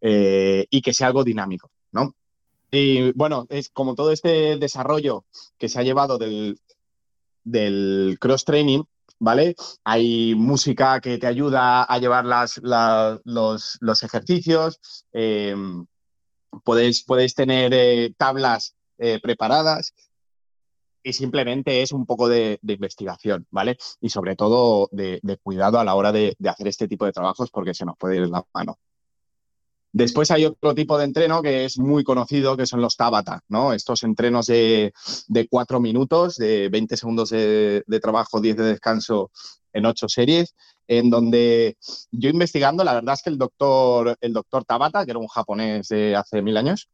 eh, 0.00 0.66
y 0.70 0.80
que 0.80 0.94
sea 0.94 1.08
algo 1.08 1.22
dinámico, 1.24 1.70
¿no? 1.92 2.14
Y 2.70 3.12
bueno, 3.12 3.46
es 3.50 3.68
como 3.68 3.94
todo 3.94 4.12
este 4.12 4.56
desarrollo 4.56 5.24
que 5.58 5.68
se 5.68 5.78
ha 5.78 5.82
llevado 5.82 6.18
del, 6.18 6.58
del 7.44 8.16
cross-training, 8.20 8.84
¿vale? 9.20 9.54
Hay 9.84 10.34
música 10.34 11.00
que 11.00 11.18
te 11.18 11.28
ayuda 11.28 11.84
a 11.84 11.98
llevar 11.98 12.24
las, 12.24 12.60
los, 12.62 14.02
ejercicios, 14.02 14.80
eh, 15.12 15.54
podéis, 16.64 17.04
tener 17.36 17.72
eh, 17.72 18.12
tablas 18.16 18.74
preparadas 19.22 19.94
y 21.02 21.12
simplemente 21.12 21.82
es 21.82 21.92
un 21.92 22.06
poco 22.06 22.28
de, 22.28 22.58
investigación, 22.62 23.46
¿vale? 23.50 23.78
Y 24.00 24.10
sobre 24.10 24.36
todo 24.36 24.88
de, 24.92 25.20
cuidado 25.42 25.78
a 25.78 25.84
la 25.84 25.94
hora 25.94 26.12
de, 26.12 26.36
hacer 26.44 26.68
este 26.68 26.88
tipo 26.88 27.06
de 27.06 27.12
trabajos 27.12 27.50
porque 27.50 27.74
se 27.74 27.84
nos 27.84 27.96
puede 27.96 28.16
ir 28.16 28.28
la 28.28 28.44
mano. 28.52 28.78
Después 29.92 30.30
hay 30.30 30.44
otro 30.44 30.74
tipo 30.74 30.96
de 30.96 31.04
entreno 31.04 31.42
que 31.42 31.64
es 31.64 31.78
muy 31.78 32.04
conocido, 32.04 32.56
que 32.56 32.66
son 32.66 32.80
los 32.80 32.96
Tabata, 32.96 33.42
¿no? 33.48 33.72
Estos 33.72 34.04
entrenos 34.04 34.46
de, 34.46 34.92
cuatro 35.50 35.80
minutos, 35.80 36.36
de 36.36 36.68
20 36.68 36.96
segundos 36.96 37.30
de, 37.30 38.00
trabajo, 38.00 38.40
10 38.40 38.56
de 38.56 38.64
descanso 38.64 39.30
en 39.72 39.86
ocho 39.86 40.08
series, 40.08 40.54
en 40.86 41.10
donde 41.10 41.76
yo 42.10 42.30
investigando, 42.30 42.84
la 42.84 42.94
verdad 42.94 43.14
es 43.14 43.22
que 43.22 43.30
el 43.30 43.38
doctor, 43.38 44.16
el 44.20 44.32
doctor 44.32 44.64
Tabata, 44.64 45.04
que 45.04 45.10
era 45.10 45.20
un 45.20 45.28
japonés 45.28 45.88
de 45.88 46.14
hace 46.14 46.42
mil 46.42 46.56
años, 46.56 46.88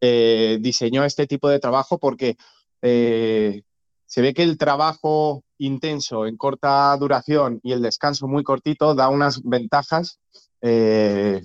eh, 0.00 0.58
diseñó 0.60 1.04
este 1.04 1.26
tipo 1.26 1.48
de 1.48 1.58
trabajo 1.58 1.98
porque 1.98 2.36
eh, 2.82 3.62
se 4.06 4.22
ve 4.22 4.34
que 4.34 4.42
el 4.42 4.58
trabajo 4.58 5.42
intenso 5.58 6.26
en 6.26 6.36
corta 6.36 6.96
duración 6.96 7.60
y 7.62 7.72
el 7.72 7.82
descanso 7.82 8.28
muy 8.28 8.44
cortito 8.44 8.94
da 8.94 9.08
unas 9.08 9.42
ventajas, 9.42 10.18
eh, 10.60 11.44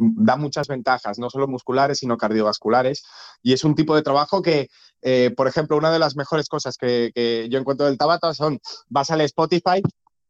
da 0.00 0.36
muchas 0.36 0.66
ventajas, 0.66 1.18
no 1.18 1.28
solo 1.28 1.46
musculares, 1.46 1.98
sino 1.98 2.16
cardiovasculares. 2.16 3.04
Y 3.42 3.52
es 3.52 3.64
un 3.64 3.74
tipo 3.74 3.94
de 3.94 4.02
trabajo 4.02 4.40
que, 4.40 4.68
eh, 5.02 5.32
por 5.36 5.46
ejemplo, 5.46 5.76
una 5.76 5.92
de 5.92 5.98
las 5.98 6.16
mejores 6.16 6.48
cosas 6.48 6.76
que, 6.76 7.12
yo 7.50 7.58
encuentro 7.58 7.86
del 7.86 7.98
Tabata 7.98 8.32
son, 8.34 8.58
vas 8.88 9.10
al 9.10 9.20
Spotify, 9.22 9.82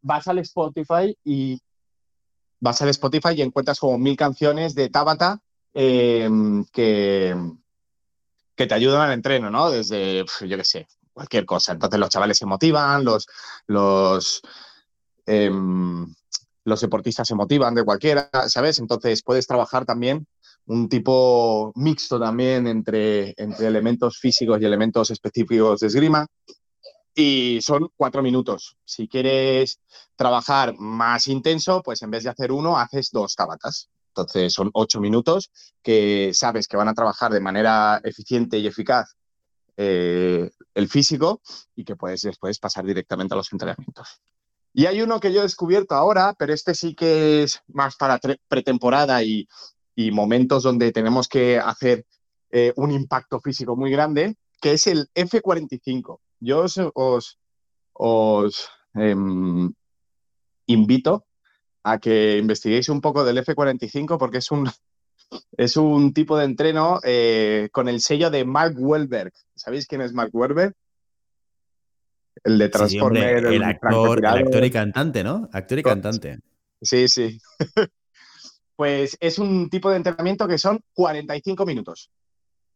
vas 0.02 0.26
al 0.28 0.38
Spotify 0.38 1.16
y 1.24 1.60
vas 2.58 2.82
al 2.82 2.88
Spotify 2.88 3.34
y 3.36 3.42
encuentras 3.42 3.78
como 3.78 3.96
mil 3.96 4.16
canciones 4.16 4.74
de 4.74 4.90
Tabata 4.90 5.40
que, 5.72 7.36
que 8.56 8.66
te 8.66 8.74
ayudan 8.74 9.02
al 9.02 9.12
entreno, 9.12 9.50
¿no? 9.50 9.70
Desde, 9.70 10.24
yo 10.46 10.56
qué 10.56 10.64
sé, 10.64 10.88
cualquier 11.12 11.46
cosa. 11.46 11.72
Entonces 11.72 12.00
los 12.00 12.10
chavales 12.10 12.38
se 12.38 12.46
motivan, 12.46 13.04
los, 13.04 13.26
los, 13.66 14.42
em, 15.26 16.12
los 16.64 16.80
deportistas 16.80 17.28
se 17.28 17.34
motivan 17.34 17.74
de 17.74 17.84
cualquiera, 17.84 18.30
¿sabes? 18.48 18.78
Entonces 18.78 19.22
puedes 19.22 19.46
trabajar 19.46 19.84
también 19.84 20.26
un 20.66 20.88
tipo 20.88 21.72
mixto 21.74 22.20
también 22.20 22.66
entre, 22.66 23.34
entre 23.36 23.66
elementos 23.66 24.18
físicos 24.18 24.60
y 24.60 24.64
elementos 24.64 25.10
específicos 25.10 25.80
de 25.80 25.86
esgrima. 25.86 26.26
Y 27.14 27.58
son 27.60 27.88
cuatro 27.96 28.22
minutos. 28.22 28.76
Si 28.84 29.08
quieres 29.08 29.80
trabajar 30.14 30.74
más 30.78 31.26
intenso, 31.26 31.82
pues 31.82 32.02
en 32.02 32.10
vez 32.10 32.22
de 32.24 32.30
hacer 32.30 32.52
uno, 32.52 32.78
haces 32.78 33.10
dos 33.10 33.34
tabatas. 33.34 33.90
Entonces 34.08 34.52
son 34.52 34.70
ocho 34.74 35.00
minutos 35.00 35.50
que 35.82 36.30
sabes 36.34 36.68
que 36.68 36.76
van 36.76 36.88
a 36.88 36.94
trabajar 36.94 37.32
de 37.32 37.40
manera 37.40 38.00
eficiente 38.04 38.58
y 38.58 38.66
eficaz 38.66 39.16
eh, 39.76 40.50
el 40.74 40.88
físico 40.88 41.40
y 41.74 41.84
que 41.84 41.96
puedes 41.96 42.22
después 42.22 42.58
pasar 42.58 42.84
directamente 42.84 43.34
a 43.34 43.36
los 43.36 43.52
entrenamientos. 43.52 44.20
Y 44.72 44.86
hay 44.86 45.02
uno 45.02 45.18
que 45.18 45.32
yo 45.32 45.40
he 45.40 45.42
descubierto 45.42 45.94
ahora, 45.94 46.34
pero 46.38 46.52
este 46.52 46.74
sí 46.74 46.94
que 46.94 47.42
es 47.42 47.60
más 47.68 47.96
para 47.96 48.20
pretemporada 48.48 49.22
y, 49.22 49.46
momentos 50.12 50.62
donde 50.62 50.92
tenemos 50.92 51.28
que 51.28 51.58
hacer 51.58 52.06
eh, 52.50 52.72
un 52.76 52.90
impacto 52.90 53.38
físico 53.38 53.76
muy 53.76 53.90
grande, 53.90 54.34
que 54.58 54.72
es 54.72 54.86
el 54.86 55.10
F45. 55.14 56.20
Yo 56.40 56.64
os, 56.94 57.38
os, 57.92 58.68
em, 58.94 59.70
invito 60.66 61.26
a 61.82 61.98
que 61.98 62.38
investiguéis 62.38 62.88
un 62.88 63.02
poco 63.02 63.24
del 63.24 63.44
F45 63.44 64.16
porque 64.16 64.38
es 64.38 64.50
un, 64.50 64.70
es 65.58 65.76
un 65.76 66.14
tipo 66.14 66.38
de 66.38 66.46
entreno 66.46 67.00
eh, 67.02 67.68
con 67.70 67.86
el 67.86 68.00
sello 68.00 68.30
de 68.30 68.46
Mark 68.46 68.76
Wahlberg. 68.78 69.32
¿Sabéis 69.54 69.86
quién 69.86 70.00
es 70.00 70.14
Mark 70.14 70.30
Wahlberg? 70.32 70.74
El 72.44 72.58
de 72.58 72.68
Transformer. 72.68 73.46
el, 73.46 73.62
actor, 73.62 74.64
y 74.64 74.70
cantante, 74.70 75.22
¿no? 75.22 75.48
Actor 75.52 75.78
y 75.78 75.82
cantante. 75.82 76.38
Sí, 76.80 77.08
sí. 77.08 77.38
pues 78.76 79.16
es 79.20 79.38
un 79.38 79.68
tipo 79.68 79.90
de 79.90 79.96
entrenamiento 79.96 80.48
que 80.48 80.58
son 80.58 80.80
45 80.94 81.66
minutos. 81.66 82.10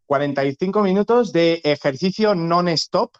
45 0.07 0.83
minutos 0.83 1.33
de 1.33 1.61
ejercicio 1.65 2.35
non-stop, 2.35 3.17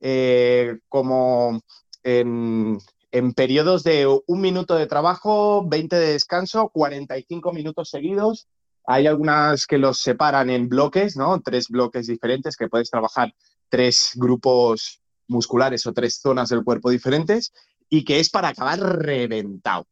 eh, 0.00 0.78
como 0.88 1.60
en, 2.02 2.78
en 3.12 3.32
periodos 3.34 3.84
de 3.84 4.06
un 4.26 4.40
minuto 4.40 4.74
de 4.74 4.86
trabajo, 4.86 5.66
20 5.68 5.96
de 5.96 6.12
descanso, 6.14 6.70
45 6.70 7.52
minutos 7.52 7.90
seguidos. 7.90 8.48
Hay 8.86 9.06
algunas 9.06 9.66
que 9.66 9.78
los 9.78 9.98
separan 9.98 10.50
en 10.50 10.68
bloques, 10.68 11.16
¿no? 11.16 11.40
Tres 11.40 11.68
bloques 11.68 12.06
diferentes 12.06 12.56
que 12.56 12.68
puedes 12.68 12.90
trabajar 12.90 13.34
tres 13.68 14.12
grupos 14.14 15.00
musculares 15.28 15.86
o 15.86 15.92
tres 15.92 16.18
zonas 16.20 16.48
del 16.48 16.64
cuerpo 16.64 16.90
diferentes 16.90 17.52
y 17.88 18.04
que 18.04 18.20
es 18.20 18.30
para 18.30 18.48
acabar 18.48 18.80
reventado. 18.80 19.86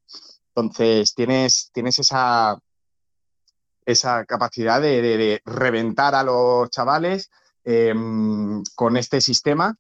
Entonces, 0.55 1.15
tienes, 1.15 1.71
tienes 1.73 1.99
esa, 1.99 2.59
esa 3.87 4.25
capacidad 4.25 4.81
de, 4.81 5.41
reventar 5.45 6.15
a 6.15 6.23
los 6.23 6.71
chavales 6.71 7.31
em, 7.65 8.63
con 8.75 8.97
este 8.97 9.21
sistema. 9.21 9.77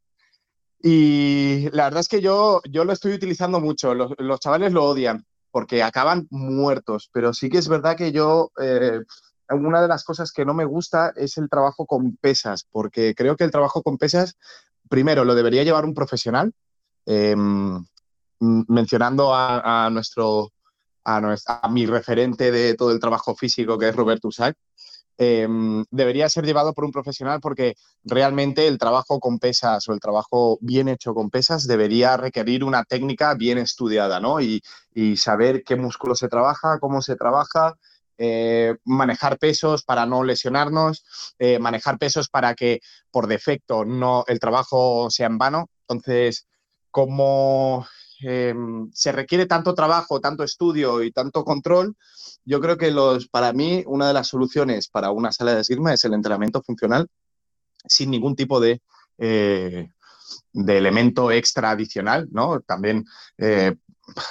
Y 0.82 1.68
la 1.70 1.84
verdad 1.84 2.00
es 2.00 2.08
que 2.08 2.20
yo, 2.20 2.60
yo 2.68 2.84
lo 2.84 2.92
estoy 2.92 3.12
utilizando 3.12 3.60
mucho. 3.60 3.94
Los, 3.94 4.40
chavales 4.40 4.72
lo 4.72 4.84
odian 4.84 5.24
porque 5.50 5.82
acaban 5.82 6.26
muertos, 6.30 7.10
pero 7.12 7.34
sí 7.34 7.50
que 7.50 7.58
es 7.58 7.68
verdad 7.68 7.96
que 7.96 8.10
yo, 8.10 8.50
eh, 8.60 9.00
una 9.50 9.82
de 9.82 9.88
las 9.88 10.02
cosas 10.02 10.32
que 10.32 10.46
no 10.46 10.54
me 10.54 10.64
gusta 10.64 11.12
es 11.14 11.36
el 11.36 11.50
trabajo 11.50 11.84
con 11.84 12.16
pesas, 12.16 12.66
porque 12.70 13.14
creo 13.14 13.36
que 13.36 13.44
el 13.44 13.50
trabajo 13.50 13.82
con 13.82 13.98
pesas 13.98 14.38
primero, 14.92 15.24
lo 15.24 15.34
debería 15.34 15.64
llevar 15.64 15.86
un 15.86 15.94
profesional, 15.94 16.52
em, 17.06 17.82
mencionando 18.68 19.34
a, 19.34 19.88
nuestro, 19.90 20.52
a, 21.02 21.68
mi 21.70 21.86
referente 21.86 22.52
de 22.52 22.74
todo 22.74 22.92
el 22.92 23.00
trabajo 23.00 23.34
físico, 23.34 23.78
que 23.78 23.88
es 23.88 23.96
Roberto 23.96 24.28
Usac, 24.28 24.54
em, 25.16 25.82
debería 25.90 26.28
ser 26.28 26.44
llevado 26.44 26.74
por 26.74 26.84
un 26.84 26.92
profesional 26.92 27.40
porque 27.40 27.74
realmente 28.04 28.68
el 28.68 28.76
trabajo 28.76 29.18
con 29.18 29.38
pesas 29.38 29.88
o 29.88 29.94
el 29.94 30.00
trabajo 30.00 30.58
bien 30.60 30.88
hecho 30.88 31.14
con 31.14 31.30
pesas 31.30 31.66
debería 31.66 32.18
requerir 32.18 32.62
una 32.62 32.84
técnica 32.84 33.32
bien 33.32 33.56
estudiada, 33.56 34.20
¿no? 34.20 34.42
Y 34.42 34.60
saber 35.16 35.62
qué 35.64 35.76
músculo 35.76 36.14
se 36.14 36.28
trabaja, 36.28 36.78
cómo 36.80 37.00
se 37.00 37.16
trabaja, 37.16 37.78
eh, 38.24 38.76
manejar 38.84 39.36
pesos 39.36 39.82
para 39.82 40.06
no 40.06 40.22
lesionarnos, 40.22 41.04
eh, 41.40 41.58
manejar 41.58 41.98
pesos 41.98 42.28
para 42.28 42.54
que 42.54 42.78
por 43.10 43.26
defecto 43.26 43.84
no 43.84 44.22
el 44.28 44.38
trabajo 44.38 45.10
sea 45.10 45.26
en 45.26 45.38
vano. 45.38 45.68
Entonces, 45.88 46.46
como 46.92 47.84
em, 48.20 48.88
se 48.92 49.10
requiere 49.10 49.46
tanto 49.46 49.74
trabajo, 49.74 50.20
tanto 50.20 50.44
estudio 50.44 51.02
y 51.02 51.10
tanto 51.10 51.44
control, 51.44 51.96
yo 52.44 52.60
creo 52.60 52.78
que 52.78 52.92
los, 52.92 53.26
para 53.26 53.52
mí 53.52 53.82
una 53.88 54.06
de 54.06 54.14
las 54.14 54.28
soluciones 54.28 54.86
para 54.88 55.10
una 55.10 55.32
sala 55.32 55.54
de 55.56 55.62
esgrima 55.62 55.92
es 55.92 56.04
el 56.04 56.14
entrenamiento 56.14 56.62
funcional 56.62 57.08
sin 57.88 58.12
ningún 58.12 58.36
tipo 58.36 58.60
de, 58.60 58.80
eh, 59.18 59.88
de 60.52 60.78
elemento 60.78 61.30
extra 61.30 61.70
adicional, 61.70 62.28
¿no? 62.30 62.60
También 62.60 63.04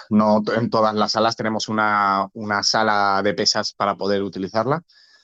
no 0.09 0.43
en 0.55 0.69
todas 0.69 0.93
las 0.95 1.13
salas 1.13 1.35
tenemos 1.35 1.69
una, 1.69 2.29
sala 2.63 3.21
de 3.23 3.33
pesas 3.33 3.73
para 3.73 3.95
poder 3.95 4.21
utilizarla. 4.23 4.83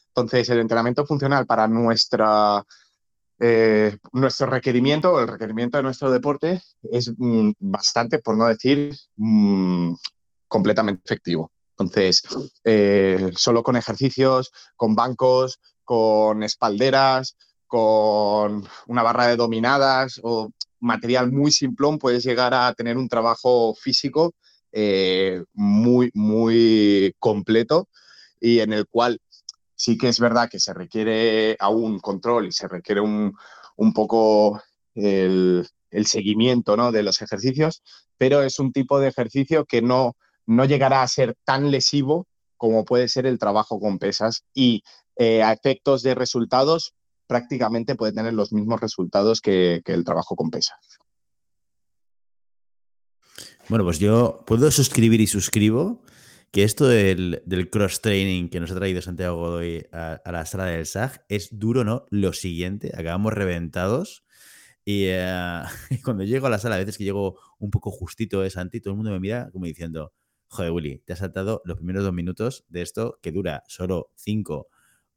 Entonces, 0.10 0.50
el 0.50 0.60
entrenamiento 0.60 1.06
funcional 1.06 1.46
para 1.46 1.68
nuestra, 1.68 2.64
eh, 3.40 3.98
nuestro 4.14 4.48
requerimiento, 4.48 5.20
el 5.20 5.28
requerimiento 5.28 5.78
de 5.78 5.84
nuestro 5.84 6.10
deporte, 6.12 6.62
es 6.92 7.14
mm, 7.16 7.52
bastante, 7.60 8.20
por 8.20 8.36
no 8.36 8.48
decir, 8.48 8.96
mm, 9.18 9.94
completamente 10.48 11.02
efectivo. 11.06 11.52
Entonces, 11.78 12.24
eh, 12.64 13.32
solo 13.36 13.62
con 13.62 13.76
ejercicios, 13.76 14.52
con 14.76 14.96
bancos, 14.96 15.60
con 15.84 16.42
espalderas, 16.42 17.38
con 17.68 18.68
una 18.88 19.04
barra 19.04 19.28
de 19.28 19.36
dominadas 19.36 20.20
o 20.24 20.52
material 20.80 21.32
muy 21.32 21.52
simplón, 21.52 22.00
puedes 22.00 22.24
llegar 22.24 22.54
a 22.54 22.74
tener 22.74 22.98
un 22.98 23.10
trabajo 23.10 23.76
físico 23.76 24.34
eh, 24.72 25.44
muy, 25.54 26.12
muy 26.14 27.16
completo 27.20 27.90
y 28.40 28.60
en 28.60 28.74
el 28.74 28.88
cual 28.88 29.20
sí 29.76 29.98
que 29.98 30.10
es 30.10 30.20
verdad 30.20 30.50
que 30.50 30.60
se 30.60 30.74
requiere 30.74 31.56
aún 31.60 32.00
control 32.00 32.48
y 32.48 32.52
se 32.52 32.68
requiere 32.68 33.02
un, 33.02 33.34
poco 33.94 34.62
el, 34.96 35.68
seguimiento 36.06 36.76
¿no? 36.78 36.92
de 36.92 37.04
los 37.04 37.22
ejercicios, 37.22 37.84
pero 38.18 38.44
es 38.44 38.60
un 38.60 38.72
tipo 38.72 39.00
de 39.00 39.08
ejercicio 39.08 39.66
que 39.66 39.82
no, 39.82 40.16
no 40.46 40.66
llegará 40.66 41.02
a 41.02 41.08
ser 41.08 41.36
tan 41.44 41.72
lesivo 41.72 42.28
como 42.58 42.86
puede 42.86 43.08
ser 43.08 43.26
el 43.26 43.40
trabajo 43.40 43.80
con 43.80 44.00
pesas 44.00 44.44
y 44.54 44.84
eh, 45.16 45.44
a 45.44 45.54
efectos 45.54 46.04
de 46.04 46.16
resultados 46.16 46.94
prácticamente 47.28 47.96
puede 47.96 48.14
tener 48.14 48.34
los 48.34 48.54
mismos 48.54 48.82
resultados 48.82 49.42
que 49.42 49.82
el 49.86 50.04
trabajo 50.04 50.36
con 50.36 50.50
pesas. 50.50 51.00
Bueno, 53.70 53.84
pues 53.84 54.00
yo 54.00 54.44
puedo 54.48 54.72
suscribir 54.72 55.20
y 55.20 55.28
suscribo 55.28 56.02
que 56.52 56.64
esto 56.64 56.88
del, 56.88 57.42
cross-training 57.70 58.50
que 58.50 58.62
nos 58.62 58.72
ha 58.72 58.76
traído 58.76 59.02
Santiago 59.02 59.38
Godoy 59.38 59.86
a, 59.92 60.22
la 60.26 60.46
sala 60.46 60.66
del 60.66 60.86
SAG 60.86 61.26
es 61.28 61.50
duro, 61.60 61.84
¿no? 61.84 62.06
Lo 62.10 62.32
siguiente, 62.32 62.92
acabamos 62.94 63.34
reventados. 63.34 64.24
Eh, 64.86 65.62
y, 65.90 66.02
cuando 66.02 66.24
llego 66.24 66.48
a 66.48 66.50
la 66.50 66.60
sala, 66.60 66.76
a 66.76 66.80
veces 66.80 66.98
que 66.98 67.04
llego 67.04 67.40
un 67.60 67.70
poco 67.70 67.92
justito 67.92 68.42
de 68.42 68.50
Santi, 68.50 68.80
todo 68.80 68.92
el 68.94 68.98
mundo 68.98 69.12
me 69.12 69.20
mira 69.20 69.50
como 69.52 69.66
diciendo, 69.66 70.14
joder, 70.48 70.72
Willy, 70.72 71.00
te 71.00 71.14
has 71.14 71.20
saltado 71.20 71.62
los 71.66 71.76
primeros 71.76 72.04
dos 72.04 72.14
minutos 72.14 72.66
de 72.70 72.82
esto 72.84 73.20
que 73.22 73.34
dura 73.34 73.64
solo 73.68 74.12
cinco 74.16 74.70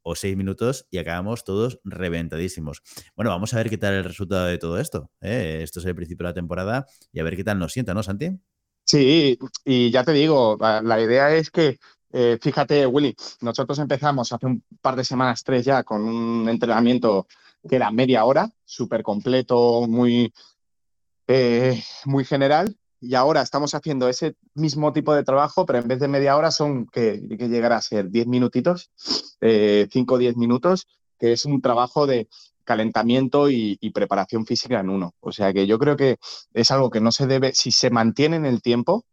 o 0.03 0.15
seis 0.15 0.35
minutos 0.35 0.87
y 0.89 0.97
acabamos 0.97 1.43
todos 1.43 1.79
reventadísimos. 1.83 2.81
Bueno, 3.15 3.31
vamos 3.31 3.53
a 3.53 3.57
ver 3.57 3.69
qué 3.69 3.77
tal 3.77 3.93
el 3.93 4.03
resultado 4.03 4.45
de 4.45 4.57
todo 4.57 4.79
esto. 4.79 5.11
¿eh? 5.21 5.59
Esto 5.63 5.79
es 5.79 5.85
el 5.85 5.95
principio 5.95 6.25
de 6.25 6.29
la 6.29 6.33
temporada 6.33 6.85
y 7.11 7.19
a 7.19 7.23
ver 7.23 7.35
qué 7.35 7.43
tal 7.43 7.59
nos 7.59 7.73
sienta, 7.73 7.93
¿no, 7.93 8.03
Santi? 8.03 8.39
Sí, 8.83 9.37
y 9.63 9.91
ya 9.91 10.03
te 10.03 10.11
digo, 10.11 10.57
la 10.59 11.01
idea 11.01 11.33
es 11.33 11.49
que, 11.49 11.77
eh, 12.11 12.37
fíjate, 12.41 12.85
Willy, 12.85 13.15
nosotros 13.41 13.79
empezamos 13.79 14.33
hace 14.33 14.45
un 14.47 14.63
par 14.81 14.95
de 14.95 15.05
semanas, 15.05 15.43
tres 15.43 15.63
ya, 15.63 15.83
con 15.83 16.01
un 16.01 16.49
entrenamiento 16.49 17.27
que 17.67 17.75
era 17.75 17.91
media 17.91 18.25
hora, 18.25 18.49
súper 18.65 19.03
completo, 19.03 19.87
muy, 19.87 20.33
eh, 21.27 21.81
muy 22.05 22.25
general, 22.25 22.75
y 23.01 23.15
ahora 23.15 23.41
estamos 23.41 23.73
haciendo 23.73 24.07
ese 24.07 24.35
mismo 24.53 24.93
tipo 24.93 25.13
de 25.15 25.23
trabajo, 25.23 25.65
pero 25.65 25.79
en 25.79 25.87
vez 25.87 25.99
de 25.99 26.07
media 26.07 26.37
hora 26.37 26.51
son 26.51 26.85
que, 26.85 27.19
que 27.37 27.49
llegará 27.49 27.77
a 27.77 27.81
ser 27.81 28.11
10 28.11 28.27
minutitos, 28.27 28.91
5 28.95 29.39
eh, 29.41 29.87
o 30.07 30.17
10 30.19 30.37
minutos, 30.37 30.87
que 31.17 31.33
es 31.33 31.45
un 31.45 31.61
trabajo 31.61 32.05
de 32.05 32.29
calentamiento 32.63 33.49
y, 33.49 33.77
preparación 33.93 34.45
física 34.45 34.79
en 34.79 34.89
uno. 34.89 35.15
O 35.19 35.31
sea 35.31 35.51
que 35.51 35.65
yo 35.65 35.79
creo 35.79 35.97
que 35.97 36.17
es 36.53 36.69
algo 36.69 36.91
que 36.91 37.01
no 37.01 37.11
se 37.11 37.25
debe, 37.25 37.53
si 37.53 37.71
se 37.71 37.89
mantiene 37.89 38.35
en 38.37 38.45
el 38.45 38.61
tiempo 38.61 39.03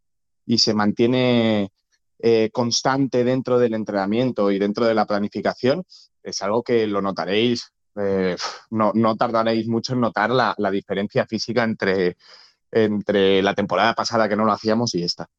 y 0.45 0.59
se 0.59 0.75
mantiene 0.75 1.71
eh, 2.19 2.51
constante 2.53 3.23
dentro 3.23 3.57
del 3.57 3.73
entrenamiento 3.73 4.51
y 4.51 4.59
dentro 4.59 4.85
de 4.85 4.93
la 4.93 5.07
planificación, 5.07 5.83
es 6.21 6.41
algo 6.43 6.61
que 6.61 6.85
lo 6.85 7.01
notaréis, 7.01 7.73
eh, 7.95 8.37
no, 8.69 8.91
no, 8.93 9.15
tardaréis 9.15 9.67
mucho 9.67 9.93
en 9.93 10.01
notar 10.01 10.29
la, 10.29 10.53
la 10.57 10.69
diferencia 10.69 11.25
física 11.25 11.63
entre 11.63 12.17
entre 12.71 13.41
la 13.41 13.53
temporada 13.53 13.93
pasada 13.93 14.29
que 14.29 14.35
no 14.35 14.45
lo 14.45 14.51
hacíamos 14.51 14.95
y 14.95 15.03
esta. 15.03 15.29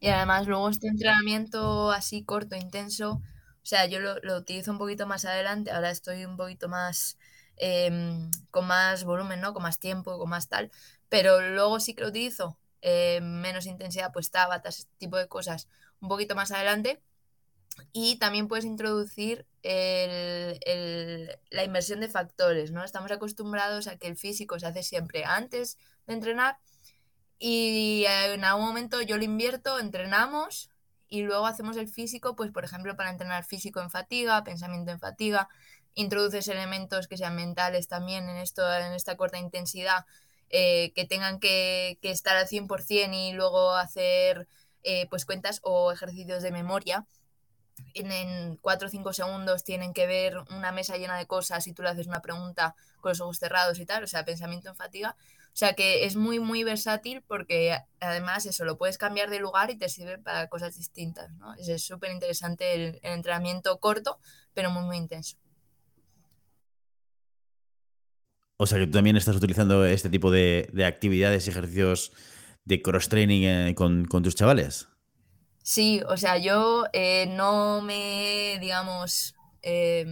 Y 0.00 0.08
además 0.08 0.46
luego 0.46 0.68
este 0.68 0.88
entrenamiento 0.88 1.90
así 1.90 2.22
corto, 2.24 2.54
intenso, 2.54 3.12
o 3.12 3.68
sea, 3.68 3.86
yo 3.86 3.98
lo, 3.98 4.36
utilizo 4.36 4.70
un 4.70 4.78
poquito 4.78 5.06
más 5.06 5.24
adelante, 5.24 5.70
ahora 5.70 5.90
estoy 5.90 6.24
un 6.24 6.36
poquito 6.36 6.68
más 6.68 7.18
em, 7.56 8.30
con 8.50 8.66
más 8.66 9.04
volumen, 9.04 9.40
¿no? 9.40 9.54
Con 9.54 9.62
más 9.62 9.78
tiempo, 9.78 10.18
con 10.18 10.28
más 10.28 10.48
tal, 10.48 10.70
pero 11.08 11.40
luego 11.40 11.80
sí 11.80 11.94
que 11.94 12.02
lo 12.02 12.08
utilizo 12.08 12.58
eh, 12.82 13.20
menos 13.20 13.66
intensidad, 13.66 14.12
pues 14.12 14.30
tabatas, 14.30 14.78
este 14.80 14.92
tipo 14.98 15.16
de 15.16 15.28
cosas, 15.28 15.68
un 16.00 16.08
poquito 16.08 16.34
más 16.36 16.52
adelante. 16.52 17.02
Y 17.92 18.18
también 18.18 18.48
puedes 18.48 18.64
introducir 18.64 19.46
la 19.62 20.54
inversión 21.64 22.00
de 22.00 22.08
factores, 22.08 22.70
¿no? 22.70 22.84
Estamos 22.84 23.10
acostumbrados 23.10 23.88
a 23.88 23.96
que 23.96 24.06
el 24.06 24.16
físico 24.16 24.58
se 24.58 24.66
hace 24.66 24.82
siempre 24.82 25.24
antes 25.24 25.76
de 26.06 26.14
entrenar 26.14 26.58
y 27.38 28.04
en 28.06 28.44
algún 28.44 28.66
momento 28.66 29.02
yo 29.02 29.18
lo 29.18 29.24
invierto, 29.24 29.78
entrenamos 29.78 30.70
y 31.08 31.22
luego 31.22 31.46
hacemos 31.46 31.76
el 31.76 31.88
físico, 31.88 32.36
pues 32.36 32.50
por 32.50 32.64
ejemplo 32.64 32.96
para 32.96 33.10
entrenar 33.10 33.44
físico 33.44 33.80
en 33.80 33.90
fatiga, 33.90 34.42
pensamiento 34.44 34.92
en 34.92 35.00
fatiga 35.00 35.48
introduces 35.96 36.46
elementos 36.48 37.08
que 37.08 37.16
sean 37.16 37.34
mentales 37.34 37.88
también 37.88 38.28
en, 38.28 38.36
esto, 38.36 38.62
en 38.72 38.92
esta 38.92 39.16
corta 39.16 39.38
intensidad, 39.38 40.04
eh, 40.50 40.92
que 40.94 41.06
tengan 41.06 41.40
que, 41.40 41.98
estar 42.02 42.36
al 42.36 42.46
100% 42.46 43.14
y 43.14 43.32
luego 43.32 43.72
hacer 43.72 44.46
eh, 44.84 45.08
pues 45.10 45.24
cuentas 45.24 45.60
o 45.64 45.90
ejercicios 45.90 46.42
de 46.42 46.52
memoria. 46.52 47.06
En, 47.94 48.10
en 48.12 48.56
4 48.56 48.88
o 48.88 48.90
5 48.90 49.12
segundos 49.12 49.64
tienen 49.64 49.92
que 49.92 50.06
ver 50.06 50.36
una 50.50 50.72
mesa 50.72 50.96
llena 50.96 51.16
de 51.16 51.26
cosas 51.26 51.66
y 51.66 51.72
tú 51.72 51.82
le 51.82 51.90
haces 51.90 52.06
una 52.06 52.22
pregunta 52.22 52.74
con 53.00 53.10
los 53.10 53.20
ojos 53.20 53.38
cerrados 53.38 53.78
y 53.78 53.86
tal, 53.86 54.04
o 54.04 54.06
sea, 54.06 54.24
pensamiento 54.24 54.68
en 54.68 54.76
fatiga. 54.76 55.16
O 55.56 55.58
sea 55.58 55.72
que 55.72 56.04
es 56.04 56.16
muy, 56.16 56.38
muy 56.38 56.64
versátil 56.64 57.22
porque 57.26 57.78
además 57.98 58.44
eso 58.44 58.66
lo 58.66 58.76
puedes 58.76 58.98
cambiar 58.98 59.30
de 59.30 59.38
lugar 59.38 59.70
y 59.70 59.78
te 59.78 59.88
sirve 59.88 60.18
para 60.18 60.48
cosas 60.48 60.76
distintas. 60.76 61.32
¿no? 61.38 61.54
Es 61.54 61.82
súper 61.82 62.12
interesante 62.12 62.74
el, 62.74 63.00
entrenamiento 63.02 63.78
corto, 63.78 64.18
pero 64.52 64.70
muy, 64.70 64.84
muy 64.84 64.98
intenso. 64.98 65.38
O 68.58 68.66
sea 68.66 68.78
que 68.78 68.84
tú 68.84 68.92
también 68.92 69.16
estás 69.16 69.34
utilizando 69.34 69.86
este 69.86 70.10
tipo 70.10 70.30
de, 70.30 70.68
de 70.74 70.84
actividades 70.84 71.46
y 71.46 71.50
ejercicios 71.50 72.12
de 72.66 72.82
cross-training 72.82 73.42
eh, 73.44 73.74
con, 73.74 74.04
con, 74.04 74.22
tus 74.22 74.34
chavales. 74.34 74.88
Sí, 75.66 76.00
o 76.08 76.16
sea, 76.16 76.38
yo 76.38 76.84
eh, 76.92 77.26
no 77.26 77.82
me, 77.82 78.56
digamos, 78.60 79.34
eh, 79.62 80.06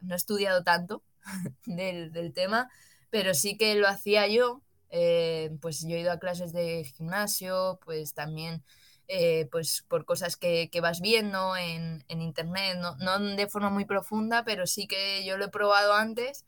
no 0.00 0.14
he 0.14 0.16
estudiado 0.16 0.64
tanto 0.64 1.04
del, 1.66 2.32
tema, 2.34 2.68
pero 3.08 3.32
sí 3.34 3.56
que 3.56 3.76
lo 3.76 3.86
hacía 3.88 4.26
yo. 4.26 4.60
Eh, 4.90 5.50
pues 5.60 5.82
yo 5.86 5.94
he 5.96 6.00
ido 6.00 6.10
a 6.10 6.18
clases 6.18 6.52
de 6.52 6.84
gimnasio, 6.84 7.78
pues 7.84 8.12
también 8.12 8.64
eh, 9.06 9.48
pues 9.52 9.84
por 9.88 10.04
cosas 10.04 10.36
que, 10.36 10.68
que 10.70 10.80
vas 10.80 11.00
viendo 11.00 11.56
en, 11.56 12.04
en 12.08 12.20
internet, 12.20 12.76
no, 12.80 12.96
no, 12.96 13.20
de 13.20 13.46
forma 13.48 13.70
muy 13.70 13.84
profunda, 13.84 14.44
pero 14.44 14.66
sí 14.66 14.88
que 14.88 15.24
yo 15.24 15.36
lo 15.38 15.44
he 15.44 15.48
probado 15.48 15.94
antes 15.94 16.44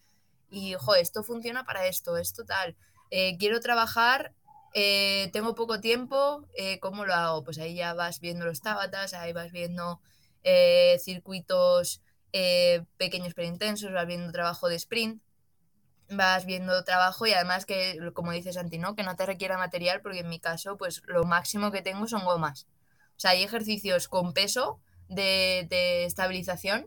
y, 0.51 0.75
jo, 0.75 0.97
esto 0.97 1.23
funciona 1.23 1.65
para 1.65 1.87
esto, 1.87 2.17
esto 2.17 2.45
tal. 2.45 2.77
Eh, 3.11 3.37
quiero 3.39 3.61
trabajar, 3.61 4.35
eh, 4.75 5.31
tengo 5.33 5.55
poco 5.55 5.81
tiempo, 5.81 6.47
¿cómo 6.81 7.05
lo 7.05 7.15
hago? 7.15 7.45
Pues 7.45 7.59
ahí 7.59 7.75
ya 7.75 7.95
vas 7.95 8.21
viendo 8.21 8.45
los 8.45 8.61
tabatas, 8.61 9.15
ahí 9.15 9.33
vas 9.33 9.53
viendo 9.53 10.01
circuitos 10.99 12.03
pequeños 12.97 13.33
pero 13.35 13.49
intensos, 13.49 13.93
vas 13.93 14.07
viendo 14.07 14.33
trabajo 14.33 14.69
de 14.69 14.77
sprint 14.77 15.23
vas 16.11 16.45
viendo 16.45 16.85
trabajo 16.85 17.27
y 17.27 17.33
además 17.33 17.67
que, 17.67 17.99
como 18.15 18.33
dices 18.33 18.55
Santi, 18.55 18.79
¿no? 18.79 18.95
que 18.95 19.03
no 19.03 19.17
te 19.17 19.27
requiera 19.27 19.59
material, 19.59 20.01
porque 20.03 20.21
en 20.21 20.29
mi 20.29 20.39
caso, 20.39 20.77
pues 20.77 21.03
lo 21.07 21.25
máximo 21.25 21.71
que 21.71 21.83
tengo 21.83 22.07
son 22.07 22.25
gomas. 22.25 22.67
O 23.17 23.21
sea, 23.21 23.33
hay 23.33 23.43
ejercicios 23.43 24.09
con 24.09 24.33
peso 24.33 24.81
de, 25.09 25.67
de 25.71 26.05
estabilización 26.05 26.87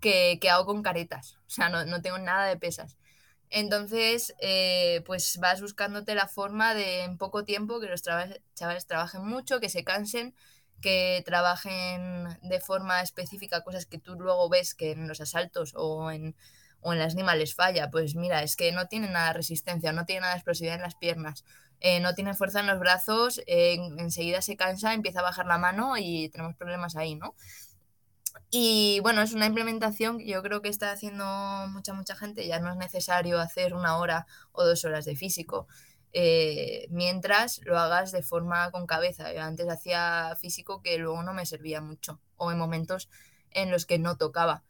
que, 0.00 0.38
que, 0.40 0.50
hago 0.50 0.66
con 0.66 0.82
caretas. 0.82 1.38
O 1.46 1.50
sea, 1.50 1.68
no, 1.68 1.84
no 1.84 2.02
tengo 2.02 2.18
nada 2.18 2.46
de 2.46 2.56
pesas. 2.56 2.96
Entonces, 3.50 4.34
eh, 4.40 5.02
pues 5.06 5.38
vas 5.38 5.60
buscándote 5.60 6.14
la 6.14 6.28
forma 6.28 6.74
de 6.74 7.02
en 7.02 7.18
poco 7.18 7.44
tiempo 7.44 7.80
que 7.80 7.88
los 7.88 8.02
chavales 8.02 8.86
trabajen 8.86 9.24
mucho, 9.26 9.60
que 9.60 9.68
se 9.68 9.84
cansen, 9.84 10.34
que 10.80 11.22
trabajen 11.26 12.38
de 12.42 12.60
forma 12.60 13.02
específica 13.02 13.62
cosas 13.62 13.86
que 13.86 13.98
tú 13.98 14.14
luego 14.14 14.48
ves 14.48 14.74
que 14.74 14.92
en 14.92 15.08
los 15.08 15.20
asaltos 15.20 15.72
o 15.76 16.10
en 16.10 16.36
o 16.80 16.92
en 16.92 16.98
la 16.98 17.06
esgrima 17.06 17.34
les 17.34 17.54
falla, 17.54 17.90
pues 17.90 18.14
mira, 18.14 18.42
es 18.42 18.56
que 18.56 18.72
no 18.72 18.86
tiene 18.86 19.08
nada 19.10 19.28
de 19.28 19.32
resistencia, 19.34 19.92
no 19.92 20.04
tiene 20.06 20.22
nada 20.22 20.32
de 20.34 20.38
explosividad 20.38 20.76
en 20.76 20.82
las 20.82 20.94
piernas, 20.94 21.44
eh, 21.80 22.00
no 22.00 22.14
tiene 22.14 22.34
fuerza 22.34 22.60
en 22.60 22.66
los 22.66 22.78
brazos, 22.78 23.40
eh, 23.46 23.76
enseguida 23.98 24.42
se 24.42 24.56
cansa, 24.56 24.94
empieza 24.94 25.20
a 25.20 25.22
bajar 25.22 25.46
la 25.46 25.58
mano 25.58 25.96
y 25.98 26.28
tenemos 26.30 26.56
problemas 26.56 26.96
ahí, 26.96 27.14
¿no? 27.14 27.34
Y 28.50 29.00
bueno, 29.00 29.22
es 29.22 29.32
una 29.32 29.46
implementación 29.46 30.18
que 30.18 30.26
yo 30.26 30.42
creo 30.42 30.62
que 30.62 30.68
está 30.68 30.92
haciendo 30.92 31.24
mucha, 31.68 31.92
mucha 31.92 32.16
gente, 32.16 32.46
ya 32.46 32.60
no 32.60 32.70
es 32.70 32.76
necesario 32.76 33.40
hacer 33.40 33.74
una 33.74 33.96
hora 33.98 34.26
o 34.52 34.64
dos 34.64 34.84
horas 34.84 35.04
de 35.04 35.16
físico. 35.16 35.66
Eh, 36.12 36.88
mientras 36.90 37.60
lo 37.64 37.78
hagas 37.78 38.10
de 38.10 38.22
forma 38.22 38.70
con 38.72 38.86
cabeza. 38.86 39.32
Yo 39.32 39.42
antes 39.42 39.68
hacía 39.68 40.34
físico 40.40 40.82
que 40.82 40.98
luego 40.98 41.22
no 41.22 41.32
me 41.32 41.46
servía 41.46 41.80
mucho, 41.80 42.20
o 42.36 42.50
en 42.50 42.58
momentos 42.58 43.08
en 43.52 43.70
los 43.70 43.86
que 43.86 43.98
no 43.98 44.16
tocaba. 44.16 44.64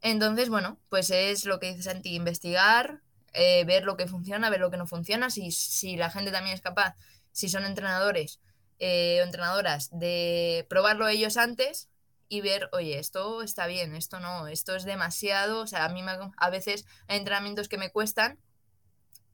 Entonces, 0.00 0.48
bueno, 0.48 0.78
pues 0.88 1.10
es 1.10 1.44
lo 1.44 1.60
que 1.60 1.68
dices 1.68 1.84
Santi, 1.84 2.14
investigar, 2.14 3.02
eh, 3.34 3.64
ver 3.64 3.84
lo 3.84 3.96
que 3.96 4.06
funciona, 4.06 4.50
ver 4.50 4.60
lo 4.60 4.70
que 4.70 4.78
no 4.78 4.86
funciona, 4.86 5.28
si, 5.30 5.52
si 5.52 5.96
la 5.96 6.10
gente 6.10 6.30
también 6.32 6.54
es 6.54 6.62
capaz, 6.62 6.96
si 7.32 7.48
son 7.48 7.64
entrenadores 7.64 8.40
eh, 8.78 9.18
o 9.20 9.24
entrenadoras, 9.24 9.90
de 9.92 10.66
probarlo 10.70 11.06
ellos 11.08 11.36
antes 11.36 11.89
y 12.30 12.42
ver, 12.42 12.70
oye, 12.72 12.98
esto 13.00 13.42
está 13.42 13.66
bien, 13.66 13.96
esto 13.96 14.20
no, 14.20 14.46
esto 14.46 14.76
es 14.76 14.84
demasiado, 14.84 15.62
o 15.62 15.66
sea, 15.66 15.84
a 15.84 15.88
mí 15.88 16.00
a 16.36 16.50
veces 16.50 16.86
hay 17.08 17.18
entrenamientos 17.18 17.68
que 17.68 17.76
me 17.76 17.90
cuestan 17.90 18.38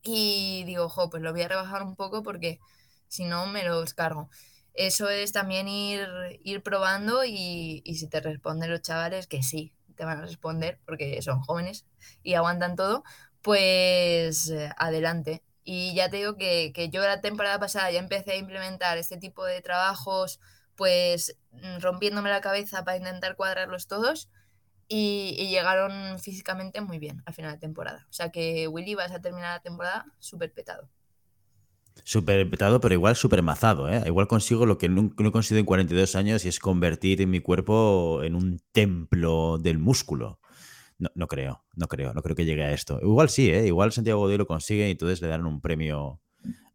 y 0.03 0.65
digo, 0.65 0.89
jo, 0.89 1.11
pues 1.11 1.23
lo 1.23 1.33
voy 1.33 1.43
a 1.43 1.49
rebajar 1.49 1.83
un 1.83 1.95
poco 1.95 2.23
porque 2.23 2.59
si 3.07 3.27
no 3.27 3.47
me 3.47 3.65
los 3.65 3.93
cargo. 3.93 4.31
Eso 4.73 5.11
es 5.11 5.33
también 5.33 5.69
ir, 5.69 6.09
ir 6.43 6.63
probando 6.63 7.23
y, 7.25 7.83
y 7.85 7.97
si 7.97 8.09
te 8.09 8.21
responden 8.21 8.71
los 8.71 8.81
chavales 8.81 9.27
que 9.27 9.43
sí, 9.43 9.75
te 9.95 10.07
van 10.07 10.19
a 10.19 10.23
responder 10.23 10.81
porque 10.87 11.21
son 11.21 11.41
jóvenes 11.43 11.85
y 12.23 12.33
aguantan 12.35 12.77
todo, 12.77 13.05
pues 13.43 14.49
eh, 14.49 14.71
adelante. 14.79 15.43
Y 15.65 15.95
ya 15.95 16.09
te 16.09 16.17
digo 16.17 16.37
que, 16.37 16.73
que, 16.75 16.89
yo 16.89 17.03
la 17.03 17.21
temporada 17.21 17.59
pasada 17.59 17.91
ya 17.91 17.99
empecé 17.99 18.33
a 18.33 18.37
implementar 18.37 18.97
este 18.97 19.19
tipo 19.19 19.45
de 19.45 19.61
trabajos, 19.61 20.41
pues 20.77 21.37
mm, 21.53 21.81
rompiéndome 21.81 22.31
la 22.31 22.41
cabeza 22.41 22.85
para 22.85 22.99
intentar 22.99 23.37
cuadrarlos 23.37 23.87
todos 23.87 24.29
y, 24.89 25.49
llegaron 25.51 26.19
físicamente 26.19 26.81
muy 26.81 26.99
bien 26.99 27.23
al 27.27 27.35
final 27.35 27.53
de 27.53 27.59
temporada. 27.59 28.07
O 28.11 28.13
sea 28.13 28.31
que 28.31 28.69
Willy 28.69 28.95
vas 28.95 29.13
a 29.13 29.21
terminar 29.21 29.55
la 29.55 29.63
temporada 29.63 30.07
súper 30.19 30.53
petado. 30.53 30.89
Súper 32.05 32.49
petado, 32.51 32.81
pero 32.81 32.95
igual 32.95 33.17
súper 33.17 33.43
mazado. 33.43 33.89
¿eh? 33.89 34.03
Igual 34.07 34.29
consigo 34.29 34.67
lo 34.67 34.79
que 34.79 34.89
no, 34.89 35.15
no 35.17 35.29
he 35.29 35.33
conseguido 35.33 35.61
en 35.61 35.67
42 35.67 36.15
años 36.15 36.45
y 36.45 36.49
es 36.49 36.59
convertir 36.59 37.23
en 37.23 37.31
mi 37.31 37.41
cuerpo 37.41 38.23
en 38.23 38.35
un 38.35 38.61
templo 38.73 39.59
del 39.59 39.79
músculo. 39.79 40.39
No, 40.99 41.11
no, 41.15 41.27
creo, 41.27 41.65
no 41.75 41.89
creo, 41.89 42.15
no 42.15 42.23
creo 42.23 42.37
que 42.37 42.45
llegue 42.45 42.65
a 42.65 42.73
esto. 42.73 43.01
Igual 43.03 43.29
sí, 43.29 43.51
¿eh? 43.51 43.67
igual 43.67 43.93
Santiago 43.93 44.21
Godoy 44.21 44.39
lo 44.39 44.47
consigue 44.47 44.89
y 44.89 44.93
entonces 44.93 45.21
le 45.21 45.29
dan 45.29 45.47
un 45.47 45.61
premio, 45.61 46.21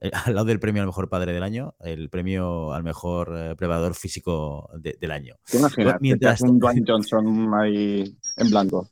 eh, 0.01 0.11
al 0.25 0.35
lado 0.35 0.45
del 0.45 0.59
premio 0.59 0.81
al 0.81 0.87
mejor 0.87 1.09
padre 1.09 1.31
del 1.33 1.43
año, 1.43 1.75
el 1.79 2.09
premio 2.09 2.73
al 2.73 2.83
mejor 2.83 3.33
eh, 3.37 3.55
preparador 3.55 3.95
físico 3.95 4.69
de, 4.77 4.97
del 4.99 5.11
año. 5.11 5.35
¿Te 5.49 5.57
imaginas? 5.57 5.97
Mientras... 6.01 6.41
un 6.41 6.59
Dwayne 6.59 6.83
Johnson 6.87 7.53
ahí 7.53 8.17
en 8.37 8.49
blanco. 8.49 8.89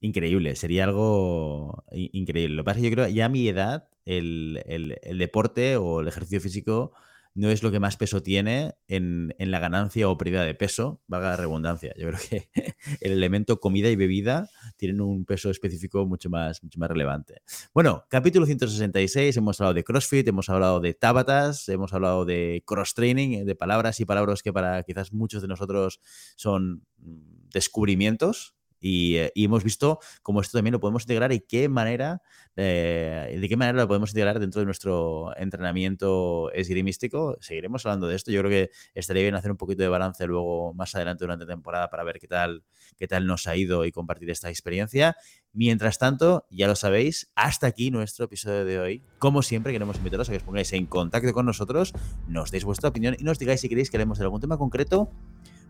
Increíble, 0.00 0.54
sería 0.54 0.84
algo 0.84 1.84
increíble. 1.90 2.54
Lo 2.54 2.62
que 2.62 2.66
pasa 2.66 2.78
es 2.78 2.82
que 2.82 2.90
yo 2.90 2.94
creo 2.94 3.08
ya 3.08 3.24
a 3.24 3.28
mi 3.28 3.48
edad 3.48 3.88
el, 4.04 4.62
el, 4.66 4.98
el, 5.02 5.18
deporte 5.18 5.76
o 5.76 6.00
el 6.00 6.08
ejercicio 6.08 6.40
físico 6.40 6.92
no 7.36 7.50
es 7.50 7.62
lo 7.62 7.70
que 7.70 7.80
más 7.80 7.98
peso 7.98 8.22
tiene 8.22 8.74
en, 8.88 9.34
en, 9.38 9.50
la 9.50 9.58
ganancia 9.58 10.08
o 10.08 10.16
pérdida 10.16 10.42
de 10.42 10.54
peso, 10.54 11.02
valga 11.06 11.30
la 11.30 11.36
redundancia. 11.36 11.92
Yo 11.96 12.08
creo 12.08 12.20
que 12.30 12.48
el 13.02 13.12
elemento 13.12 13.60
comida 13.60 13.90
y 13.90 13.96
bebida 13.96 14.48
tienen 14.76 15.02
un 15.02 15.26
peso 15.26 15.50
específico 15.50 16.06
mucho 16.06 16.30
más, 16.30 16.62
mucho 16.62 16.78
más 16.80 16.88
relevante. 16.88 17.42
Bueno, 17.74 18.04
capítulo 18.08 18.46
166, 18.46 19.36
hemos 19.36 19.60
hablado 19.60 19.74
de 19.74 19.84
CrossFit, 19.84 20.26
hemos 20.26 20.48
hablado 20.48 20.80
de 20.80 20.94
Tabatas, 20.94 21.68
hemos 21.68 21.92
hablado 21.92 22.24
de 22.24 22.62
cross-training, 22.66 23.44
de 23.44 23.54
palabras 23.54 24.00
y 24.00 24.06
palabras 24.06 24.42
que 24.42 24.54
para 24.54 24.82
quizás 24.82 25.12
muchos 25.12 25.42
de 25.42 25.48
nosotros 25.48 26.00
son 26.36 26.86
mm, 26.96 27.50
descubrimientos, 27.52 28.55
y, 28.80 29.16
eh, 29.16 29.32
y, 29.34 29.44
hemos 29.44 29.64
visto 29.64 29.98
cómo 30.22 30.40
esto 30.40 30.58
también 30.58 30.72
lo 30.72 30.80
podemos 30.80 31.02
integrar 31.02 31.32
y 31.32 31.40
qué 31.40 31.68
manera, 31.68 32.22
eh, 32.56 33.38
de 33.40 33.48
qué 33.48 33.56
manera 33.56 33.78
lo 33.78 33.88
podemos 33.88 34.10
integrar 34.10 34.38
dentro 34.38 34.60
de 34.60 34.66
nuestro 34.66 35.36
entrenamiento 35.36 36.50
esgrimístico. 36.52 37.36
Seguiremos 37.40 37.84
hablando 37.86 38.08
de 38.08 38.16
esto. 38.16 38.30
Yo 38.30 38.40
creo 38.40 38.50
que 38.50 38.70
estaría 38.94 39.22
bien 39.22 39.34
hacer 39.34 39.50
un 39.50 39.56
poquito 39.56 39.82
de 39.82 39.88
balance 39.88 40.26
luego 40.26 40.74
más 40.74 40.94
adelante 40.94 41.24
durante 41.24 41.44
la 41.44 41.52
temporada 41.52 41.90
para 41.90 42.04
ver 42.04 42.18
qué 42.18 42.28
tal, 42.28 42.64
qué 42.96 43.08
tal 43.08 43.26
nos 43.26 43.46
ha 43.46 43.56
ido 43.56 43.84
y 43.84 43.92
compartir 43.92 44.30
esta 44.30 44.48
experiencia. 44.48 45.16
Mientras 45.52 45.98
tanto, 45.98 46.46
ya 46.50 46.66
lo 46.66 46.76
sabéis, 46.76 47.30
hasta 47.34 47.66
aquí 47.66 47.90
nuestro 47.90 48.26
episodio 48.26 48.64
de 48.64 48.78
hoy. 48.78 49.02
Como 49.18 49.42
siempre, 49.42 49.72
queremos 49.72 49.96
invitaros 49.96 50.28
a 50.28 50.32
que 50.32 50.38
os 50.38 50.42
pongáis 50.42 50.72
en 50.72 50.86
contacto 50.86 51.32
con 51.32 51.46
nosotros, 51.46 51.94
nos 52.28 52.50
deis 52.50 52.64
vuestra 52.64 52.90
opinión 52.90 53.16
y 53.18 53.24
nos 53.24 53.38
digáis 53.38 53.60
si 53.60 53.68
queréis 53.68 53.90
que 53.90 53.96
hablemos 53.96 54.18
de 54.18 54.24
algún 54.24 54.40
tema 54.40 54.58
concreto 54.58 55.10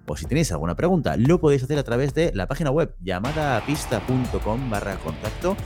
o 0.06 0.16
si 0.16 0.26
tenéis 0.26 0.52
alguna 0.52 0.74
pregunta, 0.74 1.16
lo 1.16 1.40
podéis 1.40 1.62
hacer 1.62 1.78
a 1.78 1.84
través 1.84 2.14
de 2.14 2.32
la 2.34 2.46
página 2.46 2.70
web 2.70 2.94
llamadapista.com 3.02 4.70
barra 4.70 4.96
contacto 4.96 5.56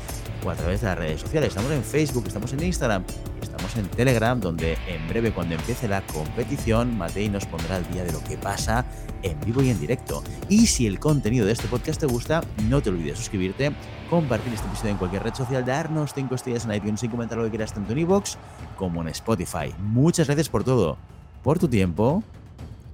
o 0.44 0.50
a 0.50 0.54
través 0.54 0.80
de 0.80 0.86
las 0.86 0.98
redes 0.98 1.20
sociales. 1.20 1.48
Estamos 1.50 1.70
en 1.70 1.84
Facebook, 1.84 2.24
estamos 2.26 2.52
en 2.52 2.62
Instagram, 2.62 3.04
estamos 3.42 3.76
en 3.76 3.86
Telegram, 3.88 4.40
donde 4.40 4.78
en 4.88 5.06
breve 5.08 5.32
cuando 5.32 5.54
empiece 5.54 5.86
la 5.86 6.00
competición, 6.06 6.96
Matei 6.96 7.28
nos 7.28 7.46
pondrá 7.46 7.76
al 7.76 7.90
día 7.92 8.04
de 8.04 8.12
lo 8.12 8.22
que 8.24 8.38
pasa 8.38 8.86
en 9.22 9.38
vivo 9.40 9.62
y 9.62 9.68
en 9.68 9.78
directo. 9.78 10.22
Y 10.48 10.66
si 10.66 10.86
el 10.86 10.98
contenido 10.98 11.44
de 11.44 11.52
este 11.52 11.68
podcast 11.68 12.00
te 12.00 12.06
gusta, 12.06 12.42
no 12.68 12.80
te 12.80 12.88
olvides 12.88 13.18
suscribirte, 13.18 13.72
compartir 14.08 14.52
este 14.54 14.66
episodio 14.66 14.90
en 14.92 14.96
cualquier 14.96 15.22
red 15.22 15.34
social, 15.34 15.64
darnos 15.64 16.14
5 16.14 16.34
estrellas 16.34 16.64
en 16.64 16.72
iTunes 16.72 17.02
y 17.02 17.08
comentar 17.08 17.36
lo 17.36 17.44
que 17.44 17.50
quieras 17.50 17.74
tanto 17.74 17.92
en 17.92 17.98
iVoox 17.98 18.36
como 18.76 19.02
en 19.02 19.08
Spotify. 19.08 19.74
Muchas 19.78 20.26
gracias 20.26 20.48
por 20.48 20.64
todo, 20.64 20.96
por 21.42 21.58
tu 21.58 21.68
tiempo, 21.68 22.22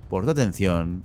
por 0.08 0.24
tu 0.24 0.30
atención 0.32 1.04